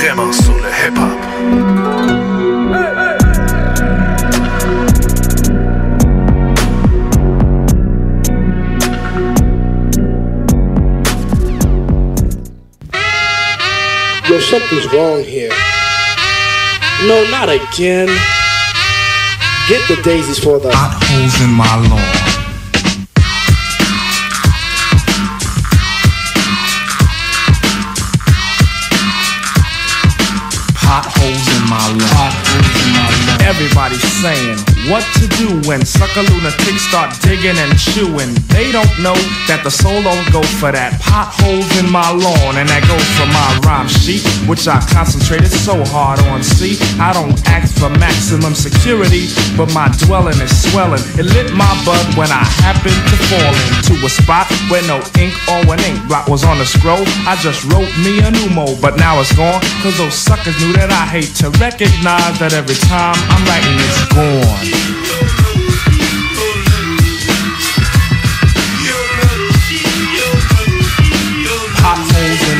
[0.00, 1.18] vraiment sur le hip-hop.
[14.28, 15.50] Yo, something's wrong here.
[17.06, 18.08] No, not again.
[19.68, 22.27] Get the daisies for the potholes in my lawn.
[33.70, 38.32] Everybody's saying what to do when sucker lunatics start digging and chewing.
[38.48, 40.96] They don't know that the soul don't go for that.
[41.00, 45.76] Potholes in my lawn, and that goes for my rhyme sheet, which I concentrated so
[45.92, 46.42] hard on.
[46.42, 51.04] See, I don't ask for maximum security, but my dwelling is swelling.
[51.20, 55.36] It lit my bud when I happened to fall into a spot where no ink
[55.52, 57.04] or an ink blot was on the scroll.
[57.28, 60.72] I just wrote me a new mode, but now it's gone, cause those suckers knew
[60.80, 64.77] that I hate to recognize that every time I'm writing it's gone.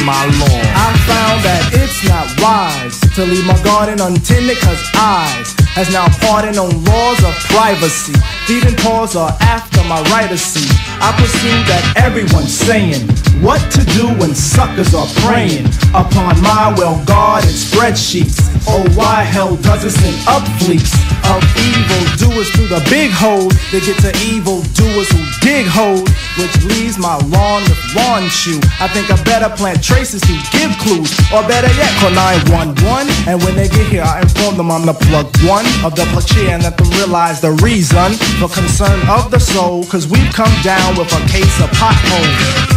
[0.08, 0.64] My lawn.
[0.72, 6.08] I found that it's not wise to leave my garden untended cause eyes has now
[6.24, 8.16] pardoned on laws of privacy.
[8.48, 10.72] Feeding paws are after my right of seat.
[11.00, 13.06] I pursue that everyone's saying
[13.40, 18.50] what to do when suckers are preying upon my well guarded spreadsheets.
[18.66, 20.90] Oh, why hell does it send up fleets
[21.30, 26.08] of evil doers through the big holes to get to evil doers who dig holes,
[26.40, 28.58] which leaves my lawn with lawn chew.
[28.80, 33.06] I think I better plant traces to give clues, or better yet, call 911.
[33.28, 36.26] And when they get here, I inform them I'm the plug one of the plug
[36.48, 39.84] and let them realize the reason for concern of the soul.
[39.86, 42.68] Cause we've come down with a case of potholes.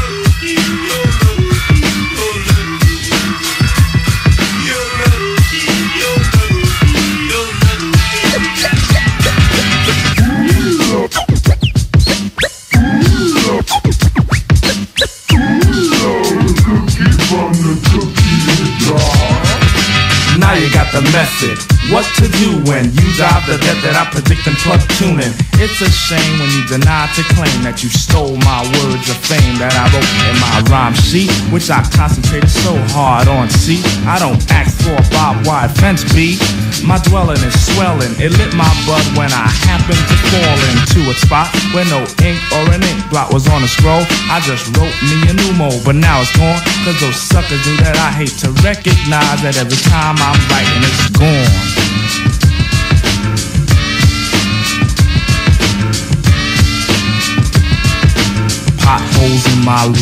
[20.37, 21.70] Now you got the method.
[21.89, 25.33] What to do when you drive the debt that I predict and plug tuning.
[25.57, 29.57] It's a shame when you deny to claim that you stole my words of fame
[29.57, 33.49] that I wrote in my rhyme sheet, which I concentrated so hard on.
[33.49, 36.37] See, I don't ask for a barbed wire fence, B.
[36.85, 38.13] My dwelling is swelling.
[38.17, 42.39] It lit my bud when I happened to fall into a spot where no ink
[42.53, 44.05] or an ink blot was on the scroll.
[44.29, 46.61] I just wrote me a new mode, but now it's gone.
[46.85, 51.09] Cause those suckers do that I hate to recognize that every time I'm writing it's
[51.13, 51.80] gone.
[59.21, 59.93] Potholes in my lawn.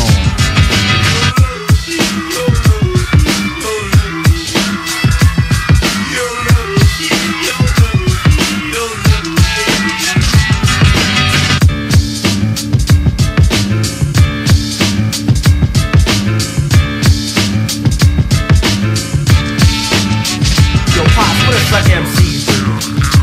[20.96, 22.60] Yo, Pop, what like MCs do?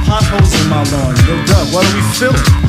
[0.05, 1.17] Potholes in my lawn.
[1.27, 2.66] Yo, Doug, what are we feeling?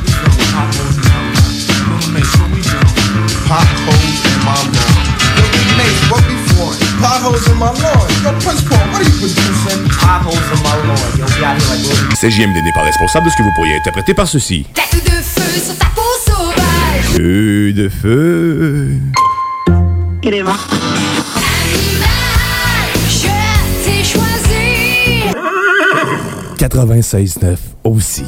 [3.47, 5.07] Potholes in my lawn.
[5.37, 6.83] Yo, Big Mace, what we flooring?
[6.99, 8.07] Potholes in my lawn.
[8.23, 9.87] Yo, Prince Paul, what are you producing?
[9.87, 11.11] Potholes in my lawn.
[11.15, 13.75] Yo, we out here like little CJMD n'est pas responsable de ce que vous pourriez
[13.75, 14.65] interpréter par ceci.
[14.73, 17.15] Tatou de feu sur ta peau sauvage.
[17.15, 18.97] Feu de feu.
[20.25, 20.55] Animal,
[23.07, 23.27] je
[23.85, 25.23] t'ai choisi.
[26.57, 28.25] 96.9 aussi.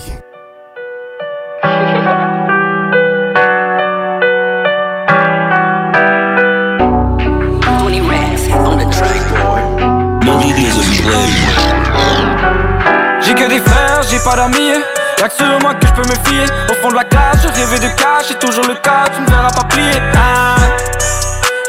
[14.30, 14.84] Pas d'amis.
[15.20, 16.46] Y'a que sur moi que je peux me fier.
[16.70, 19.28] Au fond de la classe, je rêvais de cash, c'est toujours le cas, tu ne
[19.28, 20.02] verras pas plier.
[20.16, 20.56] Ah.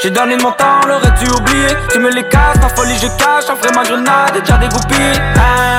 [0.03, 1.69] J'ai donné de mon temps, l'aurais-tu oublié?
[1.91, 5.21] Tu me les casses, ta folie je cache, après ma grenade est déjà dégoupillée.
[5.37, 5.79] Ah.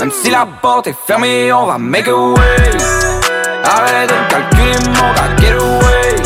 [0.00, 2.70] Même si la porte est fermée, on va make a way.
[3.64, 6.16] Arrête de me calculer, mon gars, get away.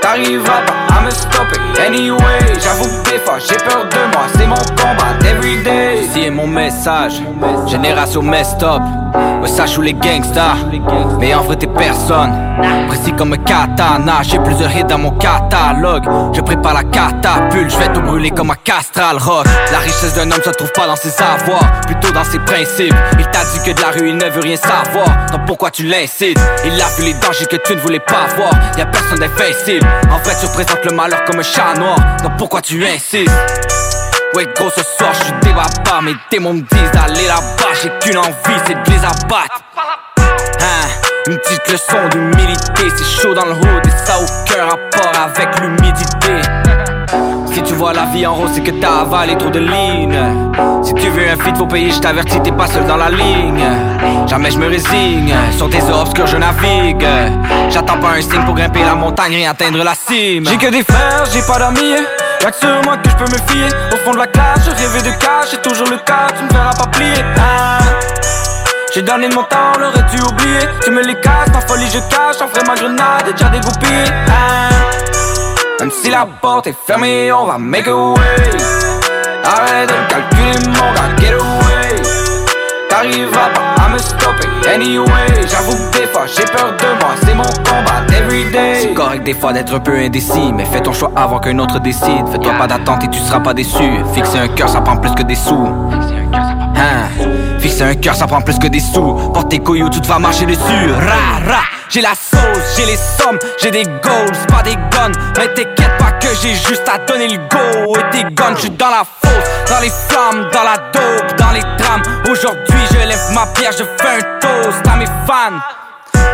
[0.00, 2.40] T'arriveras pas à me stopper anyway.
[2.62, 5.83] J'avoue que des fois j'ai peur de moi, c'est mon combat everyday.
[6.04, 7.14] Ici est mon message,
[7.66, 8.82] génération messed up.
[9.40, 10.56] Me sache où les gangsters,
[11.18, 12.32] mais en vrai t'es personne.
[12.88, 16.04] Précis comme un katana, j'ai plusieurs hits dans mon catalogue.
[16.34, 19.46] Je prépare la catapulte, je vais tout brûler comme un castral rock.
[19.72, 22.94] La richesse d'un homme se trouve pas dans ses savoirs, plutôt dans ses principes.
[23.18, 25.84] Il t'a dit que de la rue il ne veut rien savoir, donc pourquoi tu
[25.84, 26.38] l'incites?
[26.64, 29.86] Il a vu les dangers que tu ne voulais pas voir, y a personne d'invincible.
[30.12, 33.30] En vrai tu représentes le malheur comme un chat noir, donc pourquoi tu insistes?
[34.34, 37.74] Ouais gros ce soir je débat pas Mes démons me disent d'aller là-bas.
[37.82, 38.34] J'ai qu'une envie
[38.66, 39.62] c'est de les abattre.
[40.60, 40.88] Hein,
[41.28, 46.40] Une petite leçon d'humilité C'est chaud dans le hood et ça aucun rapport avec l'humidité
[47.54, 50.18] si tu vois la vie en rose, c'est que t'as avalé trop de lignes.
[50.82, 53.64] Si tu veux un feat, faut payer, je t'avertis, t'es pas seul dans la ligne.
[54.26, 57.06] Jamais je me résigne, sur des eaux obscures je navigue.
[57.70, 60.46] J'attends pas un signe pour grimper la montagne et atteindre la cime.
[60.46, 62.02] J'ai que des frères, j'ai pas d'amis.
[62.42, 63.68] Y'a que sur moi que je peux me fier.
[63.92, 66.48] Au fond de la classe, je rêvais de cash, c'est toujours le cas, tu me
[66.48, 67.24] verras pas plier.
[67.38, 67.78] Ah.
[68.92, 70.58] J'ai donné mon temps, l'aurais-tu oublié?
[70.82, 75.03] Tu me les casses, ma folie je cache, j'en ferai ma grenade, déjà dégoupillée ah.
[75.80, 78.20] Même si la porte est fermée, on va make a way.
[79.44, 82.02] Arrête de calculer mon gars, get away.
[82.88, 85.48] T'arriveras pas à me stopper anyway.
[85.48, 89.34] J'avoue que des fois j'ai peur de moi, c'est mon combat everyday C'est correct des
[89.34, 92.28] fois d'être un peu indécis Mais fais ton choix avant qu'un autre décide.
[92.30, 93.84] Fais-toi pas d'attente et tu seras pas déçu.
[94.14, 95.66] Fixer un cœur ça prend plus que des sous.
[96.32, 96.43] Hein
[97.64, 99.14] Fixer un cœur ça prend plus que des sous.
[99.32, 100.58] Porte tes couilles ou tout va marcher dessus.
[100.58, 105.12] Ra ra J'ai la sauce, j'ai les sommes, j'ai des goals, pas des guns.
[105.38, 107.96] Mais t'inquiète pas que j'ai juste à donner le go.
[107.96, 111.62] Et tes guns, j'suis dans la fosse Dans les flammes, dans la dope, dans les
[111.78, 112.02] drames.
[112.30, 115.58] Aujourd'hui je lève ma pierre, je fais un toast à mes fans.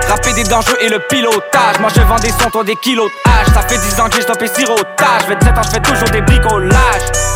[0.09, 1.79] Rapper des dangers et le pilotage.
[1.79, 4.23] Moi je vends des sons, toi des kilos de Ça fait 10 ans que j'ai
[4.23, 7.30] stoppé sirotage 27 ans, je fais toujours des bricolages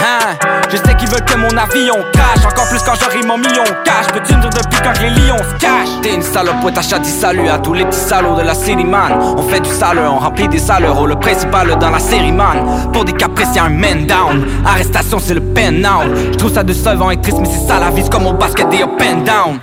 [0.00, 0.36] Hein,
[0.70, 4.06] je sais qu'ils veulent que mon avion crash Encore plus quand j'arrive mon million cash
[4.12, 6.00] Peux-tu me dire depuis quand les lions se cachent?
[6.02, 8.84] T'es une salope, ouais t'as dit salut à tous les petits salauds de la série
[8.84, 9.12] man.
[9.36, 11.06] On fait du saleur, on remplit des saleurs.
[11.06, 12.90] Le principal dans la série man.
[12.92, 14.46] Pour des caprices y'a un man down.
[14.64, 16.02] Arrestation c'est le pen now
[16.32, 18.08] Je trouve ça décevant et triste mais c'est ça la vie.
[18.08, 19.58] Comme au basket des up and down.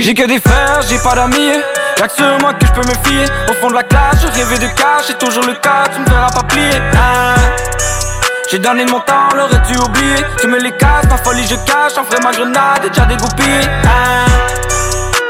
[0.00, 1.60] J'ai que des frères, j'ai pas d'amis.
[1.98, 3.28] Y'a que sur moi que je peux me fier.
[3.48, 5.04] Au fond de la classe, je rêvais de cash.
[5.06, 6.80] C'est toujours le cas, tu me verras pas plier.
[6.96, 8.09] Ah.
[8.50, 11.92] J'ai donné mon temps, l'aurais-tu oublié Tu me les casses, ma folie je cache.
[11.94, 13.68] J'en ferai ma grenade, déjà dégoupillée.
[13.84, 14.26] Ah.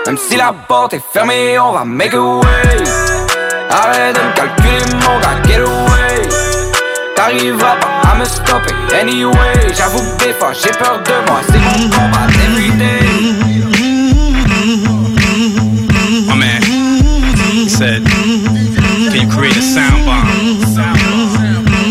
[0.07, 2.85] Même si la porte est fermée, on va make a way.
[3.69, 6.29] Arrête de me calculer mon gars, get away.
[7.15, 9.75] T'arriveras pas à me stopper anyway.
[9.77, 11.41] J'avoue que des fois j'ai peur de moi.
[11.47, 13.51] C'est mon combat everyday
[17.81, 20.61] said, Can you create a sound bomb?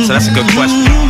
[0.06, 1.09] So that's a good question.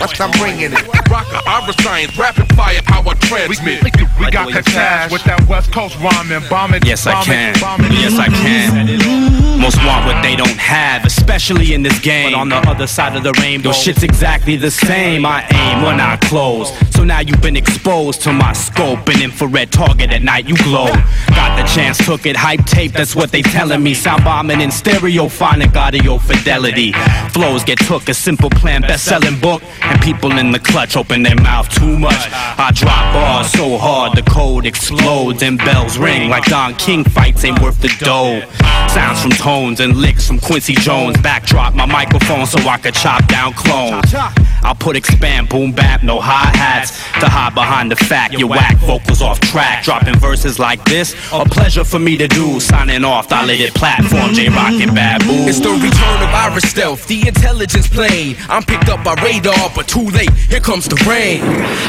[0.00, 1.10] Evidence, I'm bringing it.
[1.10, 3.82] Rocker, Ira science, rapid fire, how I transmit.
[3.82, 6.82] We got Katash with that West Coast rhyming, bombing.
[6.84, 7.60] Yes, I bombing, can.
[7.60, 7.92] bombing.
[7.92, 9.47] Yes, I can.
[9.58, 12.32] Most want what they don't have, especially in this game.
[12.32, 15.26] But on the other side of the rainbow, shit's exactly the same.
[15.26, 16.70] I aim when I close.
[16.94, 19.06] So now you've been exposed to my scope.
[19.08, 20.86] An infrared target at night, you glow.
[21.28, 22.36] Got the chance, took it.
[22.36, 23.94] Hype tape, that's what they telling me.
[23.94, 26.92] Sound bombing in stereo, phonic audio fidelity.
[27.30, 29.62] Flows get took, a simple plan, best selling book.
[29.82, 32.28] And people in the clutch open their mouth too much.
[32.32, 37.44] I drop bars so hard, the code explodes and bells ring like Don King fights
[37.44, 38.42] ain't worth the dough.
[38.88, 41.16] Sounds from tones and licks from Quincy Jones.
[41.22, 44.14] Backdrop my microphone so I could chop down clones.
[44.62, 46.90] I'll put expand, boom bap, no hi hats
[47.20, 49.84] to hide behind the fact your whack vocals off track.
[49.84, 52.60] Dropping verses like this, a pleasure for me to do.
[52.60, 55.48] Signing off, dilated platform, J Rockin' and Babu.
[55.48, 58.36] It's the return of Iris Stealth, the intelligence plane.
[58.50, 61.40] I'm picked up by radar, but too late, here comes the rain.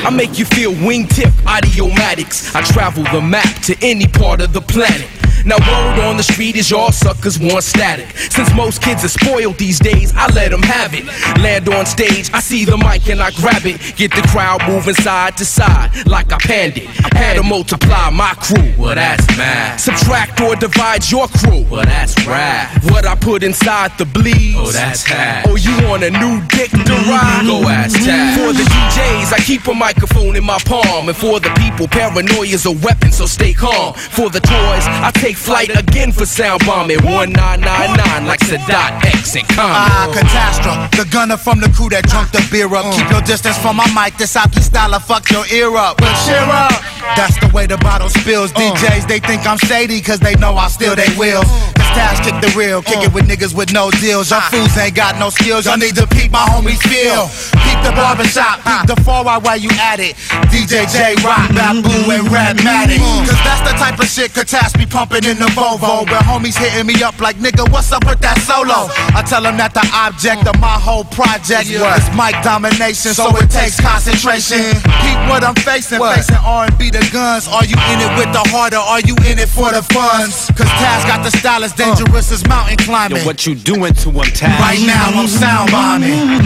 [0.07, 2.55] I make you feel wingtip audiomatics.
[2.55, 5.09] I travel the map to any part of the planet.
[5.45, 8.15] Now word on the street is y'all suckers want static.
[8.17, 11.05] Since most kids are spoiled these days, I let them have it.
[11.41, 13.95] Land on stage, I see the mic and I grab it.
[13.95, 16.89] Get the crowd moving side to side like I panned it.
[17.13, 19.79] I had to multiply my crew, well that's mad.
[19.79, 22.83] Subtract or divide your crew, well that's rap.
[22.85, 25.45] What I put inside the bleeds, oh that's half.
[25.47, 27.09] Oh you want a new dick to mm-hmm.
[27.09, 27.43] ride?
[27.45, 28.09] Go ask mm-hmm.
[28.09, 28.35] Taz.
[28.35, 32.65] For the DJs, I keep a microphone in my palm, and for the people, paranoia's
[32.65, 33.93] a weapon, so stay calm.
[33.93, 36.99] For the toys, I take flight again for sound bombing.
[37.03, 40.19] 1999 like Sadat X and Ah, Common.
[40.19, 40.97] catastrophe.
[40.97, 42.85] The gunner from the crew that drunk the beer up.
[42.93, 44.17] Keep your distance from my mic.
[44.17, 46.01] This Aki style of fuck your ear up.
[46.01, 46.75] Well, cheer up.
[47.15, 48.51] That's the way the bottle spills.
[48.53, 48.59] Uh.
[48.59, 51.41] DJs, they think I'm shady cause they know I steal they will.
[51.43, 52.81] Cause Tash kick the real.
[52.83, 53.15] Kick it uh.
[53.15, 54.29] with niggas with no deals.
[54.29, 54.49] Y'all uh.
[54.51, 55.65] fools ain't got no skills.
[55.65, 57.31] Y'all need to peep my homies feel.
[57.63, 58.61] Peep the barbershop.
[58.67, 60.15] Peep the 4 while you at it.
[60.51, 62.99] DJ J Rock, Babu, and Radmatic.
[63.25, 66.87] Cause that's the type of shit Catastrophe pumping Hopping in the Volvo, where homies hitting
[66.87, 68.87] me up like, nigga, what's up with that solo?
[69.11, 71.99] I tell them that the object of my whole project yeah.
[71.99, 74.79] is mic domination, so it takes concentration.
[75.03, 76.15] Keep what I'm facing, what?
[76.15, 77.47] facing R&B the guns.
[77.51, 80.47] Are you in it with the heart or are you in it for the funds?
[80.55, 81.83] Cause Taz got the style as uh.
[81.83, 83.19] dangerous as mountain climbing.
[83.19, 84.55] Yo, what you doing to him, Taz?
[84.63, 86.39] Right now, I'm sound bombing.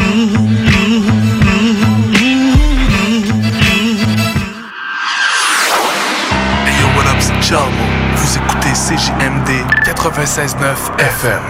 [7.44, 7.93] Chamo.
[8.36, 9.50] Écoutez CJMD
[9.86, 11.44] 96.9 FM.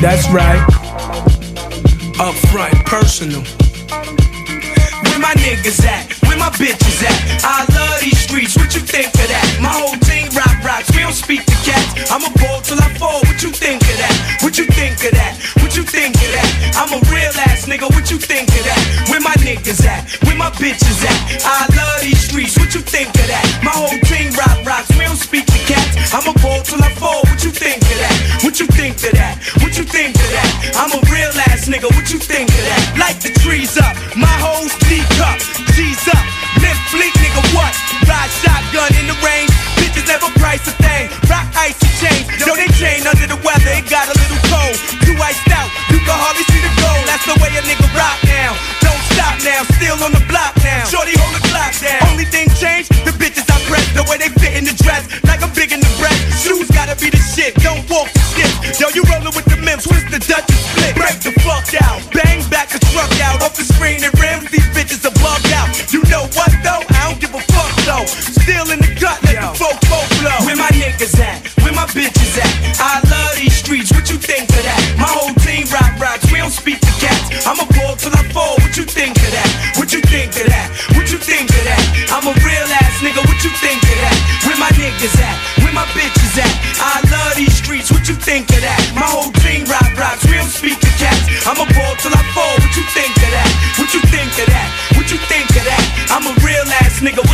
[0.00, 0.62] That's right.
[2.18, 3.42] Upfront, personal.
[5.14, 6.10] Where my niggas at?
[6.26, 7.46] Where my bitches at?
[7.46, 9.46] I love these streets, what you think of that?
[9.62, 12.10] My whole team rock rocks, we don't speak to cats.
[12.10, 14.42] I'm a ball till I fall, what you think of that?
[14.42, 15.38] What you think of that?
[15.62, 16.50] What you think of that?
[16.74, 18.82] I'm a real ass nigga, what you think of that?
[19.06, 20.02] Where my niggas at?
[20.26, 21.46] Where my bitches at?
[21.46, 23.46] I love these streets, what you think of that?
[23.62, 26.10] My whole team rock rocks, we don't speak to cats.
[26.10, 28.42] I'm a ball till I fall, what you think of that?
[28.42, 29.38] What you think of that?
[29.62, 30.74] What you think of that?
[30.74, 31.00] I'm a
[31.68, 32.82] nigga, what you think of that?
[33.00, 35.38] Light the trees up, my whole D cup,
[35.72, 36.24] G's up,
[36.60, 37.72] lift fleet nigga what?
[38.04, 39.48] Ride shotgun in the rain,
[39.80, 41.08] bitches never price a thing.
[41.30, 44.76] Rock icy chains, yo they chain under the weather, it got a little cold.
[45.08, 47.00] Too iced out, you can hardly see the goal.
[47.08, 48.52] That's the way a nigga rock now.
[48.84, 50.84] Don't stop now, still on the block now.
[50.84, 52.02] Shorty hold the clock down.
[52.12, 55.40] Only thing changed, the bitches I press, the way they fit in the dress, like
[55.40, 56.20] I'm big in the breast.
[56.44, 58.52] Shoes gotta be the shit, don't walk the skip.
[58.76, 59.53] Yo, you rollin' with the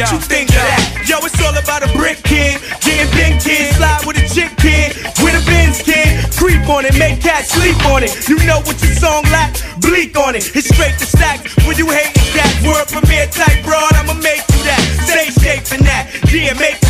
[0.09, 1.05] you think of that?
[1.05, 4.97] Yo, it's all about a brick kid, getting big kid, slide with a chick kid,
[5.21, 8.17] with a Benz kid, creep on it, make cats sleep on it.
[8.25, 9.61] You know what your song like?
[9.85, 11.45] Bleak on it, it's straight to stack.
[11.69, 14.81] When you hating that word premiere type broad, I'ma make you that.
[15.05, 16.81] Stay shaping that, yeah, make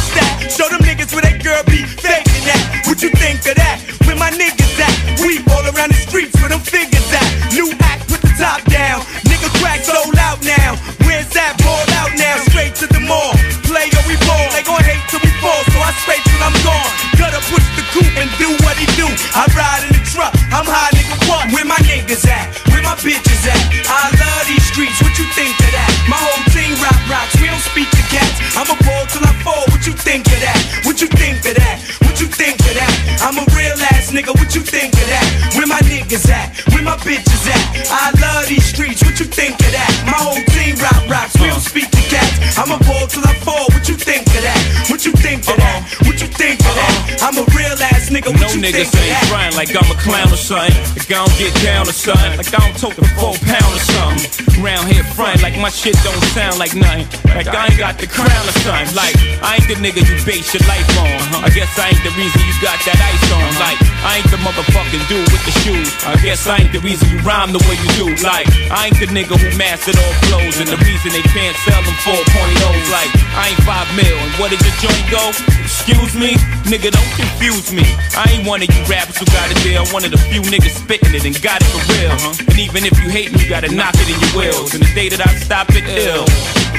[42.60, 42.70] to cats.
[42.70, 43.66] I'm a ball till I fall.
[43.72, 44.86] What you think of that?
[44.90, 45.80] What you think of that?
[46.06, 47.18] What you think of that?
[47.22, 48.32] I'm a real ass nigga.
[48.32, 49.56] What niggas ain't that?
[49.56, 50.76] like I'm a clown or something.
[50.92, 52.36] Like I don't get down or something.
[52.36, 54.60] Like I don't tote the four pound or something.
[54.60, 57.08] Round here front like my shit don't sound like nothing.
[57.32, 58.92] Like I ain't got the crown or something.
[58.92, 61.40] Like I ain't the nigga you base your life on.
[61.40, 63.48] I guess I ain't the reason you got that ice on.
[63.56, 65.88] Like I ain't the motherfucking dude with the shoes.
[66.04, 68.06] I guess I ain't the reason you rhyme the way you do.
[68.20, 71.80] Like I ain't the nigga who mastered all flows and the reason they can't sell
[71.80, 72.86] them 4.0s.
[72.92, 75.32] Like I ain't five mil and what did your joint go?
[75.64, 76.36] Excuse me,
[76.68, 77.86] nigga, don't confuse me.
[78.12, 79.78] I ain't one of you rappers who got it there.
[79.78, 82.10] I'm one of the few niggas spitting it and got it for real.
[82.18, 82.34] Huh?
[82.50, 84.74] And even if you hate me, you gotta knock it in your wheels.
[84.74, 86.26] And the day that I stop it, ill.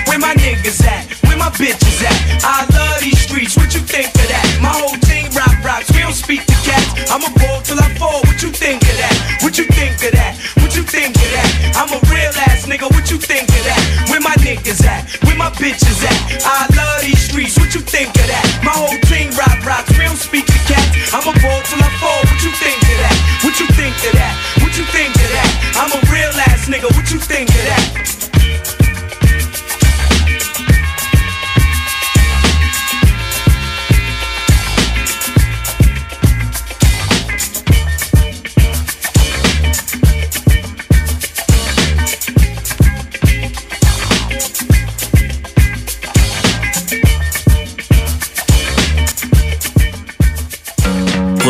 [0.03, 1.07] Where my niggas at?
[1.23, 2.43] Where my bitches at?
[2.43, 4.43] I love these streets, what you think of that?
[4.59, 7.07] My whole team rock rocks, we don't speak to cats.
[7.07, 9.39] I'm a ball till I fall, what you think of that?
[9.39, 10.35] What you think of that?
[10.59, 11.79] What you think of that?
[11.79, 14.11] I'm a real ass nigga, what you think of that?
[14.11, 15.07] Where my niggas at?
[15.23, 16.19] Where my bitches at?
[16.43, 16.67] I
[26.71, 28.20] nigga, what you think of that?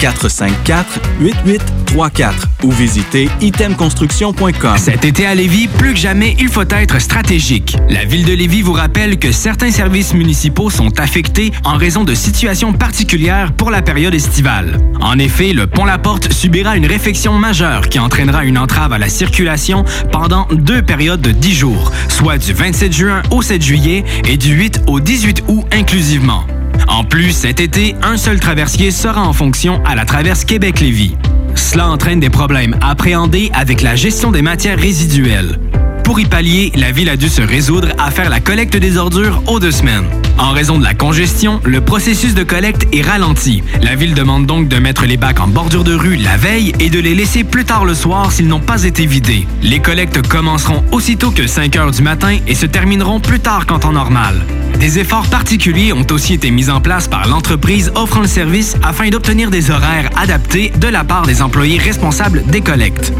[0.00, 4.78] 454-8834 ou visitez itemconstruction.com.
[4.78, 7.76] Cet été à Lévis, plus que jamais, il faut être stratégique.
[7.88, 12.14] La ville de Lévis vous rappelle que certains services municipaux sont affectés en raison de
[12.14, 14.78] situations particulières pour la période estivale.
[15.00, 18.98] En effet, le pont La Porte subira une réfection majeure qui entraînera une entrave à
[18.98, 24.04] la circulation pendant deux périodes de 10 jours, soit du 27 juin au 7 juillet
[24.24, 26.44] et du 8 au 18 août inclusivement.
[26.88, 31.16] En plus, cet été, un seul traversier sera en fonction à la traverse Québec-Lévis.
[31.54, 35.58] Cela entraîne des problèmes appréhendés avec la gestion des matières résiduelles.
[36.06, 39.42] Pour y pallier, la ville a dû se résoudre à faire la collecte des ordures
[39.48, 40.04] aux deux semaines.
[40.38, 43.64] En raison de la congestion, le processus de collecte est ralenti.
[43.82, 46.90] La ville demande donc de mettre les bacs en bordure de rue la veille et
[46.90, 49.48] de les laisser plus tard le soir s'ils n'ont pas été vidés.
[49.62, 53.80] Les collectes commenceront aussitôt que 5 heures du matin et se termineront plus tard qu'en
[53.80, 54.36] temps normal.
[54.78, 59.08] Des efforts particuliers ont aussi été mis en place par l'entreprise offrant le service afin
[59.08, 63.12] d'obtenir des horaires adaptés de la part des employés responsables des collectes.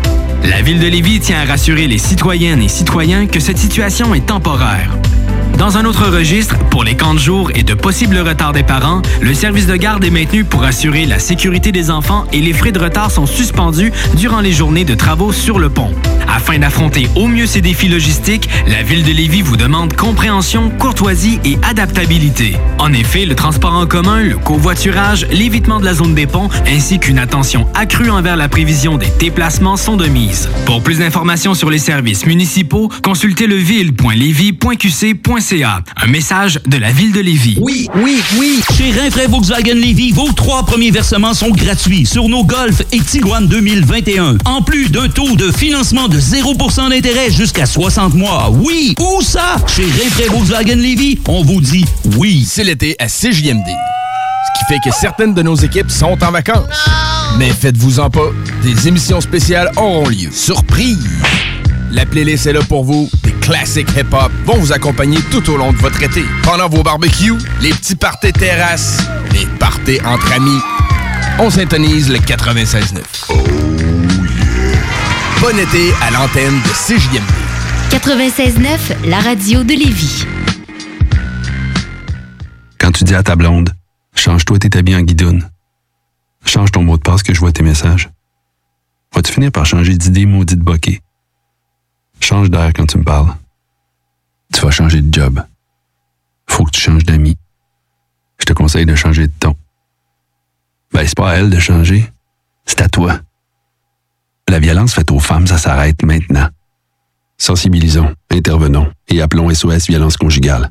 [0.44, 4.26] La ville de Lévis tient à rassurer les citoyennes et citoyens que cette situation est
[4.26, 4.90] temporaire.
[5.58, 9.00] Dans un autre registre, pour les camps de jour et de possibles retards des parents,
[9.22, 12.72] le service de garde est maintenu pour assurer la sécurité des enfants et les frais
[12.72, 15.92] de retard sont suspendus durant les journées de travaux sur le pont.
[16.28, 21.38] Afin d'affronter au mieux ces défis logistiques, la ville de Lévis vous demande compréhension, courtoisie
[21.44, 22.56] et adaptabilité.
[22.78, 26.98] En effet, le transport en commun, le covoiturage, l'évitement de la zone des ponts ainsi
[26.98, 30.48] qu'une attention accrue envers la prévision des déplacements sont de mise.
[30.64, 35.82] Pour plus d'informations sur les services municipaux, consultez leville.lévis.qc.ca.
[35.96, 37.58] Un message de la ville de Lévis.
[37.60, 38.60] Oui, oui, oui.
[38.76, 43.46] Chez Rinfraie Volkswagen Lévis, vos trois premiers versements sont gratuits sur nos Golf et Tiguan
[43.46, 44.38] 2021.
[44.44, 48.50] En plus d'un taux de financement de 0% d'intérêt jusqu'à 60 mois.
[48.50, 49.56] Oui, où ça?
[49.66, 51.84] Chez Rinfraie Volkswagen Lévis, on vous dit
[52.16, 52.46] oui.
[52.48, 53.66] C'est l'été à CJMD.
[53.66, 56.66] Ce qui fait que certaines de nos équipes sont en vacances.
[57.38, 58.30] Mais faites-vous-en pas,
[58.62, 60.30] des émissions spéciales auront lieu.
[60.32, 60.98] Surprise!
[61.90, 63.08] La playlist est là pour vous.
[63.22, 66.24] Des classiques hip-hop vont vous accompagner tout au long de votre été.
[66.42, 68.98] Pendant vos barbecues, les petits parties terrasses,
[69.32, 70.60] les parties entre amis.
[71.38, 73.65] On syntonise le 96.9.
[75.40, 77.22] Bon été à l'antenne de CJMD.
[77.90, 80.24] 96.9, la radio de Lévis.
[82.80, 83.74] Quand tu dis à ta blonde,
[84.14, 85.48] change-toi tes habits en guidoune.
[86.44, 88.08] Change ton mot de passe que je vois tes messages.
[89.14, 91.00] Vas-tu finir par changer d'idée maudite bokeh?
[92.20, 93.34] Change d'air quand tu me parles.
[94.54, 95.42] Tu vas changer de job.
[96.48, 97.36] Faut que tu changes d'amis.
[98.38, 99.54] Je te conseille de changer de ton.
[100.92, 102.10] Ben, c'est pas à elle de changer.
[102.64, 103.20] C'est à toi.
[104.48, 106.48] La violence faite aux femmes, ça s'arrête maintenant.
[107.38, 110.70] Sensibilisons, intervenons et appelons SOS Violence Conjugale.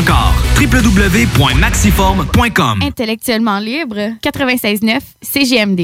[0.00, 0.34] encore.
[0.58, 5.82] www.maxiform.com Intellectuellement libre, 96.9 CGMD.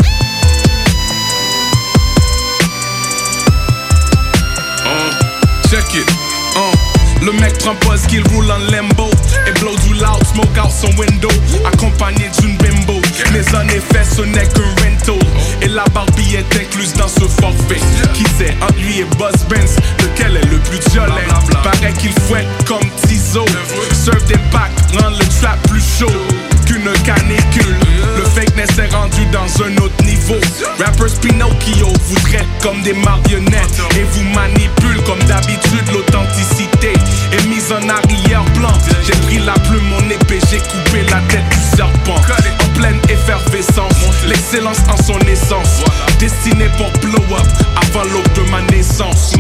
[5.69, 6.09] Check it.
[6.57, 6.73] Uh.
[7.25, 7.75] Le mec prend
[8.09, 9.11] qu'il roule en limbo
[9.67, 11.29] Loud, smoke out son window.
[11.65, 13.01] Accompagné d'une bimbo.
[13.33, 15.19] Mais en effet ce n'est qu'un rental.
[15.61, 17.81] Et la Barbie est incluse dans ce forfait.
[18.15, 21.15] Qui sait entre lui et Buzz Benz Lequel est le plus violent?
[21.65, 23.45] Paraît qu'il fouette comme Tizo.
[23.93, 26.13] Serve des packs, rend le trap plus chaud
[26.67, 27.77] Qu'une canicule.
[28.17, 30.37] Le fakeness est rendu dans un autre niveau.
[30.79, 36.66] Rappers Pinocchio vous traite comme des marionnettes Et vous manipule comme d'habitude l'authenticité
[44.47, 45.83] L'excellence en son essence.
[46.21, 47.47] Destiné pour blow up
[47.83, 49.37] Avant l'aube de ma naissance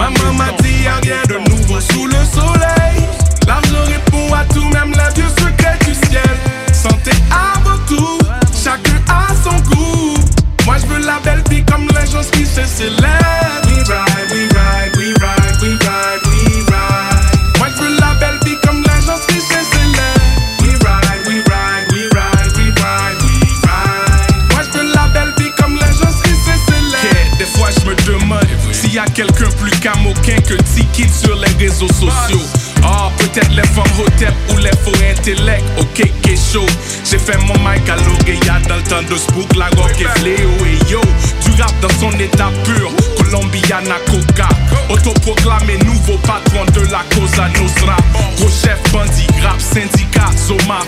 [38.97, 40.51] temps de Spook, la rock est fléau.
[40.67, 41.01] Et yo,
[41.45, 44.49] du rap dans son état pur, Colombiana Coca,
[44.89, 47.97] autoproclamé nouveau patron de la Cosa Nostra,
[48.39, 50.81] gros chef bandit, rap syndicat, Zoma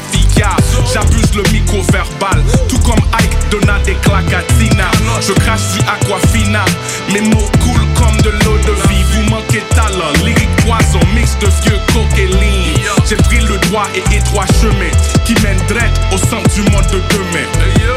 [0.92, 6.64] J'abuse le micro verbal, tout comme Ike Donald et Clacatina, je crache du Aquafina,
[7.12, 11.46] mes mots coulent comme de l'eau de vie, vous manquez talent, lyrique poison, mix de
[11.62, 14.90] vieux coke et ligne, j'ai pris le droit et étroit chemin,
[15.24, 17.46] qui mène direct au centre du monde de demain.
[17.60, 17.96] Hey yo,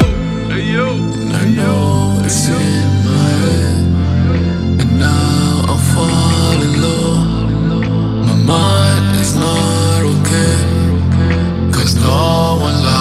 [0.49, 0.87] hey yo.
[1.33, 2.53] I know it's in
[3.05, 7.10] my head, and now I'm falling low.
[11.81, 13.00] Cause no one loving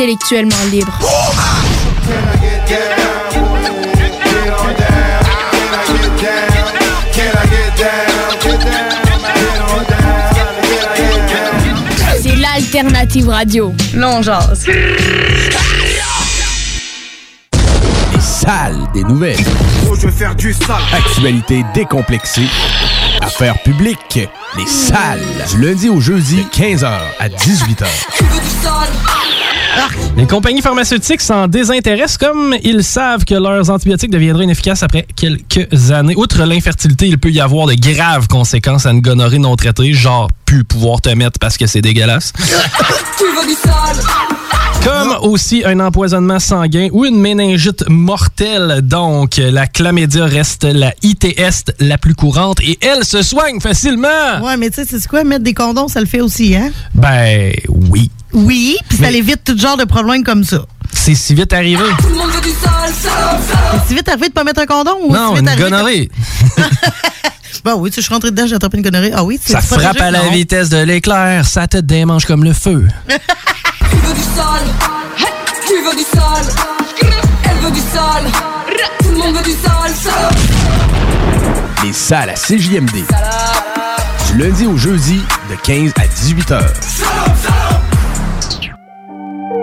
[0.00, 0.98] intellectuellement libre.
[12.22, 13.74] C'est l'alternative radio.
[13.92, 14.66] Non, jase.
[18.12, 19.36] Les salles des nouvelles.
[19.90, 20.76] Oh, je vais faire du sale.
[20.94, 22.48] Actualité décomplexée.
[23.20, 24.18] Affaires publiques.
[24.56, 25.20] Les salles.
[25.50, 27.84] Du lundi au jeudi, 15h à 18h.
[30.16, 35.90] Les compagnies pharmaceutiques s'en désintéressent comme ils savent que leurs antibiotiques deviendraient inefficaces après quelques
[35.90, 36.14] années.
[36.16, 40.28] Outre l'infertilité, il peut y avoir de graves conséquences à une gonorrhée non traitée, genre
[40.44, 42.32] plus pouvoir te mettre parce que c'est dégueulasse.
[43.18, 44.04] Tu veux du sale
[44.82, 48.80] Comme aussi un empoisonnement sanguin ou une méningite mortelle.
[48.82, 54.40] Donc, la chlamydia reste la ITS la plus courante et elle se soigne facilement.
[54.42, 55.22] Ouais, mais tu sais, c'est quoi?
[55.24, 56.70] Mettre des condoms, ça le fait aussi, hein?
[56.94, 58.10] Ben oui.
[58.32, 60.64] Oui, puis ça Mais- évite tout genre de problèmes comme ça.
[60.92, 61.82] C'est si vite arrivé.
[62.00, 63.80] Tout le monde veut du sale, sale, sale.
[63.88, 66.10] C'est vite arrivé de pas mettre un condom ou Non, c'est vite une gonorrhée.
[67.64, 69.12] Bon, oui, tu sais, je suis rentré dedans, j'ai attrapé une gonorrhée.
[69.14, 70.30] Ah oui, c'est Ça frappe à la non?
[70.30, 72.86] vitesse de l'éclair, ça te démange comme le feu.
[73.06, 74.20] Tu veux du
[75.18, 75.26] Hey,
[75.66, 76.54] tu veux du sale,
[77.44, 78.30] elle veut du sale,
[79.02, 80.34] tout le monde veut du sale, sale.
[81.84, 83.04] Les salles à CJMD.
[84.32, 86.60] Du lundi au jeudi, de 15 à 18h.
[86.72, 87.79] freedom.
[89.50, 89.58] There's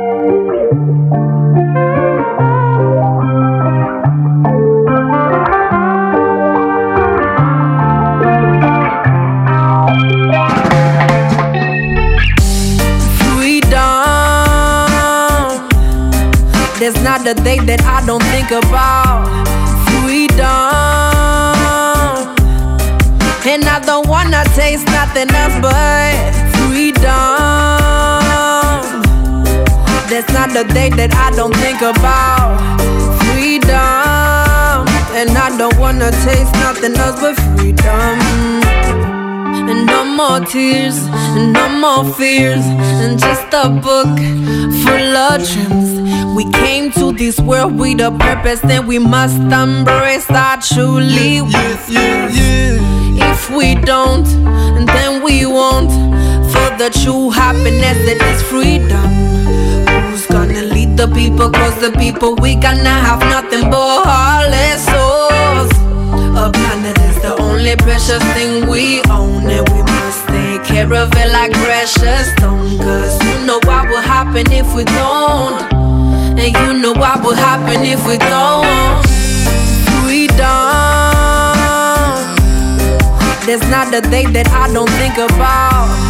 [17.02, 19.28] not a day that I don't think about
[19.88, 20.38] freedom.
[23.48, 26.37] And I don't wanna taste nothing else but
[30.18, 32.58] There's not a day that I don't think about
[33.30, 33.70] freedom.
[35.14, 38.18] And I don't wanna taste nothing else but freedom.
[39.70, 40.98] And no more tears,
[41.38, 44.10] and no more fears, and just a book
[44.82, 46.02] full of dreams.
[46.36, 51.90] We came to this world with a purpose, and we must embrace our truly with
[51.94, 54.26] If we don't,
[54.88, 55.92] then we won't
[56.52, 59.17] feel the true happiness that is freedom.
[60.18, 61.52] Who's gonna lead the people?
[61.52, 65.70] Cause the people we gonna have nothing but heartless souls.
[66.34, 71.14] A planet is the only precious thing we own, and we must take care of
[71.14, 72.80] it like precious stone.
[72.80, 75.62] Cause you know what will happen if we don't,
[76.42, 79.06] and you know what will happen if we don't.
[80.02, 80.48] Freedom.
[83.46, 86.07] There's not a day that I don't think about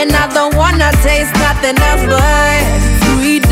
[0.00, 2.62] And I don't wanna taste nothing else but
[3.02, 3.50] freedom.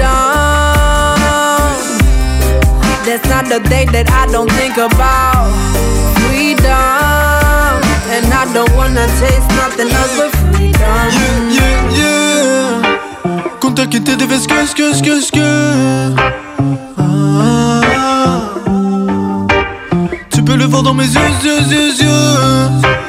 [3.04, 5.50] That's not the day that I don't think about
[6.22, 7.82] freedom.
[8.14, 10.96] And I don't wanna taste nothing else but freedom.
[11.18, 13.58] Yeah, yeah, yeah.
[13.58, 16.14] Com t'a quitté de vez que, que, que, que.
[16.96, 17.80] Ah.
[20.30, 23.05] Tu peux le voir dans mes yeux, yeux, yeux, yeux.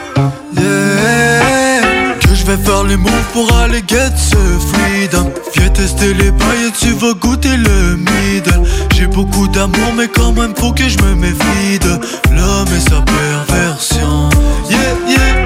[2.47, 5.29] Vais faire les moves pour aller get ce freedom.
[5.53, 8.63] Viens tester les bails tu vas goûter le middle.
[8.95, 11.99] J'ai beaucoup d'amour, mais quand même faut que je me méfie de
[12.33, 14.29] l'homme et sa perversion.
[14.69, 14.77] Yeah,
[15.09, 15.36] yeah.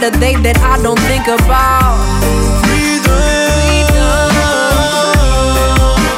[0.00, 2.00] Not a day that I don't think about
[2.64, 3.12] freedom.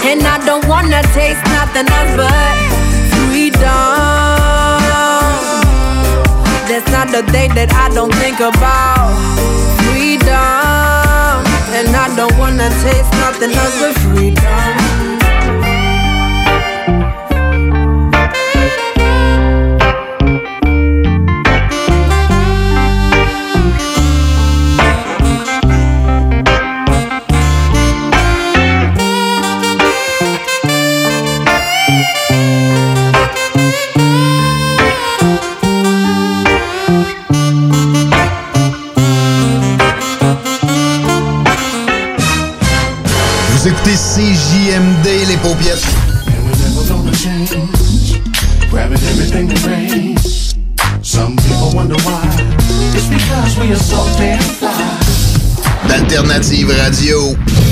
[0.06, 2.54] And I don't wanna taste nothing else but
[3.10, 3.58] freedom.
[6.68, 9.18] There's not a day that I don't think about
[9.82, 11.42] freedom.
[11.74, 15.21] And I don't wanna taste nothing else but freedom.
[48.70, 50.54] Grabbing everything that rains.
[51.02, 52.22] Some people wonder why.
[52.94, 54.98] It's because we are so damn fly.
[55.88, 57.71] D'Alternative Radio.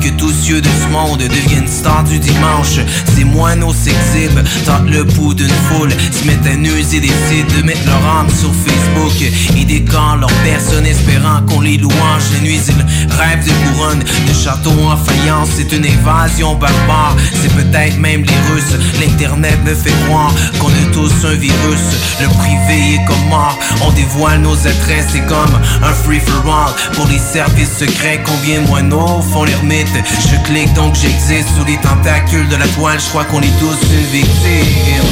[0.00, 2.80] Que tous yeux de ce monde deviennent stars du dimanche.
[3.14, 7.62] Ces moineaux s'exhibent, tentent le pouls d'une foule, se mettent à nu et décident de
[7.62, 9.12] mettre leur âme sur Facebook.
[9.56, 12.22] Ils décorent leur personne espérant qu'on les louange.
[12.32, 15.48] La nuit, ils rêvent de couronne, de château en faïence.
[15.56, 18.76] C'est une invasion barbare, c'est peut-être même les Russes.
[19.00, 21.80] L'internet me fait croire qu'on a tous un virus.
[22.20, 26.72] Le privé est comme mort, on dévoile nos adresses, c'est comme un free for all.
[26.94, 29.88] Pour les services secrets, combien de moineaux font l'ermite?
[30.30, 32.98] Je clique donc j'existe sous les tentacules de la toile.
[33.00, 35.04] Je crois qu'on est tous une victime.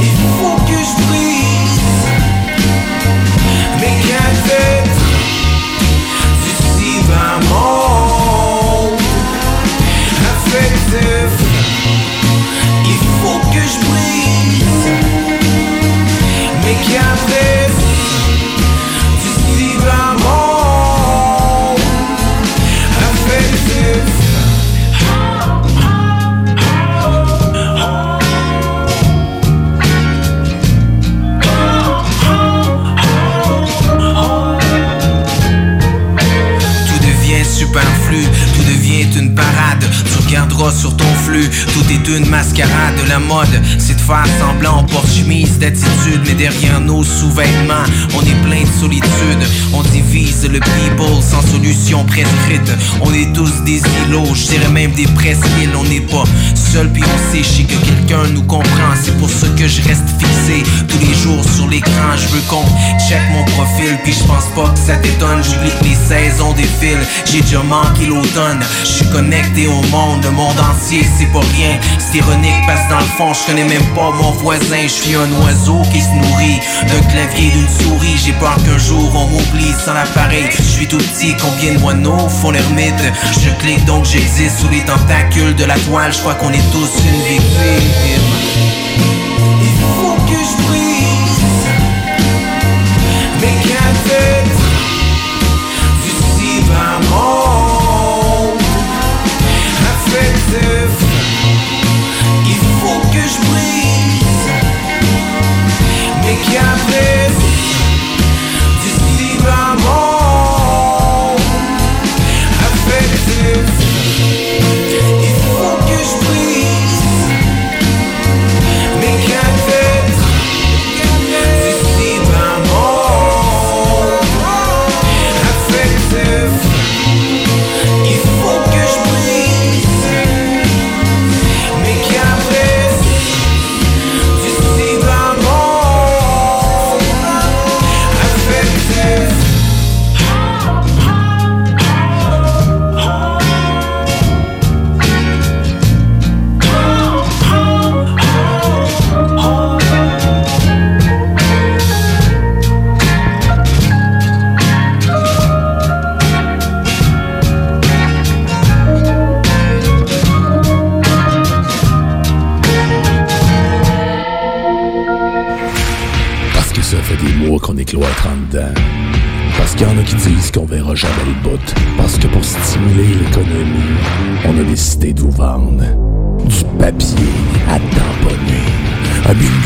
[0.00, 1.34] Il faut que je brise
[3.80, 4.83] mes
[7.06, 9.00] cadettes du cybermonde
[10.34, 11.32] affectif.
[12.84, 14.88] Il faut que je brise
[16.64, 17.63] mes cadettes
[39.16, 39.84] une parade.
[40.06, 42.94] Tu regarderas sur ton flux, tout est une mascarade.
[43.08, 48.22] La mode, c'est de faire semblant, on porte chemise d'attitude, mais derrière nos sous-vêtements, on
[48.22, 49.42] est plein de solitude.
[49.72, 52.70] On divise le people sans solution prescrite.
[53.00, 55.74] On est tous des îlots, je dirais même des presqu'îles.
[55.76, 56.24] On n'est pas
[56.82, 58.94] puis on sait, je sais que quelqu'un nous comprend.
[59.00, 62.16] C'est pour ça que je reste fixé tous les jours sur l'écran.
[62.16, 62.64] Je veux qu'on
[63.08, 65.42] check mon profil, puis je pense pas que ça t'étonne.
[65.44, 68.60] J'oublie que les saisons défilent, j'ai déjà manqué l'automne.
[68.82, 71.78] Je suis connecté au monde, le monde entier, c'est pas rien.
[71.98, 74.82] C'est ironique parce dans le fond, je connais même pas mon voisin.
[74.82, 78.16] Je suis un oiseau qui se nourrit d'un clavier, d'une souris.
[78.24, 80.46] J'ai peur qu'un jour on m'oublie sans l'appareil.
[80.56, 82.94] Je suis tout petit, combien de moineaux font l'ermite?
[83.40, 86.12] Je clique donc j'existe sous les tentacules de la toile.
[86.12, 88.32] Je crois qu'on est tous une victime.
[89.62, 91.66] Il faut que je brise
[93.40, 94.62] mes cadettes
[96.02, 97.02] du cybermonde
[99.92, 100.92] affectif.
[102.46, 104.48] Il faut que je brise
[106.24, 107.23] mes cadettes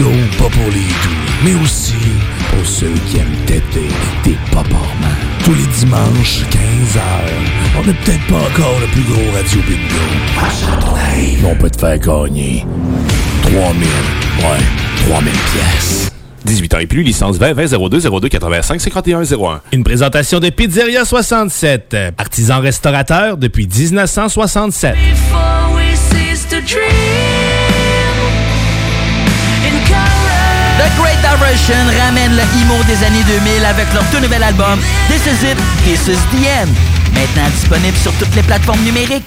[0.09, 1.93] Pas pour les doux, mais aussi
[2.51, 3.89] pour ceux qui aiment têter
[4.25, 4.75] des paparmans.
[5.45, 7.01] Tous les dimanches, 15h,
[7.79, 10.05] on n'est peut-être pas encore le plus gros radio bingo.
[11.05, 12.65] Mais on peut te faire gagner
[13.43, 16.11] 3000, ouais, 3000 pièces.
[16.47, 19.61] 18 ans et plus, licence 20 20 02 02 85 51 01.
[19.73, 24.95] Une présentation de Pizzeria 67, artisan restaurateur depuis 1967.
[30.89, 35.27] The Great Diversion ramène le emo des années 2000 avec leur tout nouvel album This
[35.27, 36.69] Is It, This Is The End.
[37.13, 39.25] Maintenant disponible sur toutes les plateformes numériques.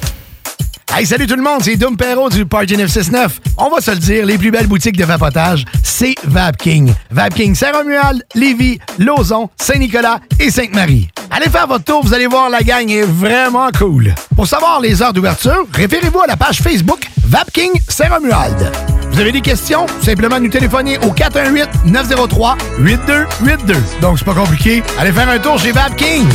[0.95, 3.39] Hey, salut tout le monde, c'est Dom Perrault du Party 969.
[3.57, 6.93] On va se le dire, les plus belles boutiques de vapotage, c'est Vapking.
[7.11, 11.09] Vapking Saint-Romuald, Lévis, Lauson, Saint-Nicolas et Sainte-Marie.
[11.29, 14.15] Allez faire votre tour, vous allez voir, la gang est vraiment cool.
[14.35, 19.00] Pour savoir les heures d'ouverture, référez-vous à la page Facebook Vapking Saint-Romuald.
[19.11, 19.85] Vous avez des questions?
[20.01, 23.75] Simplement nous téléphoner au 418-903-8282.
[24.01, 24.81] Donc, c'est pas compliqué.
[24.97, 26.27] Allez faire un tour chez Vapking.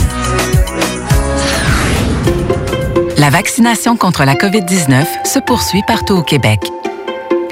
[3.19, 6.61] La vaccination contre la COVID-19 se poursuit partout au Québec.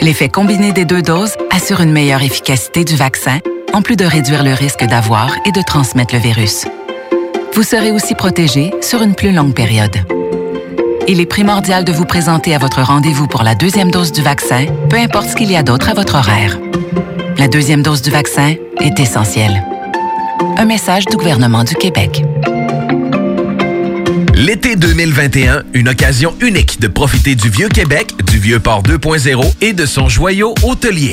[0.01, 3.39] L'effet combiné des deux doses assure une meilleure efficacité du vaccin,
[3.73, 6.67] en plus de réduire le risque d'avoir et de transmettre le virus.
[7.55, 9.97] Vous serez aussi protégé sur une plus longue période.
[11.07, 14.65] Il est primordial de vous présenter à votre rendez-vous pour la deuxième dose du vaccin,
[14.89, 16.59] peu importe ce qu'il y a d'autre à votre horaire.
[17.37, 19.63] La deuxième dose du vaccin est essentielle.
[20.57, 22.23] Un message du gouvernement du Québec.
[24.35, 29.75] L'été 2021, une occasion unique de profiter du Vieux Québec, du Vieux Port 2.0 et
[29.75, 31.13] de son joyau hôtelier.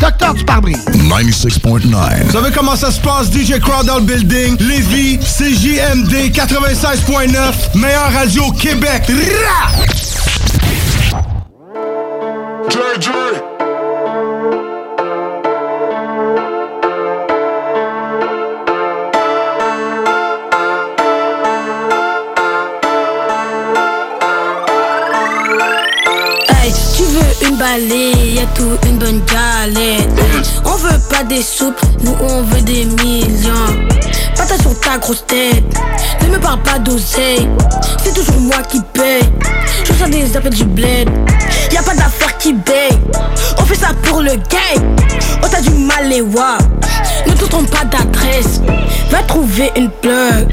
[0.00, 0.84] Docteur du pare-brise.
[0.86, 2.24] 96.9.
[2.24, 4.56] Vous savez comment ça se passe, DJ Crowd dans le building?
[4.60, 9.02] Lévis, CJMD 96.9, meilleure radio au Québec.
[12.70, 13.08] JJ.
[27.54, 30.08] Veux une balayette ou une bonne galette.
[30.64, 33.86] On veut pas des soupes, nous on veut des millions.
[34.36, 35.64] Patate sur ta grosse tête,
[36.22, 37.48] ne me parle pas d'oseille.
[38.02, 39.22] C'est toujours moi qui paye,
[39.84, 41.08] je reçois des appels du bled.
[41.72, 42.98] Y'a pas d'affaire qui baye,
[43.58, 44.96] on fait ça pour le game
[45.42, 46.58] Oh t'as du mal les wa
[47.26, 48.60] Ne te trompe pas d'adresse,
[49.10, 50.48] va trouver une plug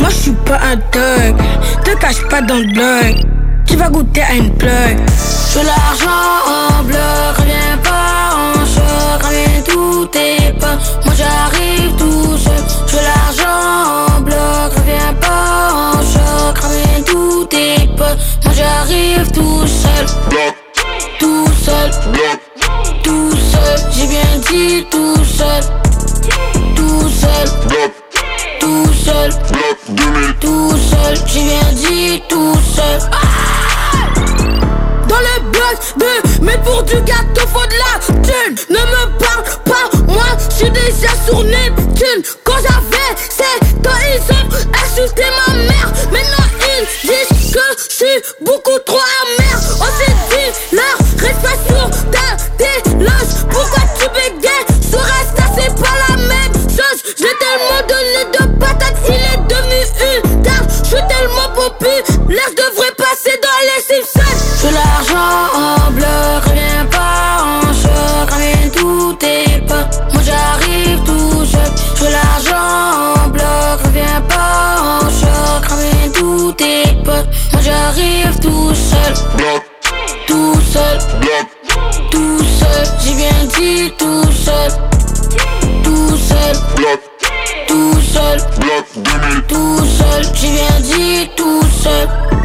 [0.00, 1.36] Moi je suis pas un thug,
[1.84, 3.35] te cache pas dans le blog
[3.66, 4.98] tu vas goûter à une plug.
[5.52, 6.08] Je l'argent
[6.46, 10.76] en bloc, reviens pas en choc, reviens tout tes pas.
[11.04, 12.64] Moi j'arrive tout seul.
[12.86, 18.14] Je l'argent en bloc, reviens pas en choc, reviens tout tes pas.
[18.44, 20.06] Moi j'arrive tout seul.
[21.18, 21.90] Tout seul.
[23.02, 23.78] Tout seul.
[23.92, 25.62] J'ai bien dit tout seul.
[26.74, 27.48] Tout seul.
[28.60, 29.30] Tout seul.
[30.40, 31.14] Tout seul.
[31.26, 33.00] J'ai bien dit tout seul.
[33.00, 33.55] Dans
[36.42, 38.56] Mais pour du gâteau faut de la thune.
[38.70, 42.22] Ne me parle pas Moi je suis déjà sur Neptune.
[42.44, 44.48] Quand j'avais 7 ans ils ont
[44.82, 45.92] insulté ma mère.
[46.12, 46.46] Maintenant
[46.80, 49.35] ils disent que je suis beaucoup trop amer
[83.90, 84.72] tout seul,
[85.82, 87.00] tout seul, bloc,
[87.68, 92.35] tout seul, bloc, tout seul, j'ai viens dit tout seul.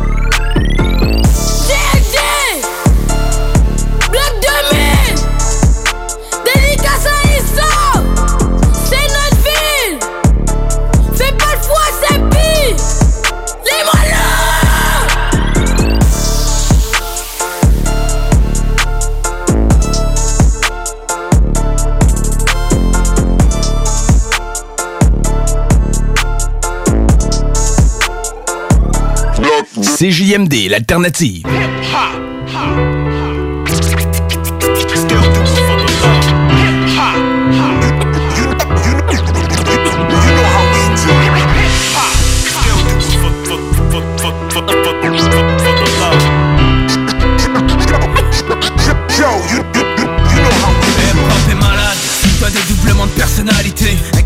[30.02, 31.44] CJMD, l'alternative.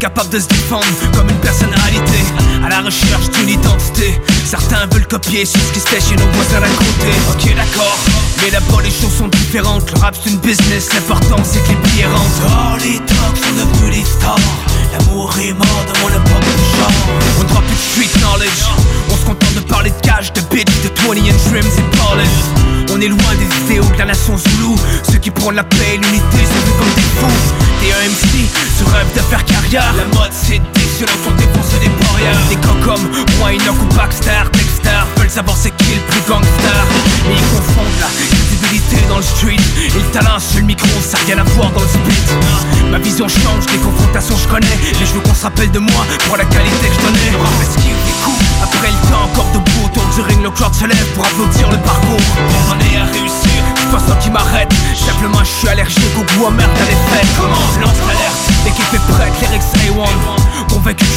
[0.06, 0.86] Incapable de se défendre
[1.16, 2.20] comme une personnalité.
[2.64, 4.22] À la recherche d'une identité.
[4.46, 7.98] Certains veulent copier sur ce qui se fait chez nos voisins à côté Ok d'accord,
[8.40, 9.92] mais là-bas les choses sont différentes.
[9.92, 12.46] Le rap c'est une business, l'important c'est que les billets rentrent.
[12.46, 14.38] Oh les dogs sont devenus des stars.
[14.94, 16.92] L'amour est mort dans mon hip-hop de genre.
[17.40, 18.62] On ne plus de street knowledge.
[19.10, 22.66] On se contente de parler de cash, de bitch, de 20 and trims et polish.
[22.94, 24.78] On est loin des idéaux de la nation Zulu.
[25.12, 27.66] Ceux qui prennent la paix et l'unité sont vus comme des fous.
[27.82, 29.94] T'es un MC, ce rêve carrière.
[29.98, 33.04] La mode c'est excellent qu'on défonce des barrières Des gars comme
[33.40, 36.82] moi, Enoch ou Baxter, Dexter Veulent savoir c'est qui le plus gangster.
[37.28, 39.64] Mais ils confondent la crédibilité dans le street
[39.96, 42.24] Et le talent sur le micro, ça n'a rien à voir dans le split.
[42.92, 46.38] Ma vision change, des confrontations je connais Mais je qu'on se rappelle de moi pour
[46.38, 47.32] la qualité que je donnais.
[47.42, 50.86] Rap esquive des coups, après le temps encore debout Autour du ring, le crowd se
[50.86, 52.20] lève pour applaudir le parcours.
[52.72, 53.62] On est à réussir,
[54.00, 54.72] ça qui m'arrête.
[54.96, 57.28] Simplement je suis allergique au goût amer de la défaite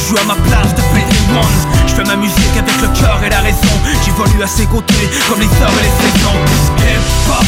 [0.09, 3.29] joue à ma place depuis day one Je fais ma musique avec le cœur et
[3.29, 3.75] la raison.
[4.03, 6.39] J'évolue à ses côtés comme les heures et les saisons.
[6.81, 7.45] Hip-hop,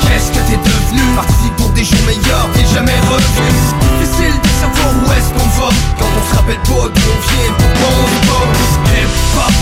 [0.00, 1.04] qu'est-ce que t'es devenu?
[1.16, 3.52] Parti pour des jours meilleurs, t'es jamais revenu
[4.00, 5.68] Difficile de savoir où est-ce qu'on va.
[6.00, 8.46] Quand on se rappelle pas d'où on vient, pourquoi on se bat?
[8.88, 9.54] Hip-hop,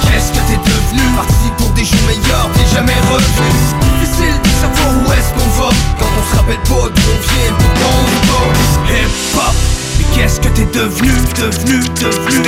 [0.00, 1.04] qu'est-ce que t'es devenu?
[1.20, 3.52] Parti pour des jours meilleurs, t'es jamais revenu
[4.00, 5.68] Difficile de savoir où est-ce qu'on va.
[6.00, 9.79] Quand on se rappelle pas d'où on vient, pourquoi on se Hip-hop mais
[10.14, 12.40] qu'est-ce que t'es devenu, devenu, devenu?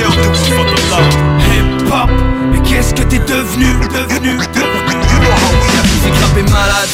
[1.51, 2.09] Hip-hop.
[2.51, 4.95] Mais qu'est-ce que t'es devenu, devenu, devenu?
[5.75, 6.89] La musique rap est malade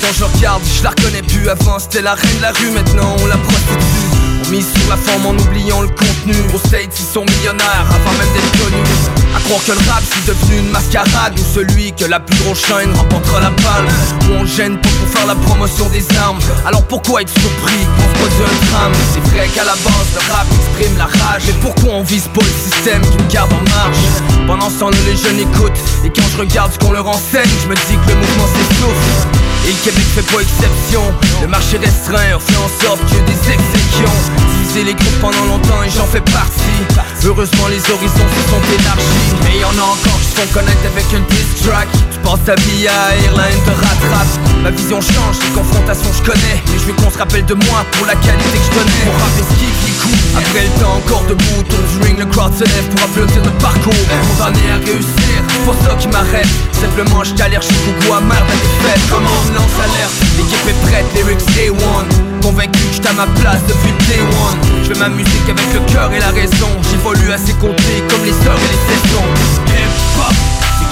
[0.00, 1.48] Quand je regarde, je la reconnais plus.
[1.48, 4.46] Avant c'était la reine de la rue, maintenant on la prostitue.
[4.46, 6.34] On mise sur la forme en oubliant le contenu.
[6.54, 7.86] Aux States ils sont millionnaires.
[7.88, 12.04] Avant même d'être connus croire que le rap c'est devenu une mascarade Ou celui que
[12.04, 13.86] la plus grosse chaîne remportera la balle.
[14.28, 16.38] Où on gêne pour faire la promotion des armes.
[16.66, 18.92] Alors pourquoi être surpris quand se pose un drame?
[19.12, 21.42] C'est vrai qu'à la base le rap exprime la rage.
[21.46, 24.46] Mais pourquoi on vise pas le système qui me garde en marge?
[24.46, 25.78] Pendant ce temps les jeunes écoutent.
[26.04, 29.44] Et quand je regarde ce qu'on leur enseigne Je me dis que le mouvement s'essouffle
[29.66, 31.02] et le Québec fait pas exception.
[31.40, 36.04] Le marché restreint fait en sorte ait des exécutions Les groupes pendant longtemps et j'en
[36.04, 36.82] fais partie.
[37.24, 39.30] Heureusement les horizons se sont élargis.
[39.46, 41.86] Mais y en a encore qui se font avec un diss track.
[42.10, 44.34] Tu penses ta vie à Airline te rattrape.
[44.64, 46.58] Ma vision change, les confrontations je connais.
[46.66, 49.04] Mais je veux qu'on se rappelle de moi pour la qualité que je donnais.
[49.06, 52.66] Pour rap esquive les coups Après le temps encore debout du ring le crowd se
[52.66, 54.04] lève pour applaudir notre parcours.
[54.34, 55.38] Condamné à réussir,
[55.70, 56.50] pas ça qui m'arrête.
[56.74, 59.02] Simplement je allergique au goût amer de la défaite.
[59.06, 63.26] Comment on lance alerte, l'équipe est prête, lyrics day one Convaincu que j'étais à ma
[63.40, 64.60] place depuis day one.
[64.84, 66.68] Je fais ma musique avec le cœur et la raison.
[66.90, 69.28] J'évolue à ses côtés comme les heures et les saisons.
[69.72, 70.36] Hip-hop,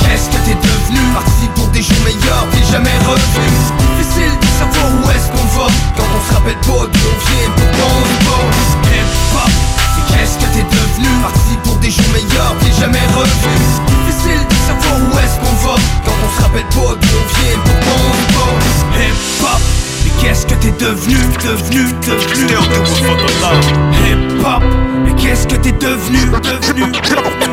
[0.00, 1.04] qu'est-ce que t'es devenu?
[1.12, 3.52] Parti pour des jours meilleurs, t'es jamais revenu.
[4.00, 5.68] Difficile de savoir où est-ce qu'on va.
[5.92, 8.48] Quand on se rappelle pas d'où on vient, pourquoi on se bat
[8.88, 9.52] Hip-hop,
[10.08, 11.12] qu'est-ce que t'es devenu?
[11.20, 13.60] Parti pour des jours meilleurs, t'es jamais revenu.
[13.92, 15.76] Difficile de savoir où est-ce qu'on va.
[16.00, 19.60] Quand on se rappelle pas d'où on vient, pourquoi on se bat Hip-hop,
[20.20, 22.46] qu'est-ce que t'es devenu, devenu, devenu?
[24.04, 24.62] Hip-hop,
[25.04, 27.52] mais qu'est-ce que t'es devenu, devenu, devenu?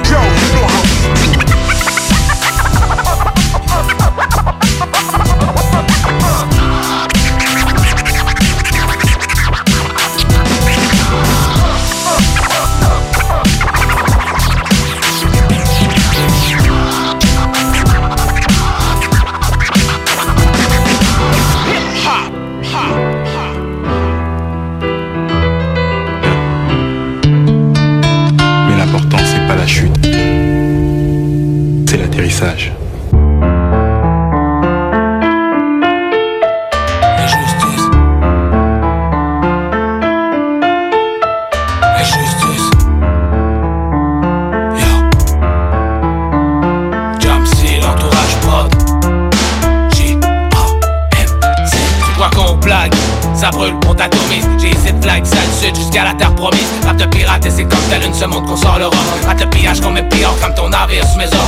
[60.90, 61.39] Comme ton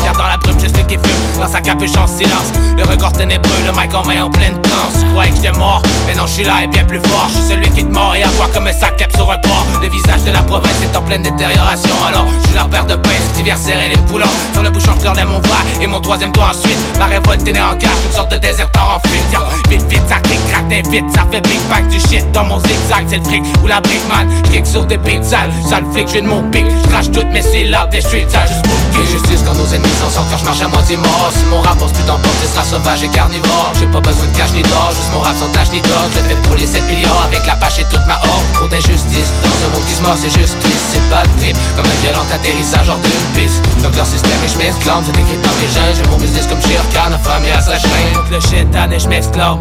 [1.52, 2.52] sa capuche en silence.
[2.78, 5.04] Le regard ténébreux, le mic en main en pleine danse.
[5.12, 7.28] Croyais que j'étais mort, mais non, je suis là et bien plus fort.
[7.30, 9.66] Je suis celui qui te mord et à voir comme un sac sur un port.
[9.82, 11.94] Le visage de la province est en plein pleine détérioration.
[12.08, 14.92] Alors je suis leur père de pain, cet hiver serré les poulons Sur le bouchon
[15.00, 16.78] je leur mon bras et mon troisième tour ensuite.
[16.98, 19.22] Ma révolte est en cage, une sorte de déserteur en fuite.
[19.70, 23.06] Vite vite ça clique, craque vite, ça fait big bang du shit dans mon zigzag.
[23.08, 26.28] C'est le fric ou la brique man, j'kick sur des sales Sale flic, j'ai de
[26.28, 28.28] mon pic, j'crache toutes mes syllabes des streets.
[28.48, 31.46] Juste pour que justice quand nos ennemis s'en sortent quand j'marche à moitié mort Si
[31.50, 33.74] mon rap pense plus d'emporter sera sauvage et carnivore.
[33.80, 36.06] J'ai pas besoin de cash ni d'or, juste mon rap sans tâche ni d'or.
[36.14, 38.46] Je fait pour les 7 millions avec la pâche et toute ma horde.
[38.54, 41.86] Trop d'injustice, dans un monde qui se mord c'est justice C'est pas de trip, comme
[41.86, 43.58] un violent atterrissage hors d'une piste.
[43.82, 45.96] Donc leur système et j'm'exclame, c'est écrit dans mes gènes.
[45.98, 48.14] J'ai mon business comme Shir Khan, affamé à sa chaîne.
[48.14, 49.60] Donc le shit et j'm'exclame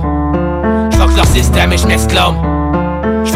[0.92, 1.78] J'fuck leur système et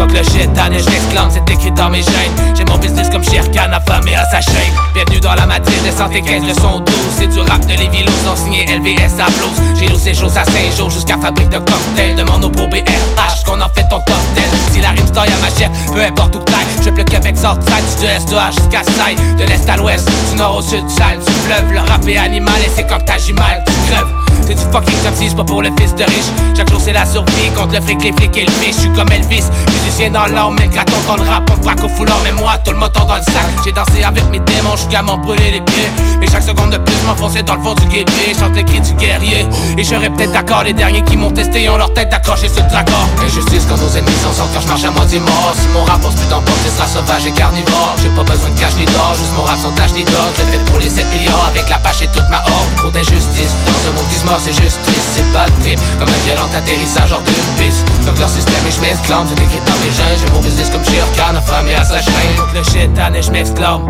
[0.09, 3.25] j'm'exclame J'fuck le shit et j'm'exclame, c'est écrit dans mes gènes J'ai mon business comme
[3.25, 4.73] Shir Khan, affamé à sa chaîne.
[4.95, 8.05] Bienvenue dans la matrice de santé 15, le son 12 C'est du rap de Lévi
[8.31, 12.17] ont signé LVS à blues J'ai loué choses à Saint-Jean jusqu'à fabrique de cocktails.
[12.17, 14.51] Demande au pro BRH qu'on en fait ton cocktail.
[14.73, 17.99] Si la rime à ma chef, peu importe où taille Je le Québec sort side,
[17.99, 21.33] du est à jusqu'à Saï De l'est à l'ouest, du nord au sud, sale, du
[21.33, 21.73] fleuve.
[21.73, 25.14] Le rap est animal et c'est quand t'agis mal, tu crèves c'est du fucking comme
[25.14, 26.30] si pas pour le fils de riche.
[26.57, 28.92] Chaque jour c'est la survie contre le fric, les flics et le fiche Je suis
[28.92, 32.32] comme Elvis, musicien dans l'âme Mais graton dans le rap, on braque au foulard Mais
[32.32, 33.47] moi, tout le moton dans le sac.
[33.64, 35.90] J'ai dansé avec mes démons, j'suis gamin brûlé les pieds.
[36.20, 38.34] Mais chaque seconde de plus m'enfoncer dans le fond du guépier.
[38.38, 39.47] Chante les cris du guerrier.
[39.78, 42.76] Et j'aurais peut-être d'accord les derniers qui m'ont testé Ont leur tête accrochée sur le
[42.76, 45.55] accord Injustice quand nos ennemis s'en sortent quand je marche à moitié mort.
[45.55, 47.95] Si mon rap pense plus d'emporter sera sauvage et carnivore.
[48.03, 50.28] J'ai pas besoin de cash ni d'or, juste mon rap sans tâche ni d'or.
[50.34, 52.70] Fait pour les 7 millions avec la pâche et toute ma horde.
[52.76, 54.09] Trop d'injustice, dans ce monde
[54.39, 57.85] c'est justice C'est pas de trip, comme un violent atterrissage hors d'une piste.
[58.07, 60.85] Donc leur système et je m'exclame, c'est écrit dans mes gènes J'ai mon business comme
[60.85, 62.37] Shir Khan, affamé à sa chaîne.
[62.37, 63.82] Donc le shit et je m'exclame.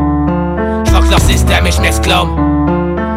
[0.87, 2.29] J'fuck leur système et je m'exclame.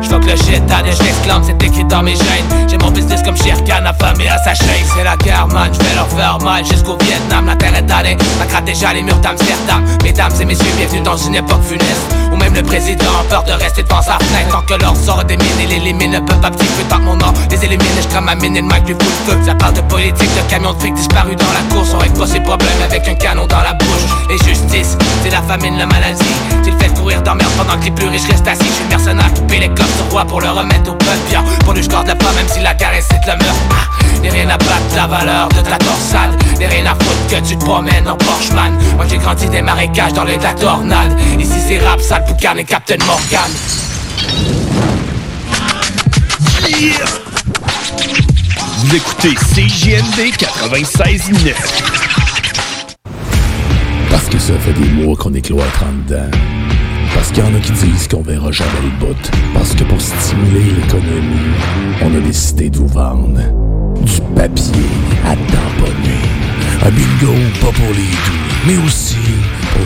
[0.01, 3.37] J'fuck le shit et je m'exclame, c'est écrit dans mes gènes J'ai mon business comme
[3.37, 4.85] Shir Khan, affamé à sa chaîne.
[4.95, 7.45] C'est la guerre man, j'vais leur faire mal jusqu'au Vietnam.
[7.47, 9.83] La terre est dallée, la gratte déjà les murs d'Amsterdam.
[10.03, 12.26] Mesdames et messieurs, bienvenue dans une époque funeste
[12.57, 14.49] le président a peur de rester devant sa fenêtre.
[14.51, 16.99] Tant que l'or sort des mines et les mines ne peuvent pas petit feu Tant
[16.99, 19.39] mon nom les élimine, je crame ma mine et le mic lui fout le feu.
[19.45, 21.91] Ça parle de politique, de camions de fric disparus dans la course.
[21.93, 24.07] On règle pas ses problèmes avec un canon dans la bouche.
[24.29, 26.23] Les justices, c'est la famine, la maladie.
[26.63, 28.65] C'est le fait de courir dans pendant que les plus riches restent assis.
[28.65, 31.17] Je suis mercenaire paie les coffres de roi pour le remettre au peuple.
[31.63, 33.61] Pour lui je garde la pas même si la caresse c'est de la meurtre.
[33.71, 36.41] Ah, Y'a rien à battre la valeur de ta torsade.
[36.59, 40.13] Y'a rien à foutre que tu te promènes en Porsche-man Moi j'ai grandi des marécages
[40.13, 43.51] dans les de la tornade Ici c'est rap, sale boucan et Captain Morgan
[48.79, 51.53] Vous écoutez CJMD 96.9
[54.09, 56.29] Parce que ça fait des mois qu'on est cloître en dedans.
[57.13, 59.31] Parce qu'il y en a qui disent qu'on verra jamais le bout.
[59.53, 61.55] Parce que pour stimuler l'économie,
[62.01, 63.41] on a décidé de vous vendre
[64.01, 64.85] du papier
[65.25, 66.21] à tamponner.
[66.85, 69.17] Un bingo pas pour les doux, mais aussi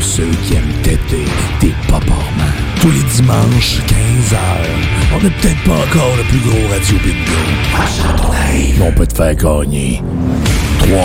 [0.01, 1.25] ceux qui aiment têter
[1.59, 2.55] des paparmans.
[2.81, 4.37] Tous les dimanches, 15h,
[5.15, 7.41] on n'est peut-être pas encore le plus gros radio bingo.
[8.83, 10.01] On peut te faire gagner
[10.79, 10.97] 3000,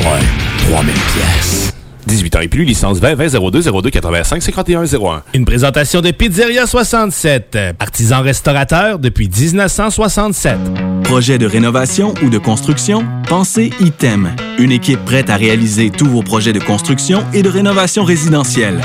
[0.00, 1.75] ouais, 3000 pièces.
[2.06, 5.22] 18 ans et plus, licence 20 20 02 02 85 51 01.
[5.34, 10.56] Une présentation de Pizzeria 67, artisan restaurateur depuis 1967.
[11.04, 13.04] Projet de rénovation ou de construction?
[13.28, 14.34] Pensez ITEM.
[14.58, 18.80] Une équipe prête à réaliser tous vos projets de construction et de rénovation résidentielle.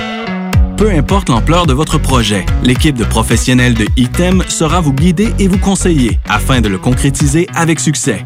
[0.78, 5.47] Peu importe l'ampleur de votre projet, l'équipe de professionnels de ITEM sera vous guider et
[5.47, 8.26] vous conseiller afin de le concrétiser avec succès.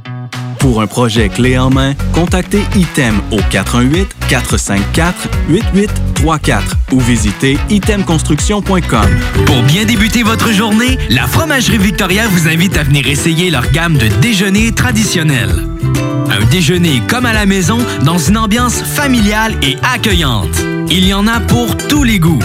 [0.65, 3.37] Pour un projet clé en main, contactez ITEM au
[4.27, 6.61] 418-454-8834
[6.91, 9.05] ou visitez itemconstruction.com.
[9.45, 13.99] Pour bien débuter votre journée, la Fromagerie Victoria vous invite à venir essayer leur gamme
[13.99, 15.53] de déjeuners traditionnels.
[16.31, 20.63] Un déjeuner comme à la maison dans une ambiance familiale et accueillante.
[20.89, 22.41] Il y en a pour tous les goûts.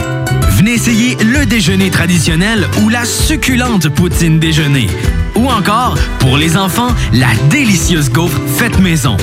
[0.58, 4.88] Venez essayer le déjeuner traditionnel ou la succulente poutine déjeuner.
[5.36, 9.16] Ou encore, pour les enfants, la délicieuse gaufre faite maison.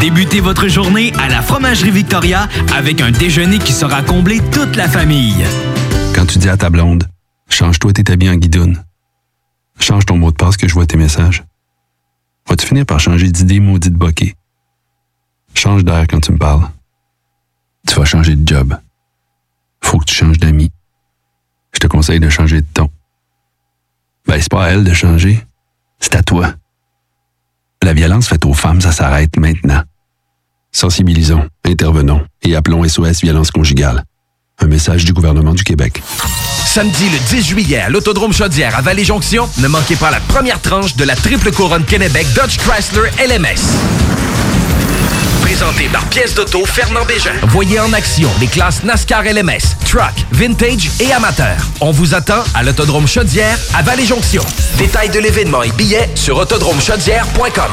[0.00, 4.88] Débutez votre journée à la Fromagerie Victoria avec un déjeuner qui sera comblé toute la
[4.88, 5.44] famille.
[6.14, 7.06] Quand tu dis à ta blonde,
[7.48, 8.82] change-toi tes habits en guidoune.
[9.78, 11.44] Change ton mot de passe que je vois tes messages.
[12.48, 14.34] Vas-tu finir par changer d'idée maudite bokeh?
[15.54, 16.68] Change d'air quand tu me parles.
[17.86, 18.76] Tu vas changer de job.
[19.82, 20.70] Faut que tu changes d'amis.
[21.72, 22.88] Je te conseille de changer de ton.
[24.30, 25.44] Ben, c'est pas à elle de changer.
[25.98, 26.54] C'est à toi.
[27.82, 29.82] La violence faite aux femmes, ça s'arrête maintenant.
[30.70, 34.04] Sensibilisons, intervenons et appelons SOS Violence Conjugale.
[34.60, 36.00] Un message du gouvernement du Québec.
[36.64, 40.94] Samedi le 10 juillet à l'Autodrome Chaudière à Vallée-Jonction, ne manquez pas la première tranche
[40.94, 44.29] de la triple couronne Kennebec Dodge Chrysler LMS.
[45.50, 47.32] Présenté par Pièce d'Auto Fernand Bégin.
[47.48, 51.56] Voyez en action les classes NASCAR LMS, Truck, Vintage et Amateur.
[51.80, 54.44] On vous attend à l'Autodrome Chaudière à Vallée-Jonction.
[54.78, 57.72] Détails de l'événement et billets sur autodromechaudière.com.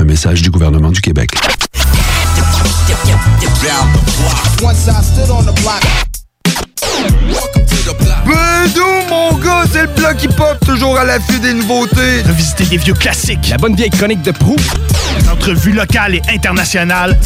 [0.00, 1.30] Un message du gouvernement du Québec.
[8.26, 12.22] Bédou, mon gars, c'est le bloc hip-hop, toujours à l'affût des nouveautés.
[12.26, 13.48] Revisiter des vieux classiques.
[13.48, 14.56] La bonne vieille chronique de proue.
[15.18, 17.18] Des entrevues locales et internationales.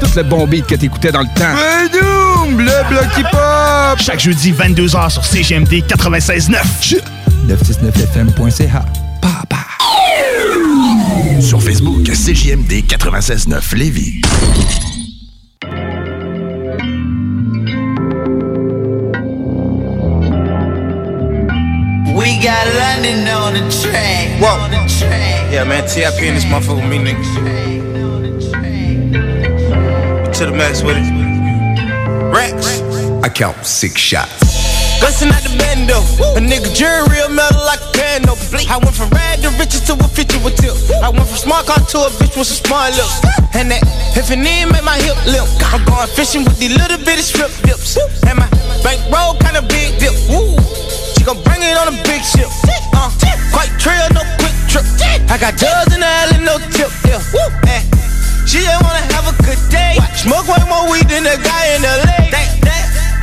[0.00, 1.54] Tout le bon beat que t'écoutais dans le temps.
[1.54, 3.98] Bédou, le bloc hip-hop.
[3.98, 7.00] Chaque jeudi, 22h sur CGMD 96.9.
[7.48, 8.84] 969fm.ca.
[11.40, 14.20] Sur Facebook, CJMD 96.9 Lévis.
[22.16, 24.40] We got London on the track.
[24.40, 24.64] Whoa.
[24.64, 25.52] On the track.
[25.52, 27.24] Yeah, man, TIP in this motherfucker with me, nigga.
[30.34, 31.06] To the max with it.
[32.32, 32.80] Rex.
[33.24, 34.53] I count six shots.
[35.04, 36.00] Bustin' out the bando.
[36.32, 38.32] A nigga jury real metal like a piano.
[38.72, 40.72] I went from rad to riches to a 50 with tip.
[41.04, 43.20] I went from smart car to a bitch with some smart lips.
[43.52, 43.84] And that
[44.16, 45.44] if an knee make my hip limp.
[45.76, 48.00] I'm going fishing with these little bitty strip dips.
[48.24, 48.48] And my
[48.80, 50.16] bankroll kinda big dip.
[50.32, 50.56] Woo.
[51.12, 52.48] She gon' bring it on a big ship.
[52.96, 53.12] Uh,
[53.52, 54.88] quite trail, no quick trip.
[55.28, 56.88] I got dubs in the alley, no tip.
[57.04, 57.20] Yeah.
[57.28, 57.44] Woo.
[57.68, 57.84] And
[58.48, 60.00] she just wanna have a good day.
[60.16, 62.24] Smoke way more weed than the guy in LA.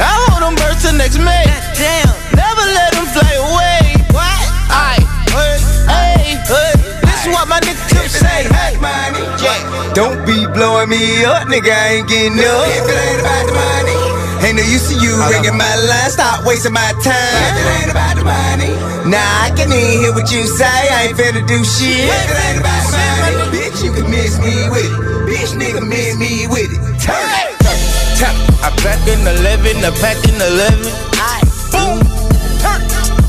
[0.01, 1.45] I hold them birds till next May.
[1.77, 2.09] Damn.
[2.33, 4.01] Never let them fly away.
[4.09, 4.41] What?
[4.73, 5.05] Aye.
[5.29, 6.73] Hey, hey, hey.
[7.05, 8.49] This is what my nigga Tip say.
[8.49, 9.21] Hey, money.
[9.45, 9.93] Yeah.
[9.93, 11.69] Don't be blowing me up, nigga.
[11.69, 12.65] I ain't getting up.
[12.65, 13.99] If it ain't about the money,
[14.41, 16.09] ain't no use to you ringing my line.
[16.09, 17.13] Stop wasting my time.
[17.13, 18.73] If it ain't about the money,
[19.05, 20.65] nah, I can even hear what you say.
[20.65, 22.09] I ain't finna do shit.
[22.09, 24.97] If it ain't about the money, bitch, you can miss me with it.
[25.29, 26.81] Bitch, nigga, miss me with it.
[26.97, 27.50] Turn it.
[28.21, 28.37] Tap.
[28.61, 30.77] I pack in 11, I pack in 11.
[31.17, 31.41] Aye.
[31.73, 31.97] Boom.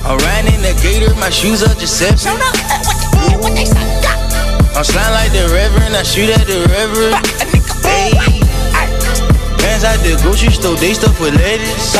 [0.04, 2.20] I ran in the gator, my shoes are just seven.
[2.20, 2.52] Show up.
[3.32, 3.80] What, what they say?
[4.76, 7.16] I'm slime like the reverend, I shoot at the reverend.
[7.80, 8.12] Hey.
[9.64, 11.96] Fans at the grocery store, they stuff with ladies.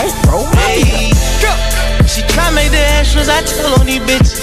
[0.61, 1.12] Hey.
[2.05, 4.36] She try make the extras, I tell on these bitches.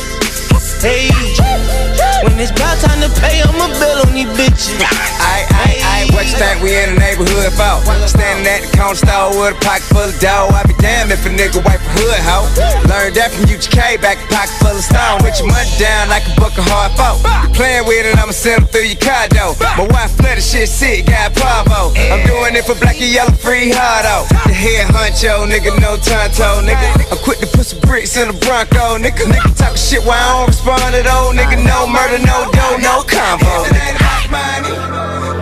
[0.82, 2.09] Hey.
[2.24, 4.76] When it's about time to pay, I'ma bill on these bitches.
[5.24, 7.80] I, aye, aye, what you think we in the neighborhood for?
[8.07, 10.51] Standing at the corner store with a pocket full of dough.
[10.51, 12.47] I be damned if a nigga wipe hood hoe.
[12.88, 15.20] Learned that from UGK, back a pocket full of stone.
[15.24, 17.20] With your money down like a buck of hard folk.
[17.54, 19.56] Playing with it, I'ma send 'em through your door.
[19.78, 21.91] My wife flooded shit sick, got Pavo.
[22.12, 24.30] I'm doing it for black and yellow free hard out.
[24.47, 26.88] The head honcho, nigga, no tonto, nigga.
[27.12, 29.26] I'm quick to put some bricks in the Bronco, nigga.
[29.28, 31.58] Nigga talk shit while I don't respond at all, nigga.
[31.64, 33.66] No murder, no dough, no combo.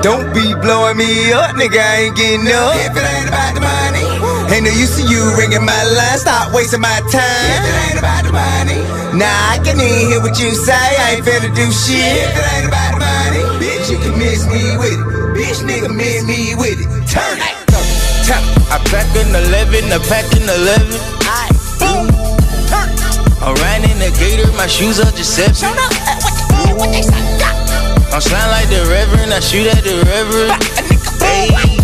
[0.02, 1.80] Don't be blowing me up, nigga.
[1.80, 2.76] I ain't getting up.
[2.76, 4.17] If it ain't about the money,
[4.54, 6.18] ain't no use to you ringing my line.
[6.18, 7.48] Stop wasting my time.
[7.52, 8.80] If it ain't about the money,
[9.18, 10.74] nah, I can even hear what you say.
[10.74, 12.00] I ain't finna do shit.
[12.00, 15.04] If it ain't about the money, bitch, you can miss me with it.
[15.36, 16.88] Bitch, nigga, miss me with it.
[17.10, 17.56] Turn it.
[18.28, 18.44] Tap.
[18.68, 21.00] I pack in 11, I pack in 11.
[21.24, 21.52] Aye.
[21.80, 22.08] Boom.
[22.68, 22.88] Turn.
[23.40, 25.56] I ran in the gator, my shoes are just seven.
[25.56, 25.78] Show up.
[25.78, 27.28] Uh, what, what they say?
[28.12, 30.64] I'm slime like the reverend, I shoot at the reverend.
[31.22, 31.77] Hey.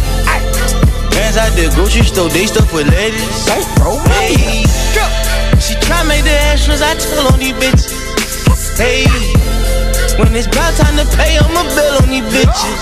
[1.14, 3.46] At the grocery store, they stuff with ladies.
[3.50, 4.64] Hey.
[5.60, 7.90] She try make the extras, I tell on these bitches.
[8.78, 9.06] Hey.
[10.18, 12.78] When it's about time to pay, I'ma bill on these bitches.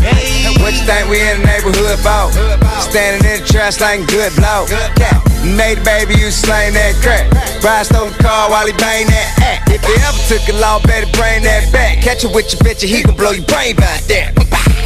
[0.00, 0.48] Hey.
[0.64, 2.32] What you think we in the neighborhood for?
[2.80, 4.64] Standing in the trash like good blow.
[4.96, 5.20] Yeah.
[5.44, 7.28] Made baby, you slang that crack.
[7.62, 9.70] Ride stole the car while he bang that act.
[9.70, 12.00] If you ever took a law, better bring that back.
[12.00, 14.43] Catch you with your bitch, he gon' blow your brain by that.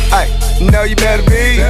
[0.09, 0.32] Hey,
[0.64, 1.61] know you better be.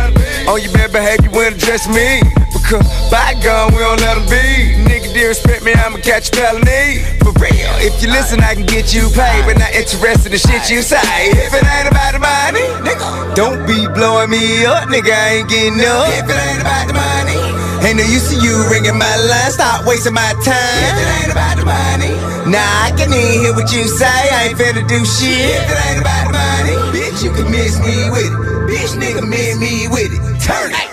[0.47, 2.23] On your bad behavior when address me.
[2.55, 4.79] Because by gun, we don't let them be.
[4.87, 7.03] Nigga, disrespect me, I'ma catch felony.
[7.19, 9.45] For real, if you listen, I can get you paid.
[9.45, 11.03] But not interested in the shit you say.
[11.35, 15.11] If it ain't about the money, nigga, don't be blowing me up, nigga.
[15.11, 16.07] I ain't getting up.
[16.15, 19.51] If it ain't about the money, ain't no use to you ringing my line.
[19.51, 20.83] Stop wasting my time.
[20.83, 22.13] If it ain't about the money,
[22.51, 24.07] nah, I can even hear what you say.
[24.07, 25.63] I ain't finna do shit.
[25.63, 28.39] If it ain't about the money, bitch, you can miss me with it.
[28.69, 30.21] Bitch, nigga, miss me with it.
[30.43, 30.89] Turn it.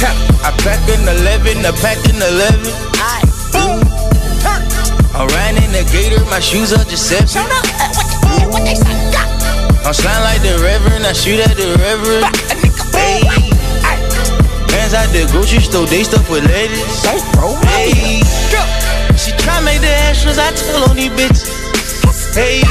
[0.00, 0.28] Turn it.
[0.42, 2.72] I pack an 11, I pack an 11.
[2.98, 3.20] I
[3.52, 3.82] boom,
[4.42, 4.62] turn.
[5.14, 7.42] I ran in the gator, my shoes are deception.
[7.42, 8.98] Uh, what they say?
[9.84, 12.36] I'm slime like the reverend, I shoot at the reverend.
[12.92, 13.47] Hey,
[14.88, 16.80] hands out the grocery store, they stuff with ladies.
[17.68, 17.92] Hey,
[19.16, 21.44] she try make the extras, I tell on these bitches.
[22.32, 22.62] Hey,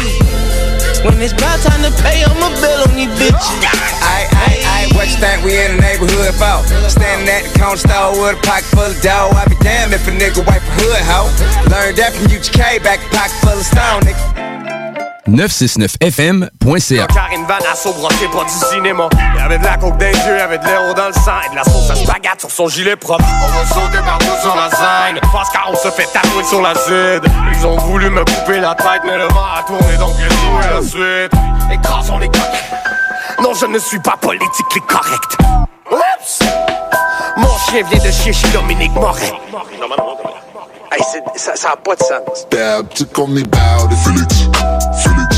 [1.06, 3.54] when it's about time to pay, I'ma bill on these bitches.
[4.02, 6.66] I, I, I, what you think we in the neighborhood for?
[6.90, 9.30] Standing at the corner store with a pocket full of dough.
[9.34, 11.30] I be damned if a nigga wipe a hood, hoe.
[11.70, 14.57] Learned that from UGK, back a pocket full of stone, nigga.
[15.30, 19.10] 969fm.ca Car une vanne assaut broché pas du cinéma.
[19.36, 21.40] Il y avait de la coke dans les yeux, avait de l'héros dans le sang
[21.46, 23.26] et de la sauce à spaghette sur son gilet propre.
[23.44, 25.20] On va sauter partout sur la scène.
[25.32, 27.24] Parce qu'on se fait tatouer sur la zid.
[27.54, 30.64] Ils ont voulu me couper la tête, mais le vent a tourné donc j'ai joué
[30.74, 31.34] la suite.
[31.72, 33.42] Écrasons les coques.
[33.42, 35.38] Non, je ne suis pas politiquement correct.
[35.92, 36.40] Oups!
[37.38, 39.34] Mon chien vient de chier chez Dominique Moret.
[41.36, 42.48] ça n'a pas de sens.
[42.50, 44.36] D'habitude qu'on est bad, Félix,
[45.04, 45.37] Félix.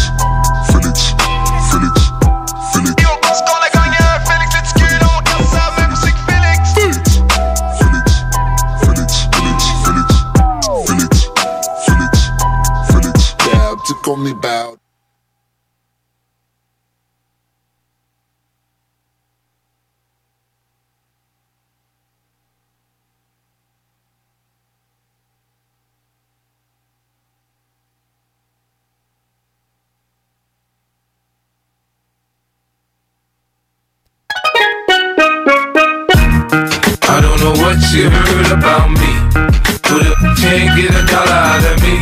[40.50, 41.95] Can't get a dollar out of me,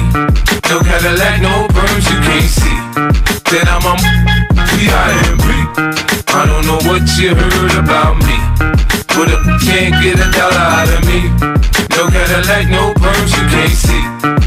[0.71, 2.79] no Cadillac, no perms you can't see.
[3.51, 3.93] Then I'm a
[4.71, 5.47] P.I.M.P.
[6.31, 8.37] I don't know what you heard about me,
[9.15, 11.27] but you can't get a dollar out of me,
[11.97, 14.46] no Cadillac, no perms you can't see.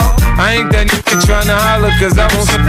[0.37, 2.65] I ain't that nigga tryna holler cause I want some.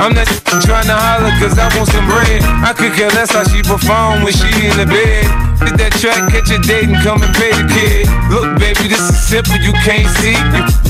[0.00, 2.40] I'm that trying tryna holler cause I want some bread.
[2.64, 5.28] I could care less how she perform when she in the bed.
[5.60, 8.08] Hit that track, catch a date and come and pay the kid.
[8.32, 10.36] Look, baby, this is simple, you can't see.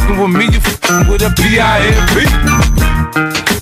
[0.07, 2.27] You with me, you fing with a P-I-M-P.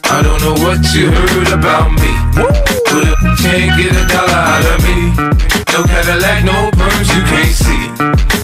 [0.09, 4.40] I don't know what you heard about me, but if you can't get a dollar
[4.52, 5.12] out of me,
[5.72, 7.88] no Cadillac, no perms you can't see.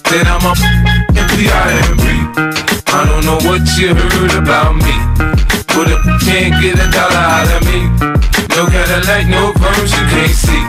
[0.08, 0.54] Then I'm a
[1.36, 2.63] P.I.M.P.
[2.96, 4.94] I don't know what you heard about me,
[5.74, 7.90] but if you can't get a dollar out of me,
[8.54, 10.62] no Cadillac, no perms you can't see.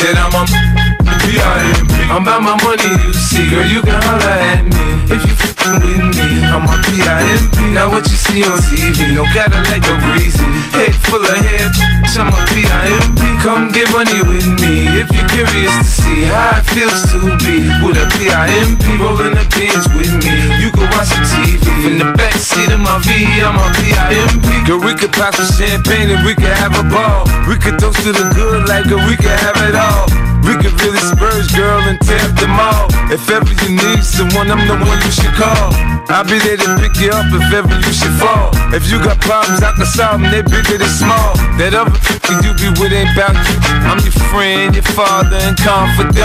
[0.00, 0.87] Then I'm a
[1.36, 5.76] I'm about my money, you see, girl, you can holler at me if you f***ing
[5.84, 6.40] with me.
[6.48, 7.76] I'm a P.I.M.P.
[7.76, 10.40] Now what you see on TV, no Cadillac, no breezy.
[10.72, 11.68] Head full of hair,
[12.16, 13.20] I'm a P.I.M.P.
[13.44, 17.68] Come get money with me if you're curious to see how it feels to be
[17.84, 18.84] with a P.I.M.P.
[18.96, 20.32] Rolling the pins with me.
[20.64, 23.44] You can watch the TV in the back seat of my V.
[23.44, 24.48] I'm a P.I.M.P.
[24.64, 27.28] Girl, we could pop some champagne and we could have a ball.
[27.44, 30.08] We could toast to the good like girl, we could have it all.
[30.48, 32.86] We could really spurge, girl, and up them all.
[33.10, 35.74] If ever you need someone, I'm the one you should call.
[36.14, 38.54] I'll be there to pick you up if ever you should fall.
[38.70, 41.34] If you got problems, I can solve them, they're bigger than small.
[41.58, 43.56] That other f***ing you be with ain't about you.
[43.90, 46.22] I'm your friend, your father, and confidant.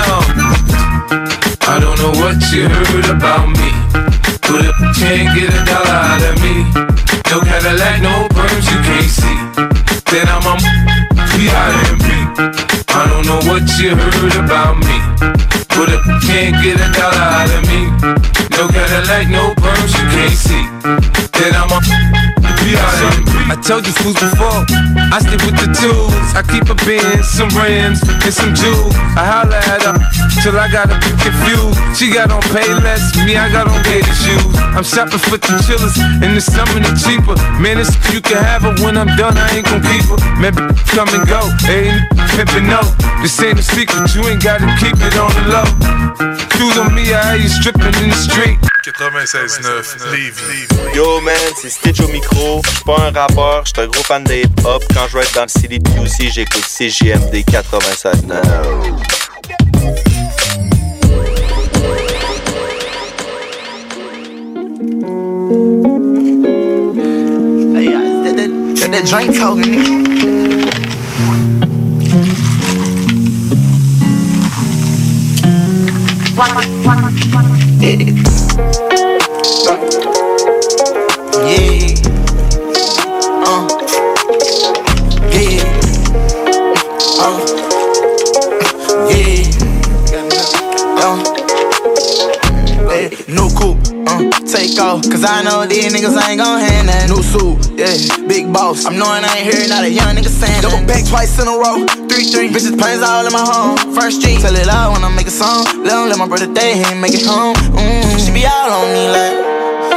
[1.66, 3.70] I don't know what you heard about me,
[4.46, 6.70] but if you can't get a dollar out of me,
[7.34, 9.38] no Cadillac, no perms you can't see.
[10.14, 10.54] Then I'm a.
[11.34, 12.83] I
[13.24, 14.98] don't know what you heard about me,
[15.76, 17.86] but if you can't get a dollar out of me,
[18.52, 20.66] no Cadillac, no perms you can't see.
[21.40, 22.53] Then I'm a.
[22.76, 24.66] I told you fools before,
[25.14, 26.14] I stick with the tools.
[26.34, 28.96] I keep a bin, some rims, and some jewels.
[29.14, 29.98] I holla at her
[30.42, 31.78] till I got a bit confused.
[31.94, 34.56] She got on pay less, me I got on gator shoes.
[34.74, 37.38] I'm shopping for the chillers, and the summer the cheaper.
[37.62, 40.20] Man, it's you can have her when I'm done, I ain't gon' keep her.
[40.42, 40.54] Man,
[40.90, 42.82] come and go, ain't pimpin' no.
[43.22, 46.33] This ain't a secret, you ain't gotta keep it on the low.
[46.64, 48.58] Shoes on me, I you stripping in the street.
[48.86, 50.96] 96.9 Lévis.
[50.96, 52.62] Yo man, c'est Stitch au micro.
[52.64, 54.82] Je suis pas un rappeur, je suis un gros fan de hip-hop.
[54.94, 59.44] Quand je vais être dans le CDPUC, j'écoute CJMD 96.9.
[67.76, 70.13] Hey, uh, that, that, that, that drink talking,
[81.46, 81.93] Yeah.
[94.80, 95.04] Off.
[95.10, 97.58] Cause I know these niggas ain't gon' hand that new suit.
[97.78, 97.94] Yeah,
[98.28, 98.86] big boss.
[98.86, 101.56] I'm knowing I ain't hearing not a young nigga saying Double back twice in a
[101.58, 101.86] row.
[102.10, 102.50] Three, three.
[102.50, 103.78] Bitches planes all in my home.
[103.94, 104.40] First street.
[104.40, 105.66] Tell it out when I make a song.
[105.84, 107.56] Let let my brother day, he ain't make it home.
[107.76, 109.54] Mm, she be all on me like.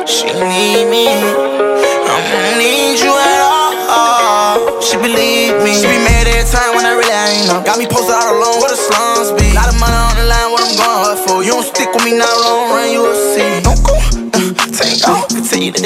[0.06, 1.10] She need me.
[1.10, 4.80] I don't need you at all.
[4.80, 5.74] She believe me.
[5.74, 7.58] She be mad every time when I really ain't know.
[7.66, 9.50] Got me posted out alone where the slums be.
[9.50, 11.42] Lot of money on the line, what I'm going for.
[11.42, 12.65] You don't stick with me now, long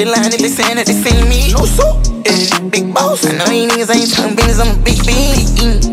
[0.01, 1.53] They tell you that they that saying that they seen me.
[1.53, 1.85] No so,
[2.25, 3.21] yeah, big boss.
[3.21, 5.45] I know you niggas ain't talking business, I'm a big bean.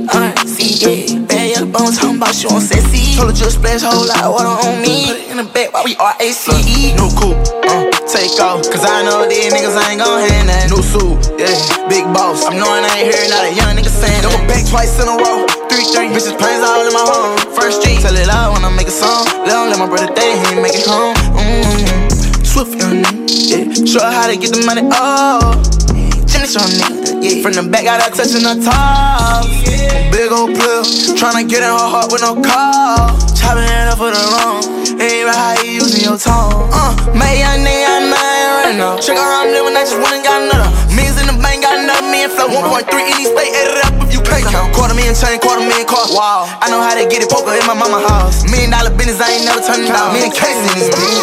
[0.09, 1.29] R-C, yeah.
[1.29, 3.21] Bad yellow bones, talking about you on sexy.
[3.21, 5.13] Told her just splash whole lot of water on me.
[5.13, 6.97] Put it in the back while we R-A-C-E.
[6.97, 7.37] No coupe,
[7.69, 8.65] uh, take off.
[8.73, 11.29] Cause I know these niggas ain't gon' hand that new suit.
[11.37, 11.53] Yeah,
[11.93, 12.49] big boss.
[12.49, 15.21] I'm knowing I ain't hearing not a young nigga saying Double back twice in a
[15.21, 15.45] row.
[15.69, 16.09] Three, three.
[16.17, 17.37] Bitches planes all in my home.
[17.53, 18.01] First street.
[18.01, 19.29] Tell it out when I make a song.
[19.45, 21.13] Let let my brother day, he ain't make it home.
[21.37, 22.08] Mm-hmm.
[22.59, 23.87] Swift young nigga, yeah.
[23.87, 25.55] Show her how to get the money, oh.
[26.27, 27.39] Finish on nigga, yeah.
[27.39, 29.47] From the back, got her touching the top.
[30.11, 30.83] Big old pill,
[31.15, 33.15] tryna get in her heart with no call.
[33.39, 34.59] Chopping it up for the wrong.
[34.99, 36.67] Ain't right how you using your tone.
[36.75, 38.99] Uh, made young nigga, I'm mad right now.
[38.99, 40.67] Check how I'm living, I just went and got another.
[40.99, 42.51] Millions in the bank, got another million flow.
[42.51, 44.61] 1.3 in each state, add it up if you.
[44.77, 46.07] Quarter million chain, quarter million car.
[46.13, 48.45] Wow, I know how to get it, poker in my mama house.
[48.49, 50.13] Million dollar business, I ain't never turning down.
[50.13, 51.21] Million cases in this bitch.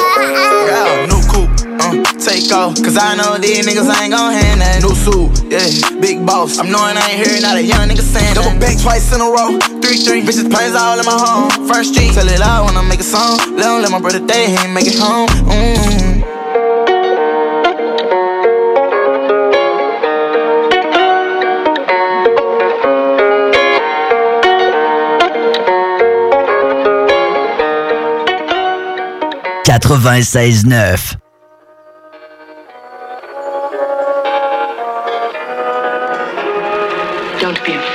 [0.66, 1.52] Yeah, new coupe.
[1.76, 5.30] Uh, take off, cause I know these niggas I ain't gon' hand that new suit.
[5.52, 5.68] Yeah,
[6.00, 6.58] big boss.
[6.58, 9.28] I'm knowing I ain't hearing not a young nigga saying Double back twice in a
[9.30, 9.60] row.
[9.84, 10.22] Three, three.
[10.24, 11.52] Bitches planes all in my home.
[11.68, 12.14] First street.
[12.16, 13.38] Tell it out when I make a song.
[13.60, 15.28] Let him let my brother day, he ain't make it home.
[15.46, 16.05] Mm-hmm.
[29.86, 31.16] Quatre-vingt-seize neuf.
[37.40, 37.95] Don't be afraid.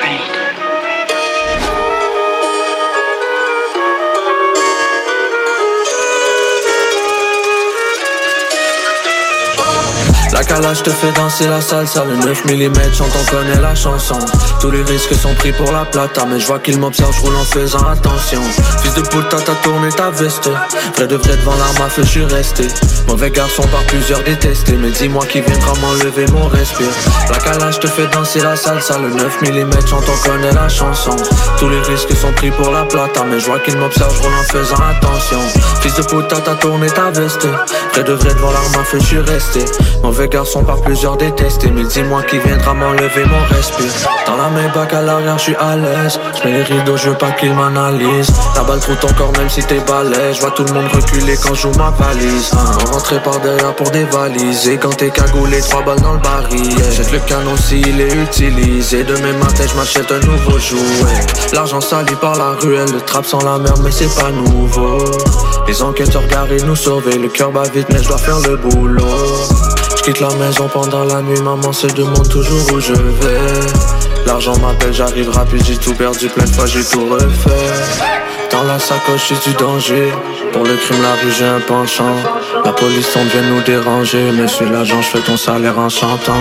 [10.40, 14.18] La calage te fait danser la salsa, le 9 mm chante on connaît la chanson.
[14.58, 17.36] Tous les risques sont pris pour la plata Mais je vois qu'il m'observe, je roule
[17.36, 18.40] en faisant attention.
[18.82, 20.48] Fils de puta t'as tourné ta veste.
[20.96, 22.68] Vrai de vrai devant l'arme à feu je suis resté.
[23.06, 26.88] Mauvais garçon par plusieurs détestés Mais dis-moi qui viendra m'enlever mon respire.
[27.30, 31.16] La calage te fait danser la salsa, le 9 mm chante on connaît la chanson.
[31.58, 34.32] Tous les risques sont pris pour la plata Mais je vois qu'il m'observe, je roule
[34.32, 35.40] en faisant attention.
[35.82, 37.46] Fils de puta t'as tourné ta veste.
[37.92, 39.66] Vrai de vrai devant l'arme à feu je suis resté
[40.30, 41.70] garçon par plusieurs détestés.
[41.70, 43.92] Mais dis-moi qui viendra m'enlever mon respire.
[44.26, 46.18] Dans la Maybach à l'arrière je suis à l'aise.
[46.38, 49.50] Je mets les rideaux je veux pas qu'ils m'analysent La balle trouve ton corps même
[49.50, 50.36] si t'es balèze.
[50.36, 52.52] Je vois tout le monde reculer quand je joue ma valise.
[52.54, 52.78] Hein.
[52.86, 56.76] On rentrait par derrière pour dévaliser Quand t'es cagoulé trois balles dans le baril.
[56.92, 59.04] Jette le canon s'il est utilisé.
[59.04, 61.52] Demain matin je m'achète un nouveau jouet.
[61.52, 62.90] L'argent sali par la ruelle.
[62.92, 64.98] Le trap sans la merde mais c'est pas nouveau.
[65.66, 69.69] Les enquêteurs garés nous sauver Le cœur bat vite mais je dois faire le boulot
[70.00, 74.26] je quitte la maison pendant la nuit, maman se demande toujours où je vais.
[74.26, 77.50] L'argent m'appelle, j'arrive rapide, j'ai tout perdu plein de fois, j'ai tout refait.
[78.50, 80.12] Dans la sacoche, du danger.
[80.52, 82.16] Pour le crime, la rue, j'ai un penchant.
[82.64, 84.32] La police, on vient nous déranger.
[84.32, 86.32] Mais suis l'agent, je fais ton salaire en chantant.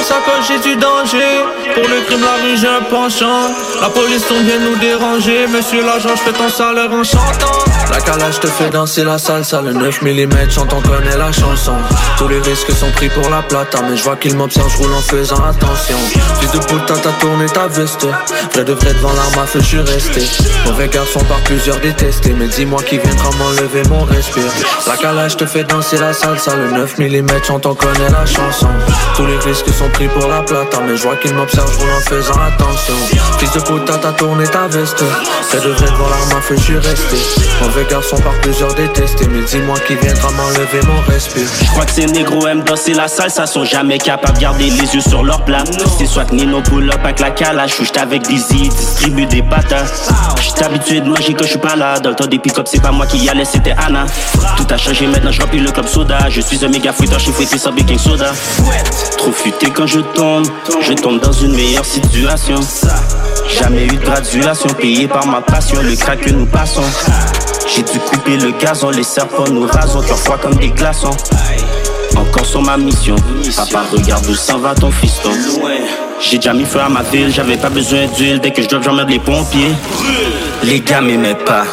[0.00, 1.44] La sacoche, j'ai du danger.
[1.74, 3.50] Pour le crime, la rue, j'ai un penchant.
[3.82, 5.46] La police tombe vient nous déranger.
[5.46, 7.70] Monsieur l'agent, je fais ton salaire en chantant.
[7.90, 11.74] La calage te fait danser la salsa, le 9 mm, chante, on connaît la chanson.
[12.16, 14.92] Tous les risques sont pris pour la plata, mais je vois qu'il m'observe, je roule
[14.92, 15.98] en faisant attention.
[16.40, 18.06] Fils de putain, t'as tourné ta veste.
[18.54, 20.22] Vrai de vrai devant la mafia, je suis resté.
[20.66, 24.52] Mauvais garçon par plusieurs détestés, mais dis-moi qui viendra m'enlever mon respire.
[24.86, 28.68] La calage te fait danser la salsa, le 9 mm, chante, on connaît la chanson.
[29.16, 31.90] Tous les risques sont pris pour la plata, mais je vois qu'il m'observe, je roule
[31.90, 32.94] en faisant attention.
[33.38, 35.02] Fils de putain, t'as tourné ta veste.
[35.02, 37.16] Vrai de vrai devant la mafia, je suis resté.
[37.60, 41.46] Mauvais garçon par plusieurs détestés, mais dis-moi qui viendra m'enlever mon respire.
[41.62, 44.94] Je crois que ces négros aiment danser la salsa, sont jamais capables de garder les
[44.94, 45.64] yeux sur leur plat.
[45.98, 49.92] C'est soit Nino pull up avec la calage, ou avec Dizzy, distribue des patates.
[50.40, 51.98] J'étais habitué de manger quand je suis pas là.
[52.00, 54.06] Dans le temps des pick-up, c'est pas moi qui y allais, c'était Anna.
[54.56, 56.28] Tout a changé maintenant, je le club soda.
[56.28, 58.32] Je suis un méga fouetteur, je suis fouetté sans baking soda.
[59.18, 60.46] Trop futé quand je tombe,
[60.82, 62.60] je tombe dans une meilleure situation.
[63.48, 66.82] Jamais eu de graduation payée par ma passion, le crack que nous passons.
[67.66, 71.16] J'ai dû couper le gazon, les serpents nous rasons, cœur froid comme des glaçons.
[72.14, 73.16] Encore sur ma mission,
[73.56, 75.30] papa regarde où s'en va ton fiston.
[76.20, 78.82] J'ai déjà mis feu à ma ville, j'avais pas besoin d'huile, dès que je drop
[78.82, 79.72] j'emmerde les pompiers.
[80.62, 81.64] Les gars m'aimaient pas,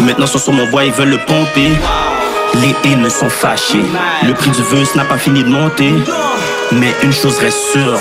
[0.00, 1.70] maintenant sont sur mon bois, ils veulent le pomper.
[2.56, 3.82] Les haines sont fâchés,
[4.26, 5.92] le prix du vœu n'a pas fini de monter.
[6.72, 8.00] Mais une chose reste sûre,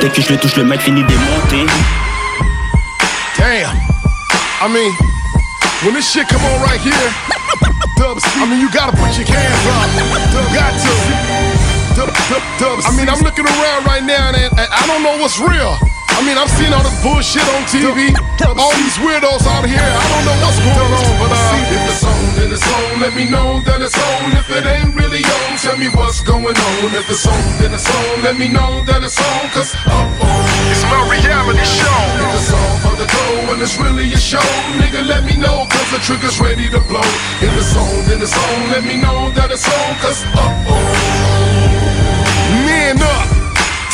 [0.00, 1.66] dès que je le touche, le mec finit de monter.
[3.36, 3.76] Damn.
[4.60, 4.92] I mean,
[5.84, 6.92] when this shit come on right here,
[7.96, 9.88] Dubs, I mean, you gotta put your hands up.
[10.32, 10.92] Dub, got to.
[11.96, 12.84] Dub, dub, dubs.
[12.84, 15.78] I mean, I'm looking around right now and, and I don't know what's real.
[16.16, 18.08] I mean, I'm seeing all this bullshit on TV.
[18.56, 19.76] All these weirdos out here.
[19.76, 23.00] I don't know what's going on, but uh, if it's on, then it's on.
[23.04, 24.32] Let me know that it's on.
[24.32, 26.76] If it ain't really on, tell me what's going on.
[26.96, 28.24] If it's on, then it's on.
[28.24, 29.44] Let me know that it's on.
[29.52, 32.00] Cause uh oh, it's my reality show.
[32.16, 34.48] If it's on for the dough and it's really a show,
[34.80, 35.68] nigga, let me know.
[35.68, 37.04] Cause the trigger's ready to blow.
[37.44, 38.72] If it's on, then it's on.
[38.72, 39.90] Let me know that it's on.
[40.00, 42.15] Cause up.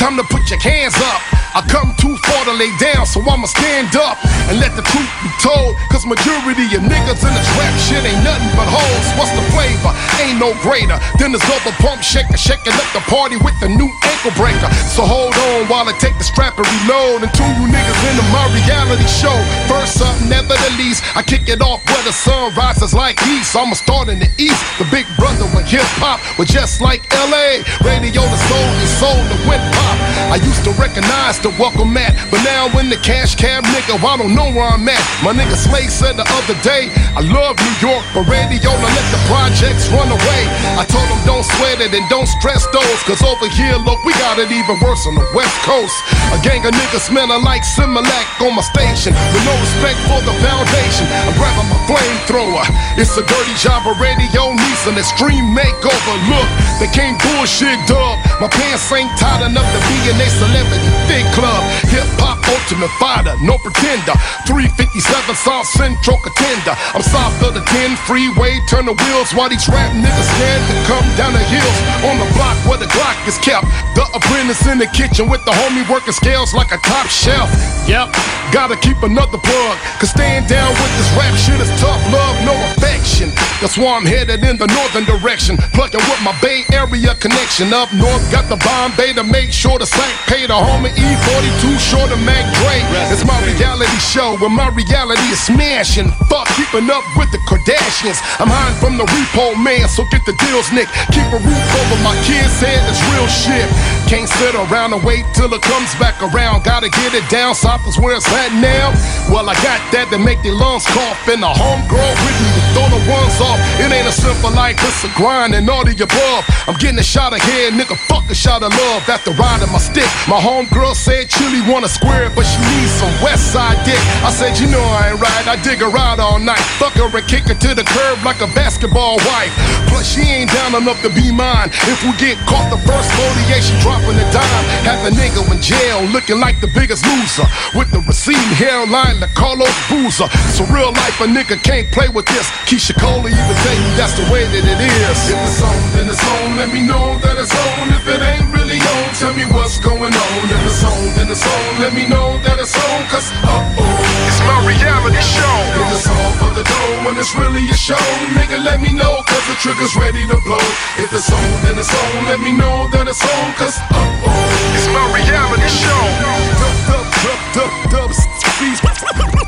[0.02, 1.22] Time to put your hands up.
[1.54, 4.18] I come too far to lay down, so I'ma stand up
[4.50, 5.78] and let the truth be told.
[5.94, 9.06] Cause majority of niggas in this rap shit ain't nothing but hoes.
[9.14, 9.94] What's the flavor?
[10.18, 13.86] Ain't no greater than this double pump shaker, shaking up the party with the new
[14.02, 14.66] ankle breaker.
[14.90, 17.22] So hold on while I take the strap and reload.
[17.36, 19.36] Two you niggas into my reality show.
[19.70, 21.04] First up, never the least.
[21.14, 23.54] I kick it off where the sun rises like east.
[23.54, 24.58] I'ma start in the east.
[24.82, 27.60] The big brother with hip hop was just like LA.
[27.84, 29.91] Radio the soul and soul the went pop.
[30.32, 34.16] I used to recognize the welcome mat, but now in the cash cab nigga, I
[34.16, 35.02] don't know where I'm at.
[35.20, 39.08] My nigga Slade said the other day, I love New York, but radio to let
[39.12, 40.42] the projects run away.
[40.78, 44.12] I told him don't sweat it and don't stress those, cause over here, look, we
[44.18, 45.94] got it even worse on the west coast.
[46.32, 50.34] A gang of niggas smelling like Similac on my station, with no respect for the
[50.40, 51.04] foundation.
[51.28, 51.80] I'm grabbing my
[52.26, 52.64] flamethrower.
[52.98, 56.14] It's a dirty job, already radio needs an extreme makeover.
[56.28, 56.48] Look,
[56.78, 58.18] they can't bullshit, dub.
[58.40, 61.62] My pants ain't tight enough to be in a celebrity big club.
[61.88, 64.14] Hip hop ultimate fighter, no pretender.
[64.46, 66.74] 357 South Central contender.
[66.94, 70.74] I'm south of the 10 freeway, turn the wheels while these rap niggas scared to
[70.86, 71.78] come down the hills.
[72.04, 73.64] On the block where the Glock is kept.
[73.96, 77.48] The apprentice in the kitchen with the homie working scales like a top shelf.
[77.88, 78.12] Yep,
[78.52, 79.74] gotta keep another plug.
[79.98, 83.32] Cause staying down with this rap shit is tough love, no affection.
[83.64, 85.56] That's why I'm headed in the northern direction.
[85.72, 87.72] Plugging with my Bay Area connection.
[87.72, 92.12] Up north, got the Bombay to make sure the sack pay the homie E42 short
[92.12, 92.84] of Mac Dre.
[93.08, 96.12] It's my reality show where my reality is smashing.
[96.28, 98.20] Fuck keeping up with the Kardashians.
[98.36, 100.90] I'm hiding from the repo man, so get the deals, Nick.
[101.14, 103.66] Keep a roof over my kids' head, it's real shit.
[104.08, 106.64] Can't sit around and wait till it comes back around.
[106.64, 108.92] Gotta get it down south is where it's at now.
[109.32, 111.16] Well, I got that to make their lungs cough.
[111.28, 113.58] And the homegirl with me to throw the ones off.
[113.80, 116.42] It ain't a simple life, it's a grind and all the above.
[116.68, 119.80] I'm getting a shot of head, nigga, fuck a shot of love after riding my
[119.80, 120.08] stick.
[120.28, 124.00] My homegirl said Chili wanna square it, but she needs some west side dick.
[124.22, 126.62] I said, you know I ain't right, I dig her out all night.
[126.76, 129.52] Fuck her and kick her to the curb like a basketball wife.
[129.88, 131.70] Plus, she ain't down enough to be mine.
[131.88, 136.00] If we get caught the first foliation dropping a dime, have the nigga in jail
[136.12, 137.44] looking like the biggest loser.
[137.76, 140.24] With the receding hairline, the Carlos Boozer.
[140.24, 142.48] A real life, a nigga can't play with this.
[142.64, 145.18] Keisha Cole even tell you that's the way that it is.
[145.28, 146.56] If it's on, then it's on.
[146.56, 147.88] Let me know that it's on.
[147.92, 150.38] If it ain't really on, tell me what's going on.
[150.48, 151.80] If it's on, then it's on.
[151.80, 153.04] Let me know that it's on.
[153.12, 155.56] Cause uh oh, it's my reality show.
[155.76, 158.00] In the song for the dome when it's really a show.
[158.32, 160.62] Nigga, let me know, cause the trigger's ready to blow.
[160.96, 162.24] If it's on, then it's on.
[162.24, 164.76] Let me know that it's on, cause uh oh.
[164.76, 166.02] It's my reality show.
[166.24, 168.72] Dub, dub, dub, dub, dub, C.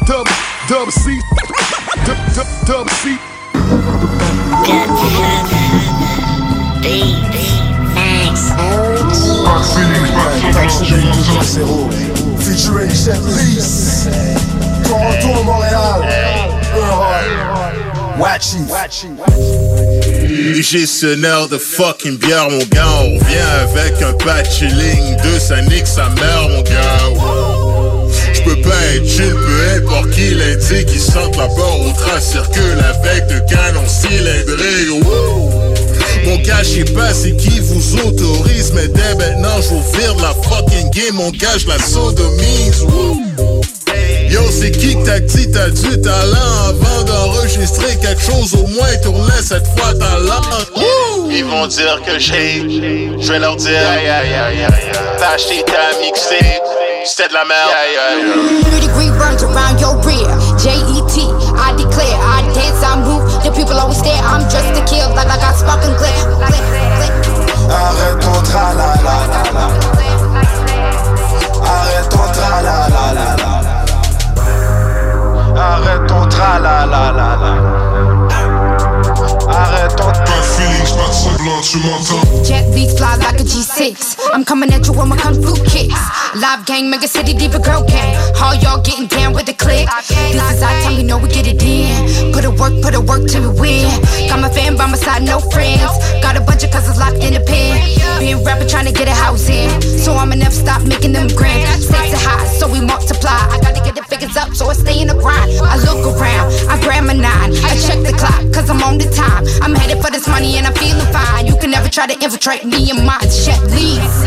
[0.05, 0.29] Dub,
[0.69, 1.21] dub, C.
[2.05, 3.17] Dub, dub, dub, C.
[12.39, 14.09] Featuring Chef Lease.
[14.85, 16.01] Toronto, Montréal.
[18.19, 18.59] Wachi.
[20.63, 22.87] Gestionnaire de fucking bière, mon gars.
[23.01, 27.11] On vient avec un patch chilling de ça nique sa mère, mon gars.
[28.33, 30.87] J'peux pas être chill, peu importe qui l'indique.
[30.87, 34.89] Qui sentent la peur au trace circule avec de canon cylindré.
[36.25, 40.91] Mon gars, j'sais pas c'est qui vous autorise, mais dès maintenant, j'ouvre de la fucking
[40.91, 42.85] game, mon gars, la sodomise.
[44.31, 45.51] Yo, c'est qui que t'as dit?
[45.53, 50.43] T'as du talent avant d'enregistrer quelque chose au moins tournez cette fois ta langue.
[51.31, 52.61] Ils vont dire que j'ai,
[53.21, 54.93] je vais leur dire aïe aïe aïe aïe.
[55.19, 56.63] T'as acheté ta mixtape,
[57.05, 57.71] c'était de la merde.
[57.71, 58.71] Aïe aïe aïe.
[58.71, 60.29] 30 degree burns around your rear.
[60.59, 61.21] J-E-T,
[61.57, 63.24] I declare, I dance, I move.
[63.65, 65.97] People always stare, I'm dressed to kill like I got spark and.
[67.73, 69.65] Arrête ton tra la la la la.
[71.65, 73.57] Arrête tra la la la la.
[75.57, 77.84] Arrête ton tra la la la la.
[81.45, 84.17] Jet beats fly like a G6.
[84.33, 86.01] I'm coming at you with my kung fu kicks.
[86.41, 88.17] Live gang, mega city, deeper girl gang.
[88.41, 89.87] All y'all getting down with the click.
[90.09, 92.33] This is our time, you know we get it in.
[92.33, 93.93] Put a work, put a work till we win.
[94.27, 95.85] Got my fan by my side, no friends.
[96.25, 97.77] Got a bunch of cousins locked in the pen.
[98.21, 99.69] Being rapper trying to get a house in.
[100.01, 101.69] So I'ma never stop making them grand.
[101.83, 103.37] Stakes are high, so we multiply.
[103.53, 105.53] I gotta get the figures up, so I stay in the grind.
[111.95, 114.25] Try to infiltrate me and my jet leads.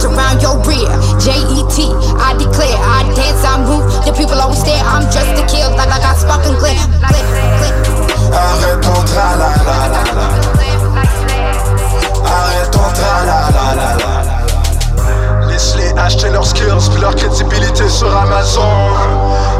[0.00, 0.88] around your rear.
[1.20, 3.84] J-E-T, I declare, I dance, I move.
[4.06, 6.80] The people always stare, I'm dressed to kill like I got spark and glare.
[6.96, 8.00] glare, glare.
[8.32, 9.59] Arrête ton
[16.10, 18.64] acheter leurs skills puis leur crédibilité sur Amazon.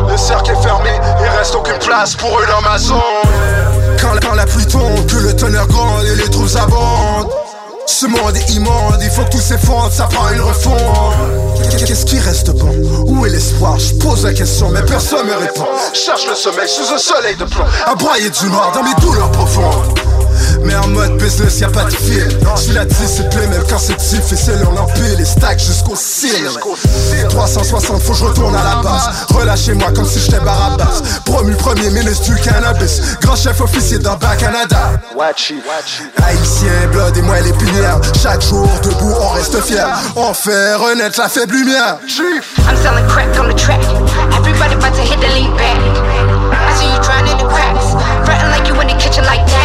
[0.09, 0.91] Le cercle est fermé,
[1.21, 2.99] il reste aucune place pour eux dans ma zone.
[4.01, 7.31] Quand, la pluie tombe, que le tonnerre gronde et les trous abondent.
[7.87, 11.15] Ce monde est immonde, il faut que tout s'effondre, ça prend une refonte.
[11.87, 12.73] Qu'est-ce qui reste bon?
[13.07, 13.79] Où est l'espoir?
[13.79, 15.67] Je pose la question, mais personne me répond.
[15.93, 19.99] Cherche le sommeil sous un soleil de plomb, à du noir dans mes douleurs profondes.
[20.65, 22.29] Mais en mode business, y'a pas de fil.
[22.57, 26.49] J'suis la discipline, même quand c'est difficile, on empile les stacks jusqu'au cil.
[27.29, 29.11] 360, faut que je retourne à la base.
[29.35, 31.03] Relâchez-moi comme si j'étais Barabas.
[31.25, 33.01] Promu premier ministre du cannabis.
[33.21, 34.93] Grand chef officier dans Bas Canada.
[35.19, 38.01] Haïtien, blood et moi les pinières.
[38.23, 39.87] Chaque jour debout, on reste fier.
[40.17, 41.99] On fait renaître la faible lumière.
[42.69, 43.81] I'm selling crack on the track.
[44.37, 45.77] Everybody about to hit the lead back.
[46.53, 47.01] I see you.
[48.25, 49.60] Fretting like you in the kitchen like that.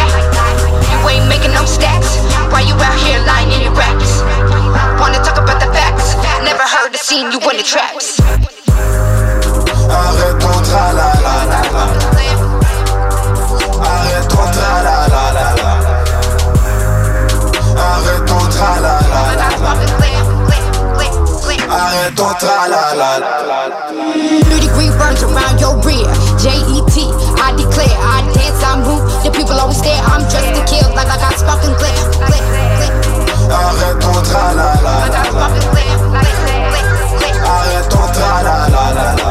[1.66, 2.16] Stacks.
[2.52, 4.22] Why you out here lying in your raps?
[5.00, 6.14] Wanna talk about the facts?
[6.44, 8.20] Never heard or seen you in the traps.
[9.88, 11.84] Arrête ton tra la la la la.
[13.82, 15.68] Arrête ton tra la la la la.
[17.76, 19.70] Arrête ton tra la la la la.
[21.68, 23.30] Arrête ton tra la la la.
[24.46, 26.08] 30 degree burns around your rear.
[26.38, 26.85] J-E-T,
[29.58, 31.96] Always stare, I'm dressed to kill like I got spark and glare.
[32.12, 32.92] glare, glare.
[33.50, 35.46] Arrête ton tra la la la la.
[37.46, 39.28] Arrête ton tra la la la la.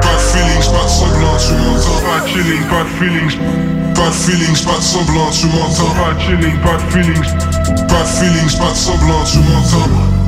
[0.00, 2.00] Pas de feelings, pas de semblant, tu m'entends.
[2.06, 3.36] Pas chilling, pas de feelings.
[3.94, 5.94] Pas de feelings, pas de semblant, tu m'entends.
[5.94, 7.30] Pas chilling, pas de feelings.
[7.86, 10.21] Pas de feelings, pas de semblant, tu m'entends.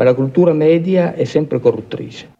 [0.00, 2.39] Ma la cultura media è sempre corruttrice.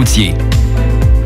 [0.01, 0.33] Boutier.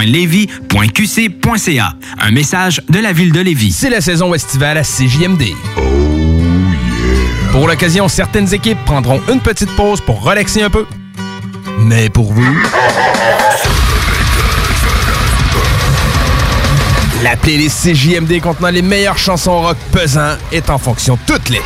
[0.00, 1.92] ville.levy.qc.ca.
[2.20, 3.72] Un message de la ville de Lévis.
[3.72, 5.44] C'est la saison estivale à CJMD.
[7.50, 10.86] Pour l'occasion, certaines équipes prendront une petite pause pour relaxer un peu.
[11.78, 12.56] Mais pour vous...
[17.22, 21.62] La playlist CJMD contenant les meilleures chansons rock pesant est en fonction toute l'été.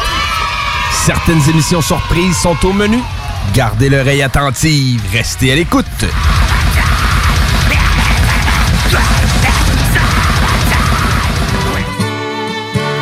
[1.07, 2.99] Certaines émissions surprises sont au menu.
[3.55, 5.87] Gardez l'oreille attentive, restez à l'écoute.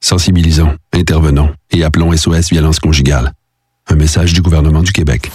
[0.00, 3.32] Sensibilisons, intervenons et appelons SOS Violence Conjugale.
[3.90, 5.30] Un message du gouvernement du Québec.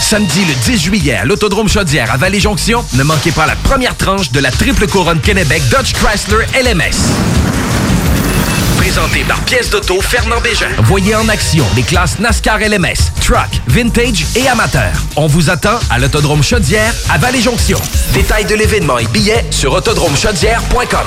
[0.00, 4.30] Samedi le 10 juillet à l'Autodrome Chaudière à Vallée-Jonction, ne manquez pas la première tranche
[4.30, 6.94] de la triple couronne Kennebec Dodge Chrysler LMS.
[8.76, 10.68] Présenté par pièce d'auto Fernand Bégin.
[10.84, 14.92] Voyez en action les classes NASCAR LMS, Truck, Vintage et Amateur.
[15.16, 17.78] On vous attend à l'Autodrome Chaudière à Vallée-Jonction.
[18.12, 21.06] Détails de l'événement et billets sur autodromechaudière.com.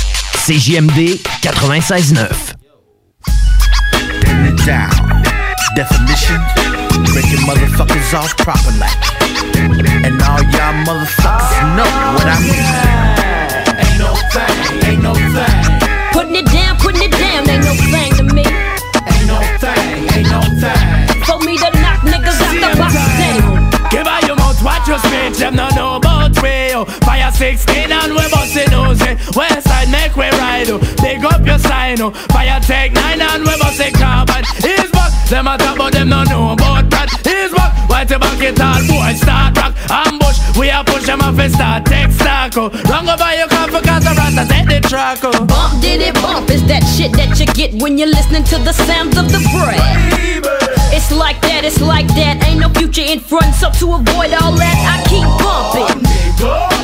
[0.41, 2.57] CJMD 96.9.
[4.65, 4.89] down.
[5.75, 6.41] Definition,
[7.13, 8.89] breaking motherfuckers off properly.
[10.01, 11.85] And all y'all motherfuckers know
[12.17, 12.57] what I mean.
[13.85, 14.57] Ain't no thing,
[14.89, 15.57] ain't no thing.
[16.11, 18.41] Putting it down, putting it down, ain't no thing to me.
[18.41, 21.21] Ain't no thing, ain't no thing.
[21.21, 23.69] For me to knock niggas out the box down.
[23.91, 24.57] Que vayamos,
[25.31, 26.85] what them no know about we, yo.
[26.85, 28.99] Fire 16 and we bustin' nose,
[29.35, 30.79] West side make we ride, oh.
[31.01, 32.11] Big up your sign, oh.
[32.31, 34.43] Fire take 9 and we bustin' carbon.
[34.57, 37.09] He's back, them a talk but them no know about that.
[37.23, 39.73] He's back, white back it all, boy, start rock.
[39.89, 42.69] Ambush, we a push them off and start take stock, oh.
[42.89, 45.45] Long over your comfort, cause the rasta take the track, oh.
[45.45, 49.17] Bump diddy bump is that shit that you get when you're listening to the sounds
[49.17, 50.51] of the bread.
[50.93, 52.43] It's like that, it's like that.
[52.43, 56.01] Ain't no future in front, so to avoid all that, I keep bumping.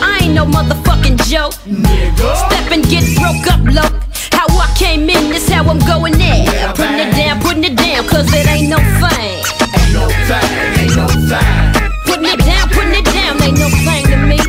[0.02, 1.54] I ain't no motherfucking joke.
[1.54, 3.94] Step and get broke up, look.
[4.32, 6.46] How I came in, this how I'm going there.
[6.74, 9.42] Putting it down, putting it down, cause it ain't no thing.
[9.74, 11.88] Ain't no thing, ain't no thing.
[12.06, 14.40] Putting it down, putting it down, ain't no thing to me.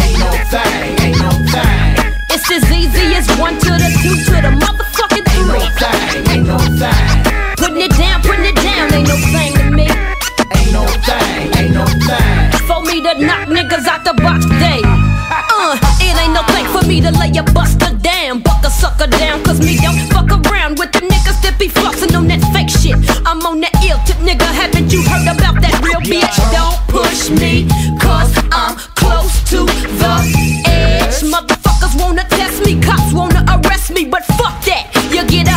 [0.00, 2.12] Ain't no thing, ain't no thing.
[2.30, 6.11] It's as easy as one to the two to the motherfucking three.
[17.02, 20.92] To lay a buster down, buck a sucker down, cause me don't fuck around with
[20.92, 22.96] the niggas that be flossin' on that fake shit.
[23.26, 24.46] I'm on that ill tip, nigga.
[24.46, 26.36] Haven't you heard about that real bitch?
[26.54, 27.66] Don't push me,
[27.98, 30.14] cause I'm close to the
[30.66, 31.26] edge.
[31.26, 34.86] Motherfuckers wanna test me, cops wanna arrest me, but fuck that.
[35.10, 35.51] You get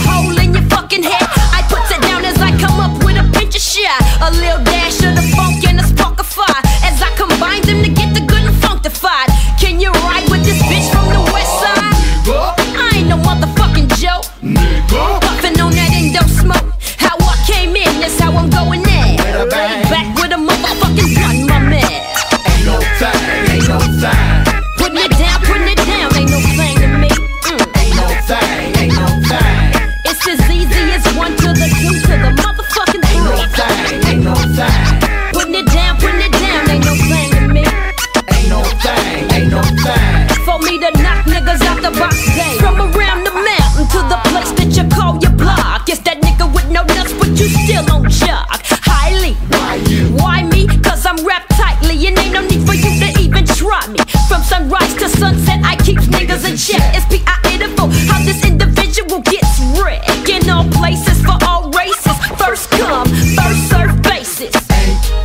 [56.58, 56.96] check.
[56.96, 57.60] It's P.I.
[57.62, 60.30] info, how this individual gets wrecked.
[60.30, 62.16] In all places for all races.
[62.40, 64.54] First come, first serve basis.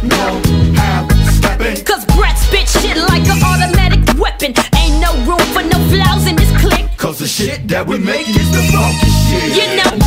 [0.02, 0.40] No
[0.74, 1.84] half stepping.
[1.84, 4.54] Cause brats spit shit like an automatic weapon.
[4.76, 6.86] Ain't no room for no flaws in this clique.
[6.96, 9.56] Cause the shit that we make is the funky shit.
[9.56, 9.99] You know,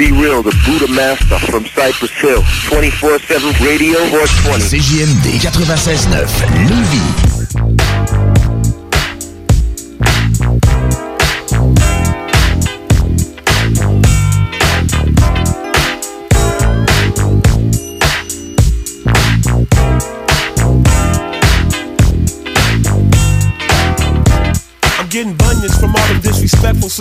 [0.00, 2.40] Be Real, the Buddha Master from Cypress Hill.
[2.40, 4.78] 24-7 Radio 420.
[4.78, 6.08] CJMD 96.9
[6.70, 7.29] Lévis.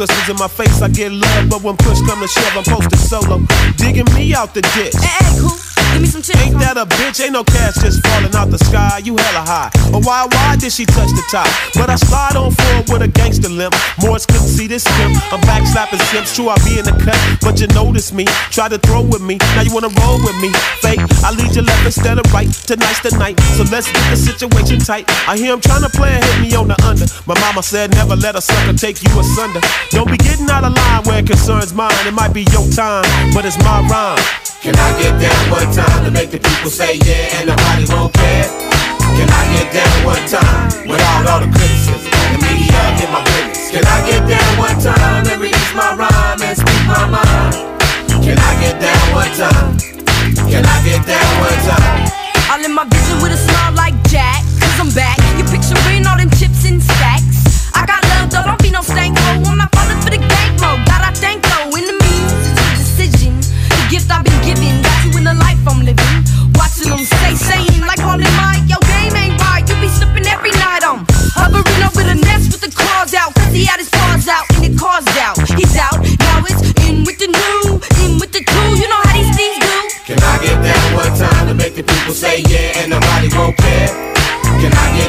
[0.07, 0.81] Sisters in my face.
[0.81, 3.41] I get love, but when push come to shove, I'm posted solo.
[3.75, 4.95] Digging me out the ditch.
[4.95, 5.78] Hey, hey, cool.
[5.93, 6.39] Give me some chips.
[6.39, 7.19] Ain't that a bitch?
[7.23, 9.01] Ain't no cash just falling out the sky.
[9.03, 9.69] You hella high.
[9.91, 11.49] But why, why did she touch the top?
[11.73, 13.75] But I slide on forward with a gangster limp.
[13.99, 15.17] Morris couldn't see this pimp.
[15.33, 16.35] I'm back slapping simps.
[16.35, 18.25] True, I be in the cut, but you notice me.
[18.53, 19.37] Try to throw with me.
[19.57, 20.53] Now you wanna roll with me.
[20.83, 22.49] Fake, I lead you left instead of right.
[22.69, 23.39] Tonight's the night.
[23.57, 25.09] So let's get the situation tight.
[25.27, 27.07] I hear him trying to play and hit me on the under.
[27.25, 29.61] My mama said never let a sucker take you asunder.
[29.89, 31.95] Don't be getting out of line where it concerns mine.
[32.05, 34.21] It might be your time, but it's my rhyme.
[34.61, 38.13] Can I get down one time to make the people say yeah and nobody won't
[38.13, 38.47] care?
[39.15, 42.09] Can I get down one time without all the criticism?
[42.09, 43.71] The media get my business.
[43.71, 47.53] Can I get down one time and release my rhyme and speak my mind?
[48.23, 49.77] Can I get down one time?
[50.49, 52.11] Can I get down one time?
[52.51, 55.18] All in my vision with a smile like Jack, cause I'm back.
[72.61, 75.37] with the claws out, cause he had his claws out, and it caused out.
[75.55, 78.69] He's out, now it's in with the new, in with the two.
[78.75, 79.75] You know how these things do.
[80.05, 83.55] Can I get that one time to make the people say yeah, and nobody won't
[83.57, 83.87] care?
[84.59, 85.08] Can I get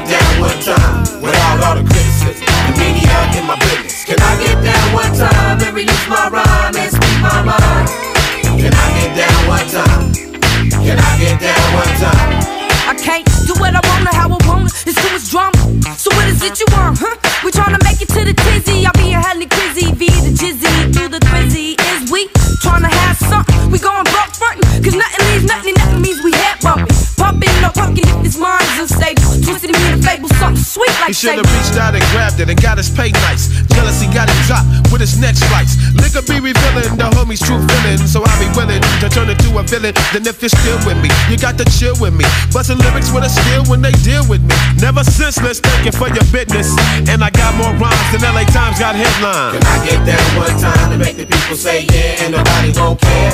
[15.96, 17.16] So what is it you want, huh?
[17.42, 18.86] We tryna make it to the tizzy.
[18.86, 19.90] I'll be a hella crazy.
[19.90, 21.74] V the jizzy, through the thrizzy.
[21.74, 22.28] Is we
[22.62, 23.70] tryna have something?
[23.70, 26.94] We going broke frontin', cause nothing leaves nothing, nothing means we head bumpin'.
[27.16, 29.34] Pumpin' no pumpkin if this mine's unstable.
[29.42, 32.40] Twisted me in the fable, something sweet like He should have reached out and grabbed
[32.40, 33.48] it and got his pay nice.
[33.70, 35.76] Jealousy got him dropped with his next slice.
[35.94, 37.98] Liquor be revealing the homie's true feeling.
[38.06, 39.94] So I'll be willing to turn into a villain.
[40.12, 42.24] Then if you're still with me, you got to chill with me.
[42.52, 44.54] Bustin' lyrics with a skill when they deal with me.
[44.80, 46.74] Never senseless, thank you for your business.
[47.06, 49.58] And I got more rhymes than LA Times got headlines.
[49.58, 52.96] Can I get down one time to make the people say yeah and nobody gon'
[52.96, 53.32] care?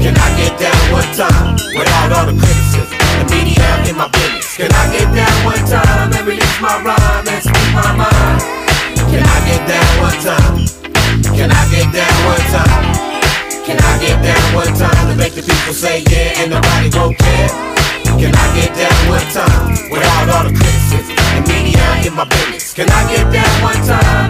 [0.00, 3.09] Can I get down one time without all the criticism?
[3.40, 4.56] Media in my business.
[4.56, 8.40] Can I get down one time and release my rhyme and speak my mind?
[9.08, 10.56] Can I get down one time?
[11.32, 12.84] Can I get down one time?
[13.64, 17.14] Can I get down one time to make the people say yeah and nobody gon'
[17.14, 17.48] care?
[18.20, 21.16] Can I get down one time without all the criticism?
[21.16, 22.74] The media in my business.
[22.74, 24.29] Can I get down one time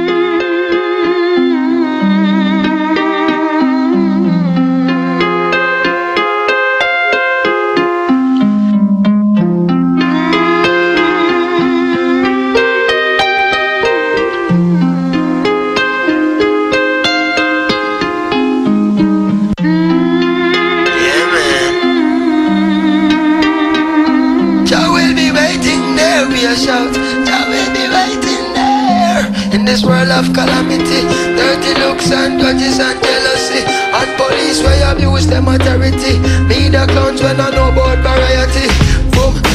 [29.71, 30.99] This world of calamity,
[31.39, 36.19] dirty looks and grudges and jealousy, and police where abuse them authority.
[36.43, 38.80] Me the clowns when I know about variety.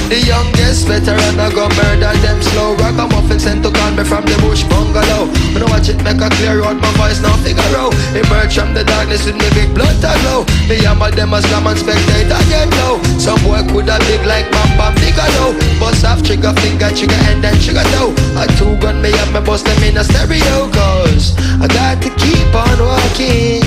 [0.07, 2.79] The youngest veteran I go murder them slow.
[2.79, 5.27] Ragamuffin sent to call me from the bush bungalow.
[5.51, 7.91] When I watch it make a clear out my voice now figure out.
[8.15, 10.47] Emerge from the darkness with me big blood to glow.
[10.71, 13.03] Me hammer them as slam and spectator get low.
[13.19, 15.59] Some boy coulda big like bam bam bigger low.
[15.83, 18.15] Bust off trigger finger, trigger and then trigger toe.
[18.39, 22.11] A two gun me up me bust them in a stereo cause I got to
[22.15, 23.67] keep on walking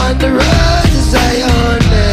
[0.00, 2.07] on the road to Zion.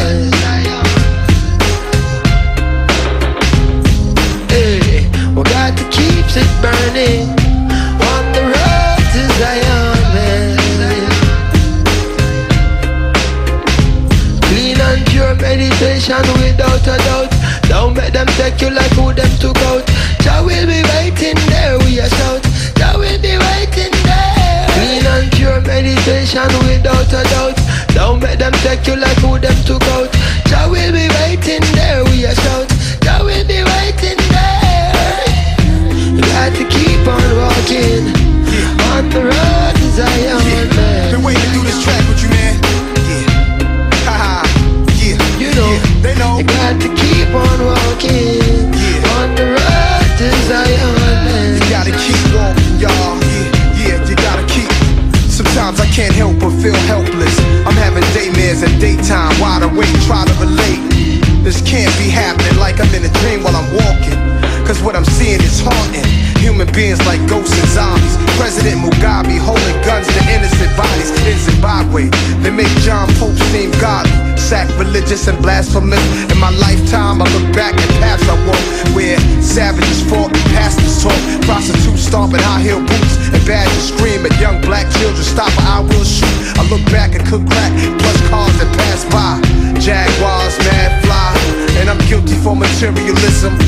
[5.76, 7.28] We got to keep it burning
[8.00, 9.96] on the road to Zion.
[14.42, 17.32] Clean and pure meditation without a doubt.
[17.68, 19.84] Don't them take you like who them took out.
[20.20, 22.42] Jah will be waiting there, we a shout.
[22.76, 24.66] Jah will be waiting there.
[24.74, 27.56] Clean and pure meditation without a doubt.
[27.94, 30.15] Don't make them take you like who them took out.
[48.04, 51.56] On the road to Zion.
[51.56, 53.16] You gotta keep walking, y'all.
[53.80, 54.68] Yeah, yeah, you gotta keep.
[55.32, 57.32] Sometimes I can't help but feel helpless.
[57.64, 60.84] I'm having daymares and daytime, wide awake, try to relate.
[61.40, 64.18] This can't be happening like I'm in a dream while I'm walking.
[64.66, 66.04] Cause what I'm seeing is haunting.
[66.42, 68.16] Human beings like ghosts and zombies.
[68.36, 72.10] President Mugabe holding guns to innocent bodies in Zimbabwe.
[72.42, 74.12] They make John Pope seem godly,
[74.46, 75.98] sacrilegious and blasphemous.
[76.30, 81.02] In my lifetime, I look back at paths I walked where savages fought and pastors
[81.02, 81.18] taught.
[81.42, 85.26] Prostitutes stomping high heel boots and badgers scream at young black children.
[85.26, 86.30] Stop or I will shoot.
[86.54, 89.42] I look back and cook crack, plus cars that pass by.
[89.82, 91.34] Jaguars, mad fly,
[91.82, 93.58] and I'm guilty for materialism.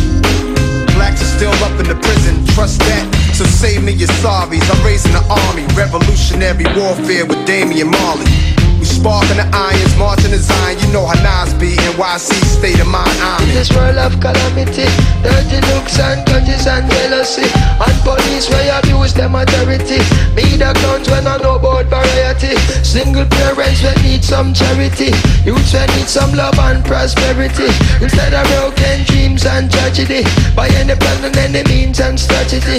[0.94, 3.02] Blacks are still up in the prison, trust that.
[3.34, 4.62] So save me your sorries.
[4.70, 8.37] I'm raising the army, revolutionary warfare with Damian Marley.
[8.78, 10.78] We sparking the irons, marching the Zion.
[10.78, 13.10] You know how Nas be, NYC state of mind.
[13.18, 14.86] I'm In this world of calamity,
[15.26, 19.98] dirty looks and grudges and jealousy, and police where abuse them authority.
[20.38, 22.54] Media clowns when I know about variety.
[22.86, 25.10] Single parents that need some charity,
[25.42, 27.74] youths that need some love and prosperity.
[27.98, 30.22] Instead of broken dreams and tragedy,
[30.54, 32.78] by any plan and any means and strategy.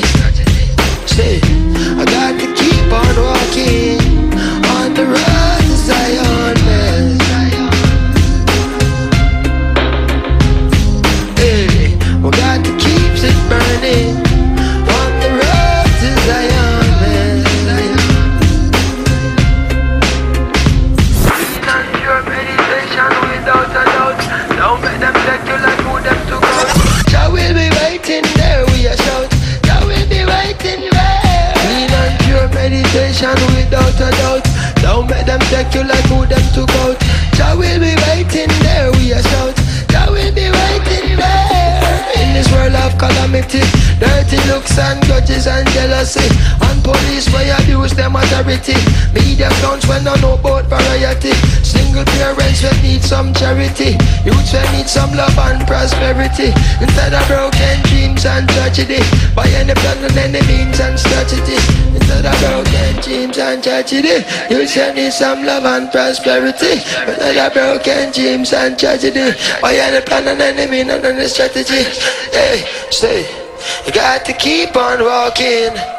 [1.11, 1.43] Say,
[1.99, 3.99] I got to keep on walking
[4.63, 5.68] on the road
[13.49, 14.15] burning
[14.95, 16.79] On the road to Zion
[23.39, 24.19] Without a doubt,
[24.55, 26.67] don't them take you like who them took out.
[27.07, 29.29] Jah will be waiting there, we are.
[29.63, 30.81] Jah will be waiting.
[31.59, 34.43] Clean and pure meditation, without a doubt.
[34.81, 36.25] Don't them take you like who.
[37.35, 39.58] Jah will be waiting there, we shout.
[43.29, 43.61] Calamity,
[43.99, 46.27] dirty looks and grudges and jealousy,
[46.69, 48.77] and police where abuse them authority.
[49.13, 51.33] Media clowns when I know about variety.
[51.65, 53.97] Single parents will need some charity.
[54.23, 56.53] Youths will need some love and prosperity.
[56.77, 59.01] Instead of broken dreams and tragedy.
[59.35, 61.57] By any plan and any means and strategy.
[61.97, 64.21] Instead of broken dreams and tragedy.
[64.49, 66.79] Youths will need some love and prosperity.
[67.09, 69.33] Instead of broken dreams and tragedy.
[69.61, 71.83] By any plan and any means and any strategy.
[72.31, 73.25] Hey, stay.
[73.85, 75.98] You got to keep on walking.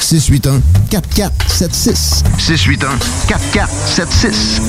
[0.00, 2.24] 681 4476.
[2.38, 4.60] 681 4476.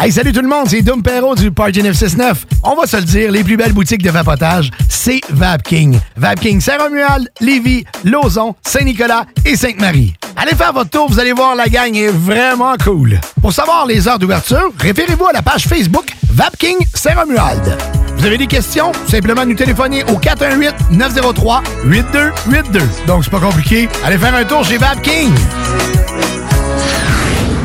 [0.00, 2.46] Hey, salut tout le monde, c'est Dom Perrault du Party 969.
[2.64, 5.96] On va se le dire, les plus belles boutiques de vapotage, c'est Vapking.
[6.16, 10.14] Vapking Saint-Romuald, Lévis, Lauson, Saint-Nicolas et Sainte-Marie.
[10.34, 13.20] Allez faire votre tour, vous allez voir, la gang est vraiment cool.
[13.40, 18.01] Pour savoir les heures d'ouverture, référez-vous à la page Facebook Vapking Saint-Romuald.
[18.22, 18.92] Vous avez des questions?
[19.08, 22.80] Simplement nous téléphoner au 418-903-8282.
[23.04, 23.88] Donc, c'est pas compliqué.
[24.04, 25.28] Allez faire un tour chez Vapking.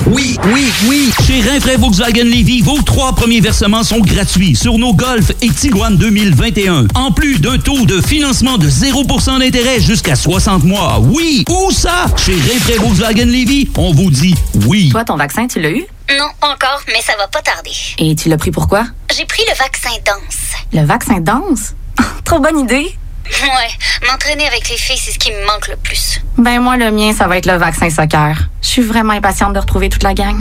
[0.09, 1.11] Oui, oui, oui.
[1.25, 5.97] Chez Rinfraie Volkswagen Levy, vos trois premiers versements sont gratuits sur nos Golf et Tiguan
[5.97, 6.87] 2021.
[6.95, 10.99] En plus d'un taux de financement de 0% d'intérêt jusqu'à 60 mois.
[10.99, 12.05] Oui, où ça?
[12.15, 14.35] Chez Rinfraie Volkswagen Levy, on vous dit
[14.65, 14.89] oui.
[14.89, 15.85] Toi, ton vaccin, tu l'as eu?
[16.17, 17.71] Non, encore, mais ça va pas tarder.
[17.97, 18.85] Et tu l'as pris pourquoi?
[19.15, 20.37] J'ai pris le vaccin danse.
[20.71, 21.73] Le vaccin danse?
[22.23, 22.95] Trop bonne idée!
[23.43, 26.21] Ouais, m'entraîner avec les filles, c'est ce qui me manque le plus.
[26.37, 28.49] Ben moi, le mien, ça va être le vaccin soccer.
[28.61, 30.37] Je suis vraiment impatiente de retrouver toute la gang.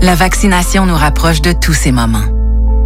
[0.00, 2.24] La vaccination nous rapproche de tous ces moments.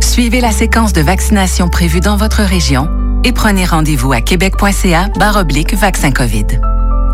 [0.01, 2.89] Suivez la séquence de vaccination prévue dans votre région
[3.25, 6.47] et prenez rendez-vous à québec.ca oblique vaccin COVID.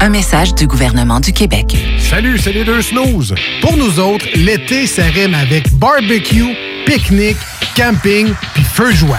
[0.01, 1.77] Un message du gouvernement du Québec.
[1.99, 3.35] Salut, c'est les deux snooze.
[3.61, 6.55] Pour nous autres, l'été, ça rime avec barbecue,
[6.87, 7.37] pique-nique,
[7.77, 9.19] camping puis feu de joie.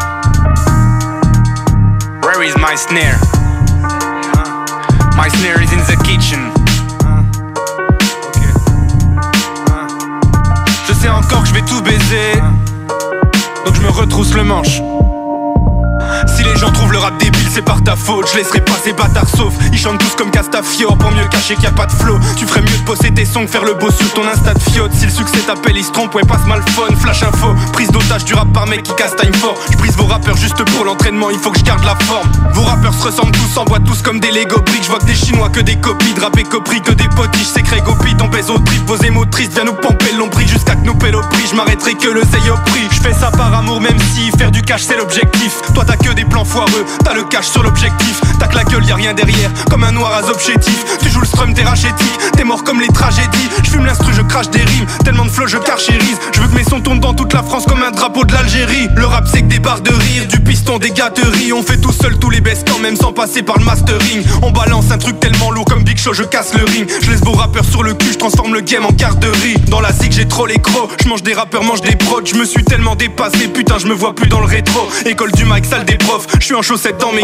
[2.43, 3.19] Is my snare?
[5.15, 6.51] My snare is in the kitchen.
[10.87, 12.41] Je sais encore que je vais tout baiser.
[13.63, 14.81] Donc je me retrousse le manche.
[16.35, 18.29] Si les gens trouvent le rap débile, c'est par ta faute.
[18.31, 19.53] Je laisserai pas ces bâtards sauf.
[19.71, 22.17] Ils chantent tous comme Castafiore pour mieux cacher qu'il y a pas de flow.
[22.37, 24.59] Tu ferais mieux de poster tes sons que faire le beau sur ton Insta de
[24.59, 24.93] fiotte.
[24.93, 26.95] Si le succès t'appelle, il se trompe, ouais, passe mal phone.
[26.95, 29.55] Flash info, prise d'otage du rap par mec qui casse time fort.
[29.71, 32.29] Je brise vos rappeurs juste pour l'entraînement, il faut que je garde la forme.
[32.53, 34.83] Vos rappeurs se ressemblent tous, s'envoient tous comme des Lego bricks.
[34.83, 37.47] Je vois que des Chinois, que des copies, de rap et copri, que des potiches.
[37.53, 37.83] C'est Craig
[38.17, 39.49] ton pèse au trip, vos émotrices.
[39.53, 41.47] Viens nous pomper l'ombril jusqu'à que nous paie au prix.
[41.49, 42.87] Je m'arrêterai que le zeille au prix.
[42.91, 45.53] Je fais ça par amour, même si faire du cash c'est l'objectif.
[45.73, 48.21] Toi t'as que des plans foireux, t'as le cash sur l'objectif.
[48.51, 50.83] Que la gueule, y a rien derrière, comme un noir à zob chétif.
[51.01, 53.49] Tu joues le strum, t'es rachétique, t'es mort comme les tragédies.
[53.63, 56.17] Je fume l'instru, je crache des rimes, tellement de flow, je carchérise.
[56.33, 58.89] Je veux que mes sons tournent dans toute la France comme un drapeau de l'Algérie.
[58.93, 61.53] Le rap c'est que des barres de rire, du piston, des gâteries.
[61.53, 64.21] On fait tout seul tous les best quand même sans passer par le mastering.
[64.41, 66.89] On balance un truc tellement lourd comme Big Show, je casse le ring.
[67.01, 69.55] Je laisse vos rappeurs sur le cul, je transforme le game en garderie.
[69.69, 72.25] Dans la zig, j'ai trop les crocs, je mange des rappeurs, mange des prods.
[72.25, 74.89] Je me suis tellement dépassé, putain, je me vois plus dans le rétro.
[75.05, 77.23] École du mic, salle des profs, je suis en chaussettes dans mes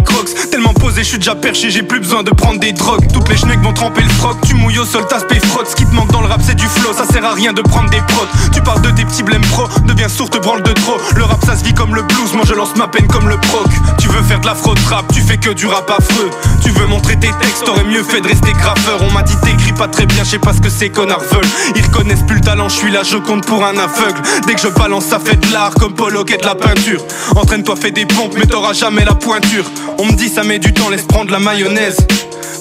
[0.51, 3.05] Tellement posé, je suis déjà perché, j'ai plus besoin de prendre des drogues.
[3.13, 5.67] Toutes les schnecks vont tremper le froc, tu mouilles au sol, t'aspect frotte.
[5.69, 7.61] Ce qui te manque dans le rap, c'est du flow, ça sert à rien de
[7.61, 8.27] prendre des prods.
[8.53, 10.97] Tu parles de tes petits blèmes pro, deviens sourd, te branle de trop.
[11.15, 13.37] Le rap, ça se vit comme le blues, moi je lance ma peine comme le
[13.37, 13.67] proc.
[13.99, 16.29] Tu veux faire de la fraude rap, tu fais que du rap affreux.
[16.63, 18.99] Tu veux montrer tes textes, t'aurais mieux fait de rester graffeur.
[19.01, 21.49] On m'a dit t'écris pas très bien, je sais pas ce que ces connards veulent.
[21.75, 24.21] Ils reconnaissent plus le talent, je suis là, je compte pour un aveugle.
[24.47, 27.01] Dès que je balance, ça fait de l'art comme Polo de la peinture.
[27.35, 29.65] Entraîne-toi, fais des pompes, mais t'auras jamais la pointure.
[29.99, 31.97] On me dit ça met du temps, laisse prendre la mayonnaise.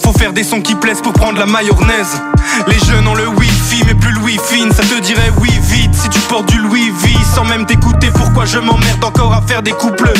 [0.02, 2.20] Faut faire des sons qui plaisent pour prendre la mayonnaise.
[2.66, 3.28] Les jeunes ont le
[3.84, 4.62] mais plus le wifi.
[4.74, 8.10] Ça te dirait oui vite si tu portes du Louis V sans même t'écouter.
[8.14, 10.12] Pourquoi je m'emmerde encore à faire des couples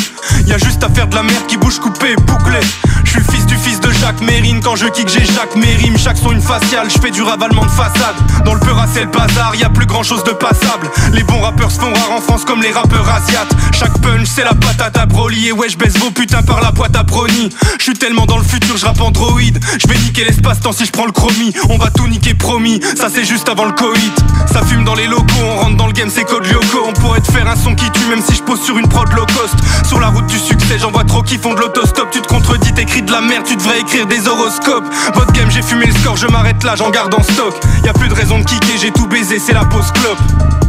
[0.46, 2.60] Y a juste à faire de la merde qui bouge coupée, bouclée.
[3.04, 4.60] Je suis fils du fils de Jacques Mérine.
[4.62, 5.96] Quand je kick, j'ai Jacques Mérim.
[5.96, 8.16] Chaque son une faciale, je fais du ravalement de façade.
[8.44, 10.90] Dans le peur c'est le bazar, y a plus grand chose de passable.
[11.12, 13.54] Les bons rappeurs se font rares en France comme les rappeurs asiates.
[13.72, 15.48] Chaque punch, c'est la patate à Broly.
[15.48, 17.50] Et ouais, je baisse vos putains par la boîte à brony.
[17.78, 19.40] Je suis tellement dans le futur, je rappe Android.
[19.40, 21.52] Je vais niquer l'espace-temps si je prends le chromie.
[21.68, 22.80] On va tout niquer, promis.
[22.96, 24.12] Ça, c'est juste avant le Covid.
[24.52, 26.86] Ça fume dans les locaux, on rentre dans le game, c'est code Lyoko.
[26.88, 29.10] On pourrait te faire un son qui tue, même si je pose sur une prod
[29.12, 29.54] low cost.
[29.86, 32.10] Sur la route du succès, j'en vois trop qui font de l'autostop.
[32.10, 34.84] Tu te contredis, t'écris de la merde, tu devrais écrire des horoscopes.
[35.14, 37.54] Votre game, j'ai fumé le score, je m'arrête là, j'en garde en stock.
[37.84, 40.65] Y a plus de raison de kicker, j'ai tout baisé, c'est la pause clope.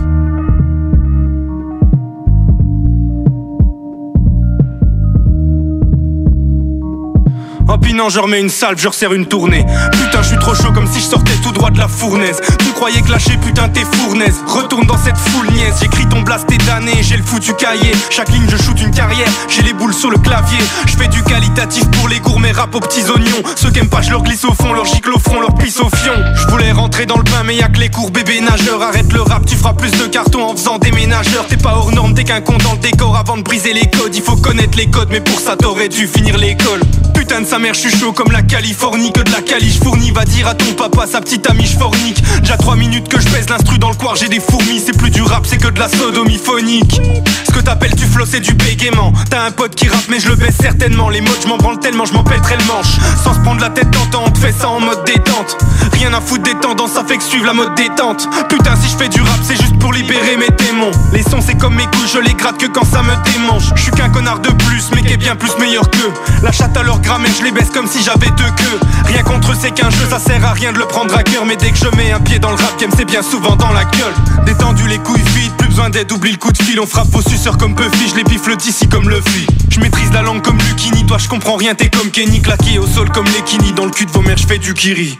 [7.70, 9.66] Oh pinant, je remets une salve, je resserre une tournée.
[9.92, 12.40] Putain, je suis trop chaud comme si je sortais tout droit de la fournaise.
[12.60, 14.36] Tu croyais que lâcher, putain, t'es fournaise.
[14.48, 15.74] Retourne dans cette foule niaise.
[15.82, 17.92] J'écris ton blast et damné, j'ai le foutu cahier.
[18.10, 19.28] Chaque ligne, je shoot une carrière.
[19.50, 20.60] J'ai les boules sur le clavier.
[20.86, 23.44] Je fais du qualitatif pour les gourmets rap aux petits oignons.
[23.58, 25.82] Ceux qui aiment pas, je leur glisse au fond, leur gicle au front, leur pisse
[25.82, 26.14] au fion.
[26.36, 28.82] Je voulais rentrer dans le bain, mais y'a que les cours bébé nageurs.
[28.82, 31.46] Arrête le rap, tu feras plus de cartons en faisant des ménageurs.
[31.50, 34.16] T'es pas hors norme, t'es qu'un con dans le décor avant de briser les codes.
[34.16, 36.80] Il faut connaître les codes, mais pour ça t'aurais dû finir l'école.
[37.14, 40.12] Putain de sa mère, je comme la Californie, que de la caliche fournie.
[40.12, 42.22] Va dire à ton papa, sa petite amie, je fornique.
[42.42, 44.80] Déjà 3 minutes que je pèse l'instru dans le coir, j'ai des fourmis.
[44.86, 47.02] C'est plus du rap, c'est que de la sodomie phonique.
[47.48, 49.12] Ce que t'appelles du flow, c'est du bégaiement.
[49.32, 51.10] T'as un pote qui rappe, mais je le baisse certainement.
[51.10, 53.00] Les modes, je m'en branle tellement, je m'en pèterai le manche.
[53.24, 55.58] Sans se prendre la tête tentant, on te fait ça en mode détente.
[55.94, 58.30] Rien à foutre des tendances, ça fait que suivre la mode détente.
[58.50, 60.92] Putain, si je fais du rap, c'est juste pour libérer mes démons.
[61.12, 63.74] Les sons, c'est comme mes couilles, je les gratte que quand ça me démange.
[63.76, 66.14] Je suis qu'un connard de plus, mais qui est bien plus meilleur qu'eux.
[66.44, 68.80] La chatte à leur grammaire, les baisse comme si j'avais deux queues.
[69.06, 71.46] Rien contre c'est qu'un jeu, ça sert à rien de le prendre à cœur.
[71.46, 73.72] Mais dès que je mets un pied dans le rap game, c'est bien souvent dans
[73.72, 74.14] la gueule.
[74.46, 76.80] Détendu les couilles vides, plus besoin d'aide, oublie le coup de fil.
[76.80, 79.48] On frappe vos suceurs comme Buffy, je les bifle d'ici comme Luffy.
[79.70, 82.88] Je maîtrise la langue comme Lucini, toi je comprends rien, t'es comme Kenny, claqué au
[82.88, 83.72] sol comme Lekini.
[83.72, 85.18] Dans le cul de vos mères, je fais du kiri.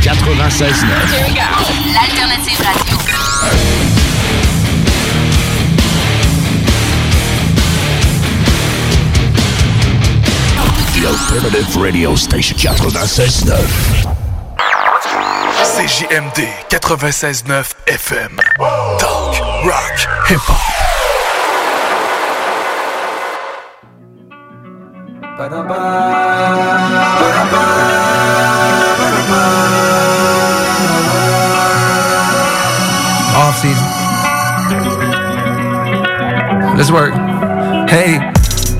[0.00, 0.84] 96.9.
[1.92, 3.89] L'alternative radio.
[11.28, 13.56] Alternative Radio Station 96.9.
[15.62, 18.36] CJMD 96.9 FM.
[18.98, 20.60] Talk, rock, hip-hop.
[33.36, 33.86] Off season.
[36.76, 37.14] Let's work.
[37.88, 38.18] Hey,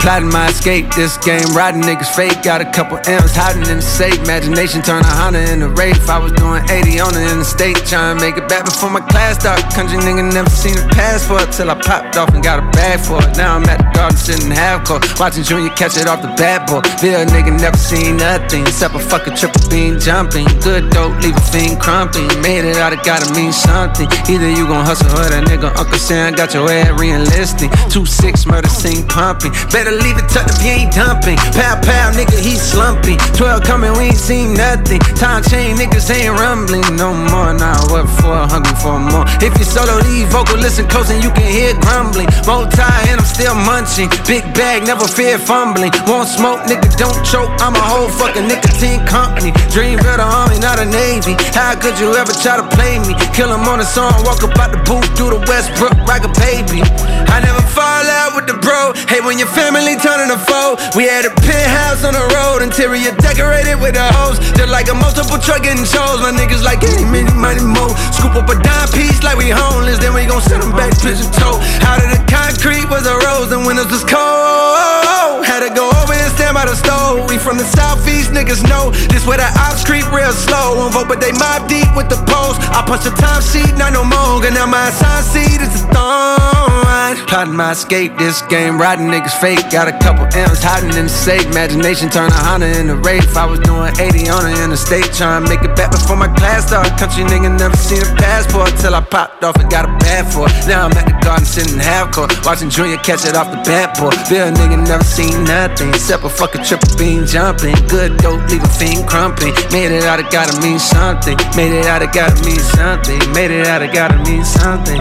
[0.01, 2.43] Plotting my escape, this game, riding niggas fake.
[2.43, 4.19] Got a couple M's hiding in the safe.
[4.25, 6.09] Imagination turn a Honda into Wraith.
[6.09, 9.39] I was doing 80 on the interstate, trying to make it back before my class
[9.39, 9.61] start.
[9.77, 13.21] Country nigga never seen a passport till I popped off and got a bag for
[13.21, 13.37] it.
[13.37, 16.65] Now I'm at the garden sitting half court, watching Junior catch it off the bat
[16.65, 16.81] boy.
[17.05, 20.49] Bill nigga never seen nothing except a fucking triple beam jumping.
[20.65, 22.25] Good dope, leave a fiend crumping.
[22.41, 24.09] Made it out, it gotta mean something.
[24.33, 27.69] Either you gon' hustle or that nigga Uncle Sam got your ass re-enlisting.
[27.93, 29.53] Two six murder scene pumping.
[29.69, 31.37] Better leave it tucked if you ain't dumping.
[31.55, 33.19] Pow pow, nigga, he slumping.
[33.35, 35.01] Twelve coming, we ain't seen nothing.
[35.19, 37.53] Time chain, niggas ain't rumbling no more.
[37.55, 38.37] Now what for?
[38.49, 39.25] Hungry for more.
[39.41, 42.29] If you solo lead vocal, listen close and you can hear grumbling.
[42.47, 44.13] Multi and still munching.
[44.29, 45.91] Big bag, never fear fumbling.
[46.05, 47.49] Won't smoke, nigga, don't choke.
[47.65, 49.53] I'm a whole fucking nicotine company.
[49.73, 51.41] Dream better army, not a navy.
[51.57, 53.17] How could you ever try to play me?
[53.33, 56.33] Kill him on the song, walk up out the booth, do the Westbrook like a
[56.37, 56.85] baby.
[57.33, 58.93] I never fall out with the bro.
[59.09, 63.17] Hey, when your family turning a foe, we had a penthouse on the road, interior
[63.25, 64.37] decorated with a hose.
[64.53, 66.21] Just like a multiple truck getting shows.
[66.21, 67.89] My niggas like any, many, money, mo.
[68.13, 71.31] Scoop up a dime piece like we homeless, then we gon' send them back pigeon
[71.39, 71.57] toe.
[71.87, 75.47] Out of the concrete was a rose, and windows was cold.
[75.47, 77.29] Had to go over and stand by the stove.
[77.31, 80.77] We from the southeast, niggas know this where the ops creep real slow.
[80.77, 82.59] Won't vote, but they mob deep with the post.
[82.75, 84.43] I punch the time sheet, not no more.
[84.45, 87.15] And now my assigned seat is a thorn.
[87.31, 89.71] Plotting my escape, this game, riding niggas fake.
[89.71, 91.47] Got a couple M's hiding in the safe.
[91.47, 93.37] Imagination turn a Honda into Wraith.
[93.37, 96.67] I was doing 80 on the interstate, trying to make it back before my class
[96.67, 96.99] started.
[96.99, 100.51] Country nigga never seen a passport till I popped off and got a bad for
[100.51, 100.55] it.
[100.67, 103.99] Now I'm at the garden sitting half court, watching Junior catch it off the bat
[103.99, 104.15] board.
[104.31, 107.75] Bill nigga never seen nothing except a fucking triple beam jumping.
[107.89, 109.53] Good dope, leave a fiend crumping.
[109.73, 111.37] Made it out, it gotta mean something.
[111.57, 113.19] Made it out, it gotta mean something.
[113.33, 115.01] Made it out, it gotta mean something.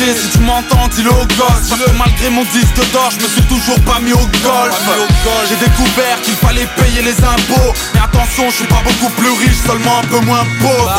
[0.00, 1.68] Si tu m'entends dis-le au gosse.
[1.68, 4.74] Parce que malgré mon disque d'or, je me suis toujours pas mis au golf.
[5.48, 7.72] J'ai découvert qu'il fallait payer les impôts.
[7.94, 10.90] Mais attention, je suis pas beaucoup plus riche, seulement un peu moins pauvre.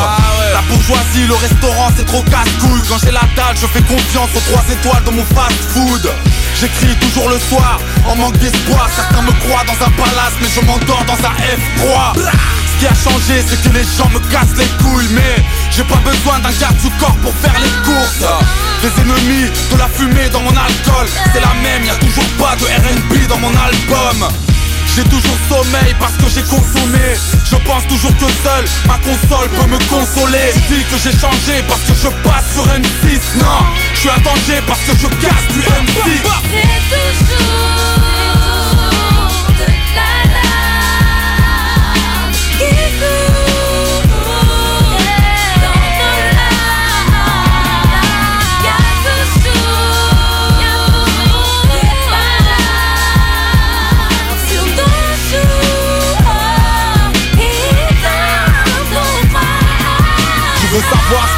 [0.53, 2.81] La bourgeoisie, le restaurant c'est trop casse-couille.
[2.87, 6.11] Quand j'ai la dalle, je fais confiance aux trois étoiles de mon fast food.
[6.59, 8.87] J'écris toujours le soir, en manque d'espoir.
[8.95, 12.95] Certains me croient dans un palace, mais je m'endors dans un F3 Ce qui a
[12.95, 15.35] changé, c'est que les gens me cassent les couilles Mais
[15.69, 18.25] j'ai pas besoin d'un garde du corps pour faire les courses.
[18.81, 21.05] Les ennemis, de la fumée dans mon alcool.
[21.31, 24.27] C'est la même, y a toujours pas de R&B dans mon album.
[24.95, 27.13] J'ai toujours sommeil parce que j'ai consommé.
[27.45, 30.51] Je pense toujours que seul ma console peut me consoler.
[30.55, 33.61] Je dis que j'ai changé parce que je passe sur M6 Non,
[33.93, 36.41] je suis un danger parce que je casse du M6 C'est toujours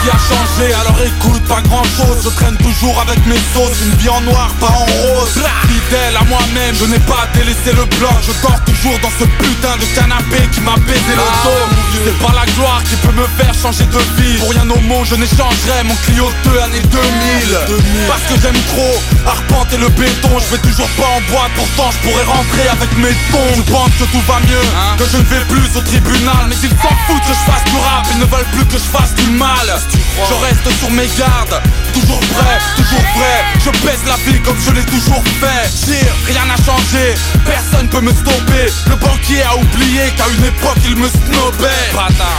[0.05, 4.09] veux savoir alors écoute pas grand chose Je traîne toujours avec mes sauces Une vie
[4.09, 5.41] en noir pas en rose.
[5.67, 8.13] Fidèle à moi-même je n'ai pas délaissé le bloc.
[8.21, 11.65] Je dors toujours dans ce putain de canapé qui m'a baisé le dos.
[12.05, 14.37] C'est pas la gloire qui peut me faire changer de vie.
[14.37, 17.57] Pour rien au monde je n'échangerai mon Clio 2 année 2000
[18.07, 20.29] Parce que j'aime trop arpenter le béton.
[20.39, 23.91] Je vais toujours pas en boîte pourtant je pourrais rentrer avec mes tons Je pense
[23.99, 24.65] que tout va mieux
[24.97, 26.45] Que je ne vais plus au tribunal.
[26.47, 28.89] Mais ils s'en foutent que je fasse du rap Ils ne veulent plus que je
[28.89, 29.67] fasse du mal
[30.43, 31.61] reste sur mes gardes.
[31.93, 33.37] Toujours prêt, toujours vrai.
[33.63, 35.69] Je baisse la vie comme je l'ai toujours fait.
[35.85, 37.15] Tire, rien n'a changé
[37.45, 38.67] Personne peut me stopper.
[38.89, 41.91] Le banquier a oublié qu'à une époque il me snobait.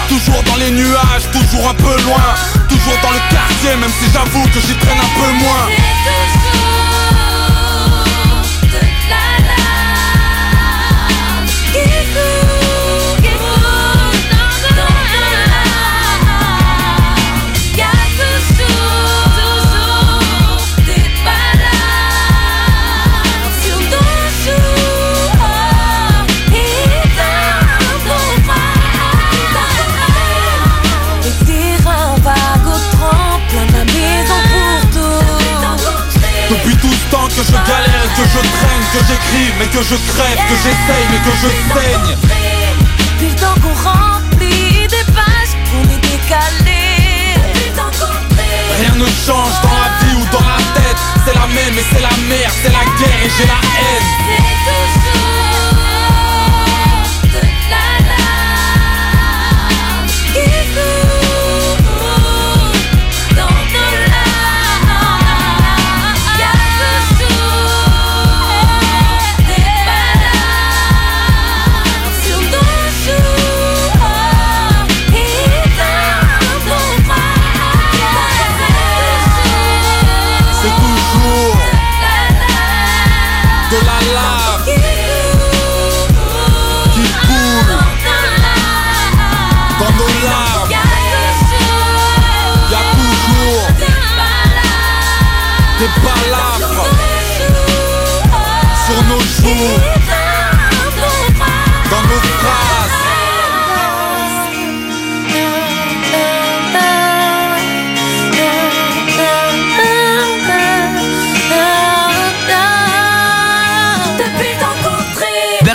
[0.09, 2.29] Toujours dans les nuages, toujours un peu loin.
[2.69, 6.54] Toujours dans le quartier même si j'avoue que j'y traîne un peu moins
[38.17, 42.17] que je traîne, que j'écris, mais que je crève, que j'essaye, mais que je saigne.
[42.99, 46.75] Depuis le temps qu'on remplit des pages, qu'on est décalé.
[48.79, 50.97] Rien ne change dans la vie ou dans la tête.
[51.25, 55.14] C'est la même et c'est la merde, c'est la guerre et j'ai la haine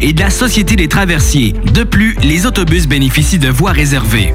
[0.00, 1.52] et de la Société des traversiers.
[1.52, 4.34] De plus, les autobus bénéficient de voies réservées.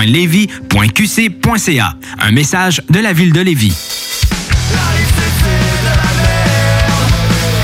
[0.00, 1.94] ville.levy.qc.ca.
[2.20, 3.74] Un message de la ville de Lévis.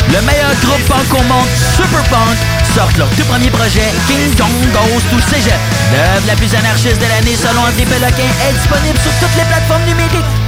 [0.09, 2.37] Le meilleur groupe punk au monde, Super Punk,
[2.75, 5.59] sortent leur tout premier projet, King Kong Goes to Cégep.
[5.93, 9.85] L'œuvre la plus anarchiste de l'année selon André Péloquin est disponible sur toutes les plateformes
[9.85, 10.48] numériques.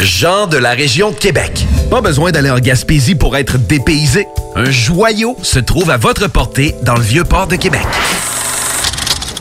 [0.00, 1.66] Jean de la région de Québec.
[1.90, 4.26] Pas besoin d'aller en Gaspésie pour être dépaysé.
[4.54, 7.86] Un joyau se trouve à votre portée dans le vieux port de Québec.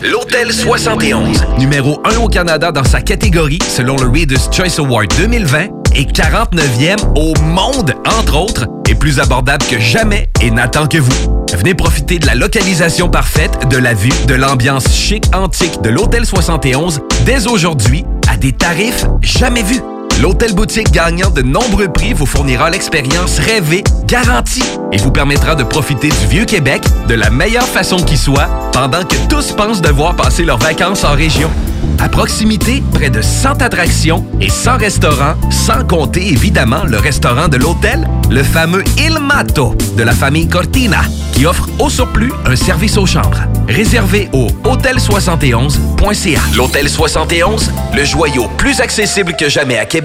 [0.02, 5.68] L'Hôtel 71, numéro 1 au Canada dans sa catégorie selon le Reader's Choice Award 2020
[5.96, 11.46] et 49e au monde, entre autres, est plus abordable que jamais et n'attend que vous.
[11.54, 16.26] Venez profiter de la localisation parfaite, de la vue, de l'ambiance chic antique de l'Hôtel
[16.26, 19.82] 71 dès aujourd'hui à des tarifs jamais vus.
[20.22, 24.64] L'hôtel boutique gagnant de nombreux prix vous fournira l'expérience rêvée, garantie,
[24.94, 29.04] et vous permettra de profiter du vieux Québec de la meilleure façon qui soit, pendant
[29.04, 31.52] que tous pensent devoir passer leurs vacances en région.
[32.00, 37.58] À proximité, près de 100 attractions et 100 restaurants, sans compter évidemment le restaurant de
[37.58, 41.02] l'hôtel, le fameux Il Mato de la famille Cortina,
[41.34, 43.42] qui offre au surplus un service aux chambres.
[43.68, 46.40] Réservé au hôtel71.ca.
[46.56, 50.05] L'Hôtel 71, le joyau plus accessible que jamais à Québec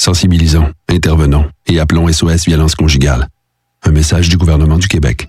[0.00, 3.28] Sensibilisons, intervenons et appelons SOS Violence Conjugale.
[3.82, 5.28] Un message du gouvernement du Québec.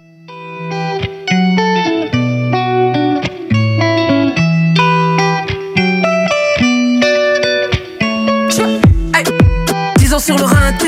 [9.14, 9.26] Hey,
[9.98, 10.88] 10 ans sur le rinté,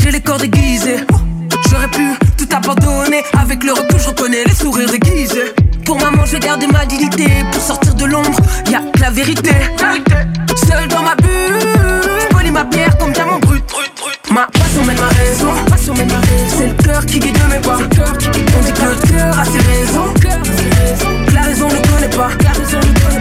[0.00, 1.00] j'ai les corps déguisés.
[1.70, 5.52] J'aurais pu tout abandonner, avec le recul je reconnais les sourires déguisés.
[5.84, 9.52] Pour maman je garde ma dignité, pour sortir de l'ombre, y a que la vérité.
[10.66, 11.87] Seul dans ma bulle,
[12.58, 13.62] ma pierre comme diamant brut.
[14.30, 15.94] Ma passion mène ma raison, raison.
[16.56, 17.78] C'est le cœur qui guide mes pas.
[17.78, 20.12] On dit que le cœur a ses raisons.
[21.34, 22.30] La raison ne connaît pas.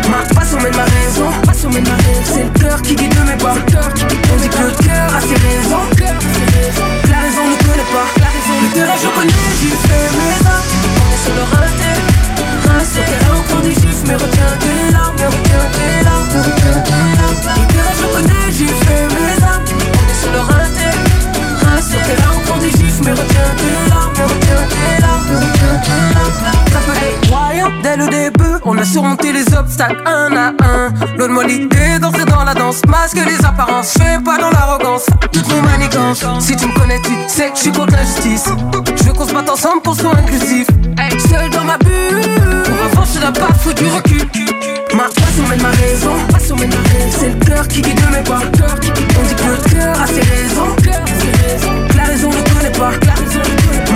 [0.09, 2.34] Ma passion mène ma raison, passion mène ma raison.
[2.34, 3.53] C'est le cœur qui guide mes pas.
[3.53, 5.85] On dit que le cœur a ses raisons.
[7.09, 8.07] La raison ne connaît pas.
[8.59, 10.68] Le terrain je connais, j'y fais mes armes.
[11.23, 11.91] Sur le raté,
[12.95, 17.35] encore des juifs, mais retiens tes larmes, tes larmes, retiens tes larmes.
[17.35, 19.65] Le terrain je connais, j'y fais mes armes.
[20.22, 20.89] Sur le raté,
[21.65, 21.97] raté.
[22.05, 26.66] T'es encore des juifs, mais retiens tes larmes, tes larmes, mais retiens tes larmes.
[27.84, 28.58] Dès le début.
[28.66, 31.18] On a surmonté les obstacles un à un.
[31.18, 32.82] Loin de moi l'idée d'entrer dans la danse.
[32.88, 35.06] Masque les apparences, fais pas dans l'arrogance.
[35.32, 36.24] Toute mon manigance.
[36.40, 38.49] Si tu me connais, tu sais que je suis contre l'injustice.
[38.98, 40.68] Je veux qu'on se batte ensemble pour soit inclusif.
[41.30, 42.22] Seul dans ma bulle.
[42.64, 44.28] Pour avancer la barre, faut du recul.
[44.95, 46.14] Ma passion mène ma raison.
[47.12, 48.40] C'est le cœur qui guide mes pas.
[48.40, 50.76] On dit que le cœur a ses raisons.
[51.95, 52.91] La raison ne connaît pas.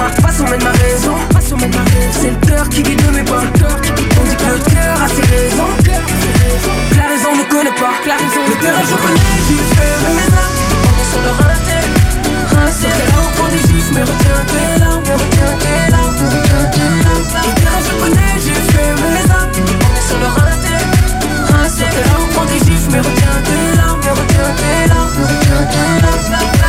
[0.02, 1.14] Ma raison.
[1.32, 2.11] Passion mène ma raison.
[2.19, 3.41] C'est le cœur qui guide mes pas.
[3.41, 5.69] On dit que le cœur a ses raisons.
[6.98, 7.94] La raison ne connaît pas.
[8.03, 11.80] Le terrain je connais, j'y fais mes est sur le raté.
[13.94, 16.15] Mais retiens tes larmes, retiens tes larmes.
[16.18, 16.65] Le
[17.86, 20.76] je connais, j'y fais mes est sur le raté.
[22.91, 26.61] Mais retiens tes larmes, tes larmes.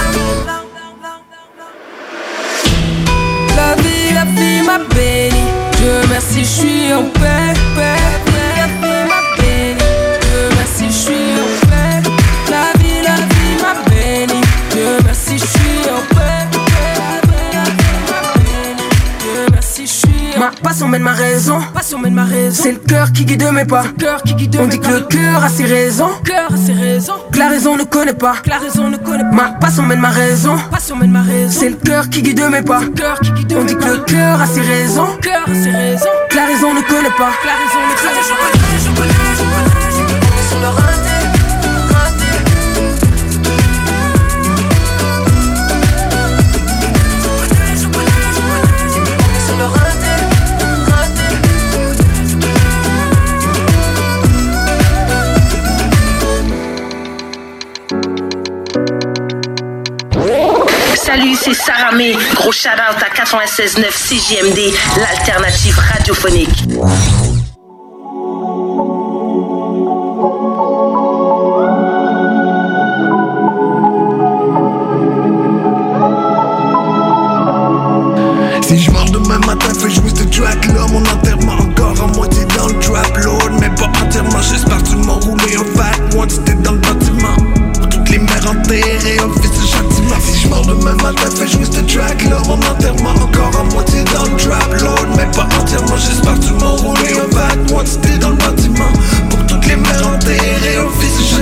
[4.14, 5.44] La vie, la vie m'a béni.
[5.78, 8.54] Dieu merci, je suis en paix, paix, paix.
[8.56, 9.78] La vie m'a béni.
[10.20, 12.02] Dieu merci, je suis en paix.
[12.50, 14.40] La vie, la vie m'a béni.
[14.70, 16.11] Dieu merci, je suis en paix,
[20.42, 21.60] Ma passion mène ma raison.
[21.72, 22.64] Passion mène ma raison.
[22.64, 23.84] C'est le cœur qui guide mes pas.
[23.96, 26.10] Cœur qui guide On dit que le cœur a ses raisons.
[26.24, 27.14] Cœur a ses raisons.
[27.30, 28.34] Que la raison ne connaît pas.
[29.32, 30.56] Ma passion mène ma raison.
[30.68, 31.60] Passion mène ma raison.
[31.60, 32.80] C'est le cœur qui guide mes pas.
[32.96, 35.06] Cœur qui guide On dit que le cœur a ses raisons.
[35.22, 36.06] Cœur a ses raisons.
[36.28, 37.30] Que la raison ne connaît pas.
[61.14, 62.16] Salut, c'est Sarah May.
[62.34, 66.64] Gros shout-out à 96.9 CJMD, l'alternative radiophonique.
[90.72, 92.22] Demain matin fais jouer ce track.
[92.24, 94.72] Le mon enterrement encore à moitié dans le trap.
[94.80, 97.68] Load mais pas entièrement J'espère que tu m'enroules un vague.
[97.68, 98.92] Quantité dans le bâtiment.
[99.28, 101.34] Pour toutes les mères enterrées Au vice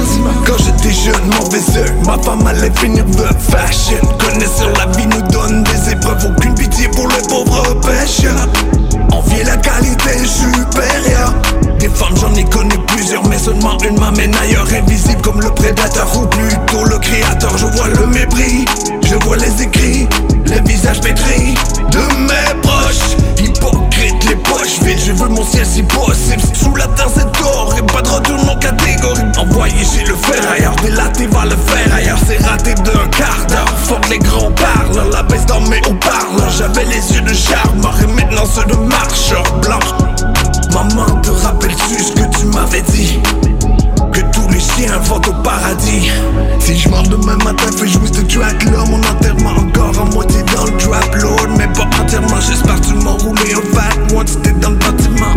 [0.45, 4.01] Quand j'étais jeune mauvais oeil Ma femme allait finir veuve fashion.
[4.19, 6.27] Connaissant la vie nous donne des épreuves.
[6.27, 8.49] Aucune pitié pour les pauvres pêcheurs
[9.13, 11.35] Envier la qualité supérieure.
[11.79, 12.75] Des femmes j'en ai connu
[13.99, 17.57] m'amène ailleurs, invisible comme le prédateur ou plutôt le créateur.
[17.57, 18.65] Je vois le mépris,
[19.03, 20.07] je vois les écrits,
[20.47, 21.55] les visages pétris
[21.91, 23.17] de mes proches.
[23.39, 26.43] Hypocrite, les poches vides, je veux mon ciel si possible.
[26.53, 29.23] Sous la terre c'est d'or et pas de retour en catégorie.
[29.39, 32.19] Envoyé chez le fer ailleurs, délaté va le faire ailleurs.
[32.27, 34.01] C'est raté d'un quart d'heure.
[34.03, 36.51] Que les grands parlent, la baisse dans mes haut-parleurs.
[36.57, 40.00] J'avais les yeux de charme, et maintenant ceux de marcheur blanc.
[42.51, 43.19] M'avais dit?
[44.13, 46.11] Que tous les chiens vont au paradis.
[46.59, 50.43] Si je meurs demain matin, fais jouer de track là Mon enterrement encore à moitié
[50.55, 54.17] dans le trap Lord Mais pas entièrement, j'espère que tu m'enrouler un fat.
[54.17, 55.35] One Si t'es dans le bâtiment.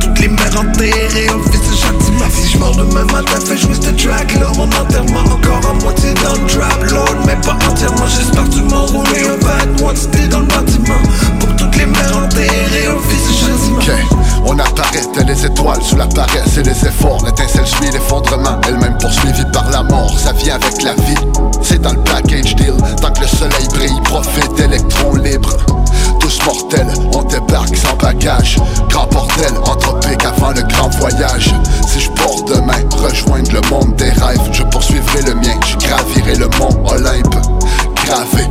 [0.00, 2.30] Toutes les mères enterrées, un fils de châtiment.
[2.30, 6.14] Si je meurs demain matin, fais jouer de track là Mon enterrement encore à moitié
[6.24, 6.81] dans le trap
[15.20, 17.24] les étoiles sous la paresse et les efforts.
[17.24, 20.18] L'étincelle suit l'effondrement, elle-même poursuivie par la mort.
[20.18, 21.14] Ça vient avec la vie,
[21.62, 22.74] c'est dans le package deal.
[23.00, 25.56] Tant que le soleil brille, profite électrons libres.
[26.20, 28.58] Tous mortels, on débarque sans bagage.
[28.88, 31.54] Grand bordel, anthropique avant le grand voyage.
[31.86, 36.36] Si je pars demain, rejoindre le monde des rêves, je poursuivrai le mien, je gravirai
[36.36, 37.61] le mont Olympe.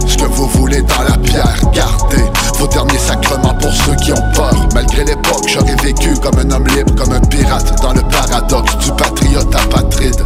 [0.07, 2.23] Ce que vous voulez dans la pierre, gardez
[2.57, 4.53] vos derniers sacrements pour ceux qui ont peur.
[4.73, 8.91] Malgré l'époque, j'aurais vécu comme un homme libre, comme un pirate, dans le paradoxe du
[8.91, 10.25] patriote apatride.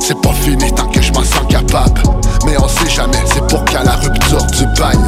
[0.00, 2.02] C'est pas fini tant que je m'en sens capable.
[2.44, 4.98] Mais on sait jamais, c'est pour qu'à la rupture du bail.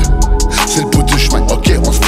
[0.67, 2.01] C'est le bout du chemin, ok, on se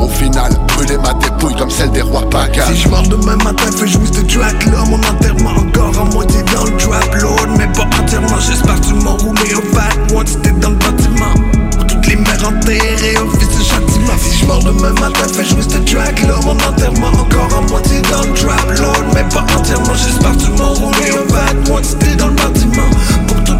[0.00, 2.64] Au final, brûler ma dépouille comme celle des rois pagans.
[2.72, 6.42] Si je meurs demain matin, fais jouer de track là Mon enterrement encore à moitié
[6.54, 10.50] dans le trap Lord Mais pas entièrement, j'espère que tu m'enrouler un fat Si t'es
[10.52, 11.34] dans le bâtiment.
[11.72, 14.16] Pour toutes les mères enterrées, un fils de châtiment.
[14.18, 18.00] Si je meurs demain matin, fais jouer de track là Mon enterrement encore à moitié
[18.10, 22.16] dans le trap Lord Mais pas entièrement, j'espère que tu m'enrouler un fat Si t'es
[22.16, 22.90] dans le bâtiment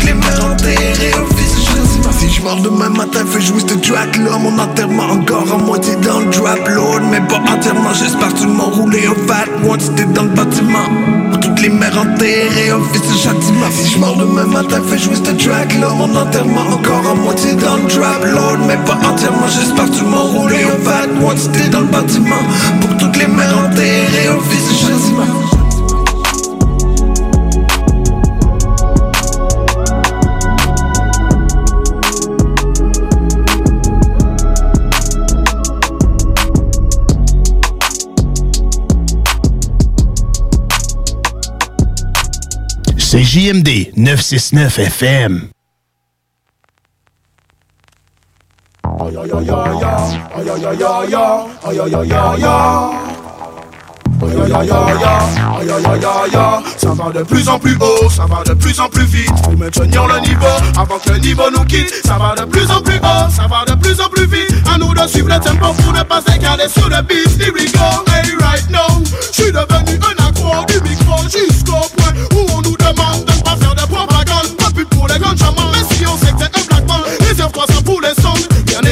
[0.00, 1.12] toutes les enterrées,
[2.18, 5.94] Si je meurs demain matin, fais jouer de track là Mon enterrement encore à moitié
[5.96, 9.90] dans le trap Lord Mais pas entièrement, j'espère que tu m'enrouler un fat one Si
[9.90, 10.88] t'es dans le bâtiment.
[11.30, 15.16] Pour toutes les mères enterrées, fils de châtiment Si je meurs demain matin, fais jouer
[15.16, 19.48] de track là Mon enterrement encore à moitié dans le trap Lord Mais pas entièrement,
[19.48, 22.42] j'espère que tu m'enrouler un fat one Si t'es dans le bâtiment.
[22.80, 25.39] Pour toutes les mères enterrées, fils de châtiment
[43.32, 45.50] C'est JMD 969 FM.
[56.76, 59.30] Ça va de plus en plus haut, ça va de plus en plus vite.
[59.44, 60.46] Faut maintenir le niveau
[60.78, 61.90] avant que le niveau nous quitte.
[62.04, 64.54] Ça va de plus en plus haut, ça va de plus en plus vite.
[64.72, 67.40] À nous de suivre le tempo pour ne pas s'égaler sur le beat.
[67.40, 69.02] Here we go, hey right now.
[69.32, 73.42] Je suis devenu un accro du micro jusqu'au point Où on nous demande de ne
[73.42, 74.56] pas faire de propagande.
[74.58, 77.00] Pas plus pour les grands chamans Mais si on sait que t'es un black man
[77.26, 78.39] Réserve-toi ça pour les songs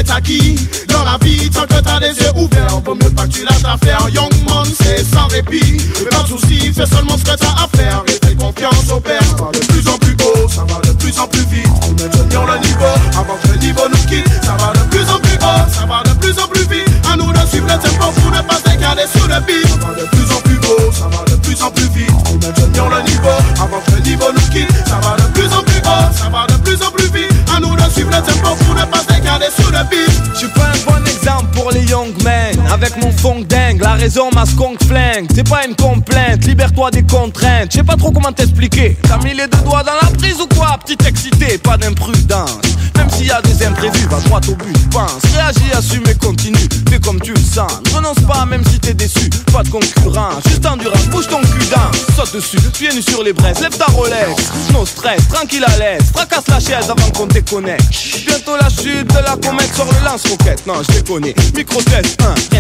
[0.09, 0.57] N'est acquis
[0.89, 2.81] dans la vie Tant que t'as les yeux ouverts.
[2.85, 4.09] Vaut mieux pas que tu lâches l'affaire.
[4.09, 5.77] Young man c'est sans répit.
[6.11, 8.03] Pas de soucis, fais seulement ce que t'as à faire.
[8.09, 9.21] Et fais confiance au père.
[9.23, 11.69] Ça va de plus en plus haut, ça va de plus en plus vite.
[11.81, 12.95] Pour maintenir le niveau.
[13.19, 16.03] Avant que le niveau nous quitte Ça va de plus en plus haut, ça va
[16.05, 16.89] de plus en plus vite.
[17.11, 19.69] À nous de suivre le tempo pour ne pas s'égaler sur le beat.
[19.69, 22.13] Ça va de plus en plus haut, ça va de plus en plus vite.
[22.25, 23.39] Pour maintenir le niveau.
[23.61, 26.47] Avant que le niveau nous quitte Ça va de plus en plus haut, ça va
[26.47, 27.18] de plus en plus vite.
[27.18, 27.18] nous
[27.91, 31.47] suivre le tempo pour ne pas s'égaler sur le beat Je suis un bon exemple
[31.55, 32.38] pour les young men
[32.81, 35.27] Avec mon funk dingue, la raison ma skunk flingue.
[35.35, 37.73] C'est pas une complainte, libère-toi des contraintes.
[37.73, 38.97] Je sais pas trop comment t'expliquer.
[39.03, 42.59] T'as mis les deux doigts dans la prise ou quoi Petit excité, pas d'imprudence.
[42.97, 45.23] Même s'il y a des imprévus, va droit au but, pense.
[45.33, 47.71] Réagis, assume et continue, fais comme tu le sens.
[47.95, 50.43] Renonce pas même si t'es déçu, pas de concurrence.
[50.49, 52.15] Juste endurance, bouge ton cul dans.
[52.17, 54.51] Saute dessus, pieds nus sur les braises, lève ta Rolex.
[54.73, 57.85] No stress, tranquille à l'aise, fracasse la chaise avant qu'on déconnecte.
[58.27, 60.67] Bientôt la chute de la comète sur le lance-roquette.
[60.67, 62.21] Non, je déconne, micro test
[62.53, 62.59] 1,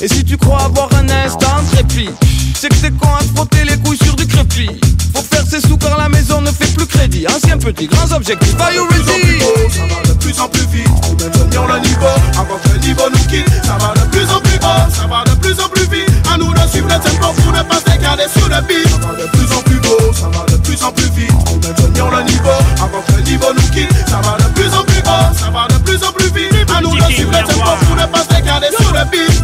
[0.00, 2.10] Et si tu crois avoir un instant de répit
[2.58, 4.68] C'est que t'es con à te frotter les couilles sur du crépi.
[5.14, 7.26] Faut faire ses sous car la maison ne fait plus crédit.
[7.26, 9.40] Ancien petit, grands objectifs, are you ready?
[9.70, 13.02] Ça va de plus en plus vite Pour maintenir le niveau avant que le niveau
[13.10, 13.48] nous quitte.
[13.64, 16.10] Ça va de plus en plus haut, ça va de plus en plus vite.
[16.32, 18.88] À nous de suivre le tempo pour ne pas s'égaler sur le beat.
[18.88, 21.32] Ça va de plus en plus haut, ça va de plus en plus vite.
[21.44, 23.92] Pour maintenir le niveau avant que le niveau nous quitte.
[24.08, 24.87] Ça va de plus en plus
[25.32, 26.70] ça va de plus en plus vite.
[26.76, 29.42] À nous de suivre le tempo pour ne pas s'égaler sur le beat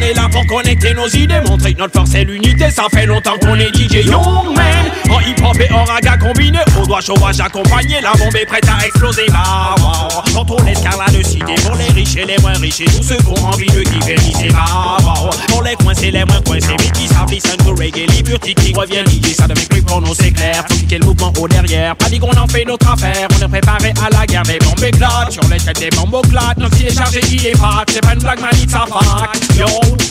[0.00, 2.70] on est là pour connecter nos idées, montrer notre force et l'unité.
[2.70, 4.90] Ça fait longtemps qu'on est DJ Young Man.
[5.10, 8.00] En hip hop et en raga combiné, au doigt chauffage accompagné.
[8.00, 9.26] La bombe est prête à exploser.
[9.28, 10.22] Bah, wow.
[10.32, 13.26] Quand on de cité pour les riches et les moins riches et tous ceux qui
[13.26, 14.48] ont envie de lycée.
[14.50, 15.30] Bah, wow.
[15.48, 18.72] Pour les coincés, les moins coincés, mais qui savent listen to reggae, les burtiques qui
[18.72, 19.34] reviennent DJ.
[19.34, 20.64] Ça devient plus pour nous, c'est clair.
[20.68, 21.96] Faut le mouvement au derrière.
[21.96, 23.28] Pas dit qu'on en fait notre affaire.
[23.38, 25.32] On est préparé à la guerre, mais bombes éclatent.
[25.32, 26.58] Sur les têtes des bombes éclatent.
[26.58, 27.84] Notre est chargé, il est pas.
[27.90, 29.58] C'est pas une blague, man, it's a fact.
[29.58, 29.66] Yo,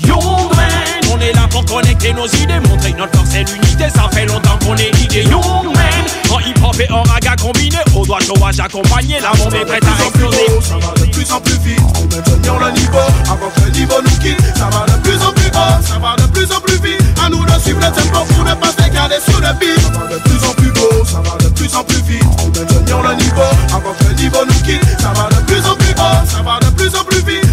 [0.07, 0.69] young man.
[1.11, 3.89] On est là pour connecter nos idées, montrer notre force et l'unité.
[3.89, 6.05] Ça fait longtemps qu'on est DJ Young man.
[6.29, 9.19] En hip hop et en raga combiné, au doigt chauffage accompagné.
[9.19, 10.45] La bombe est prête à exploser.
[10.61, 14.01] Ça va de plus en plus vite, on maintenir le niveau avant que le niveau
[14.03, 14.39] nous quitte.
[14.55, 17.01] Ça va de plus en plus haut, ça va de plus en plus vite.
[17.25, 19.81] À nous de suivre le tempo pour ne pas s'égarer sur le beat.
[19.81, 22.23] Ça va de plus en plus beau, ça va de plus en plus vite.
[22.39, 24.85] On maintenir le niveau avant que le niveau nous quitte.
[25.01, 27.48] Ça va de plus en plus haut, ça va de plus en plus vite.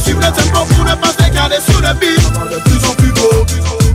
[0.00, 2.20] Suivre le tempo pour ne pas s'égarer sur le beat.
[2.50, 3.85] De plus en plus beau.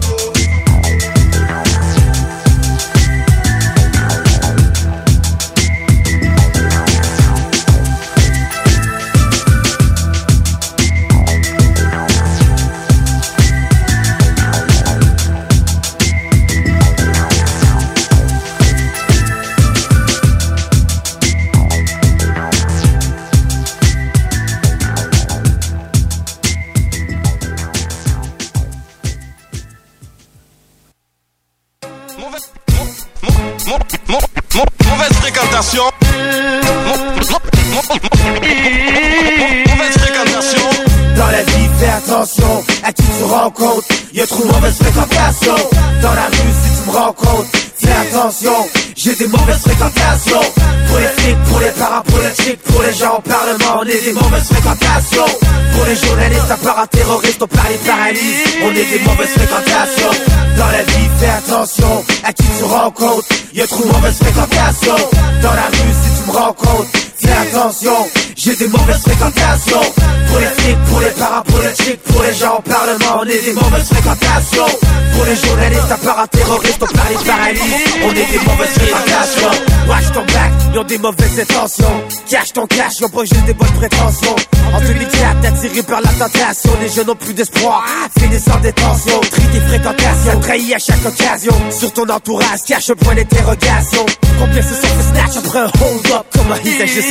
[39.68, 40.70] Mauvaise fréquentation.
[41.16, 43.88] Dans la vie, fais attention à qui tu rencontres.
[44.14, 45.56] Y'a trop de mauvaise fréquentation.
[46.02, 48.68] Dans la rue, si tu me rencontres, fais attention.
[48.96, 50.42] J'ai des mauvaises fréquentations.
[50.88, 54.48] Pour les flics, pour les parapolitiques, pour les gens au parlement, on est des mauvaises
[54.48, 55.26] fréquentations.
[55.74, 58.44] Pour les journalistes, paraterroristes, on parle paralyse.
[58.64, 60.12] On est des mauvaises fréquentations.
[60.58, 63.28] Dans la vie, fais attention à qui tu rencontres.
[63.54, 65.10] Y'a trop mauvaises fréquentations.
[65.42, 66.90] Dans la rue, si tu me rencontres,
[67.22, 68.08] fais attention.
[68.36, 69.82] J'ai des mauvaises fréquentations.
[70.28, 73.88] Pour les flics, pour les parapolitiques, pour les gens au parlement, on est des mauvaises
[73.88, 74.66] fréquentations.
[75.14, 77.62] Pour les journalistes, paraterroristes, on parle de paralyse.
[78.04, 79.52] On est des mauvaises fréquentations.
[79.88, 82.04] Watch ton back, ils ont des mauvaises intentions.
[82.30, 84.36] Cache ton cash, ils ont pas juste des bonnes prétentions.
[84.74, 87.84] En 2004, attiré par la tentation, les jeunes n'ont plus d'espoir.
[88.18, 90.40] Finissent en détention, tri des fréquentations.
[90.42, 91.54] Trahi à chaque occasion.
[91.70, 94.06] Sur ton entourage, cache un point d'interrogation.
[94.40, 96.26] Combien se sont fait snatch après un hold-up?
[96.34, 97.11] Comment ils agissent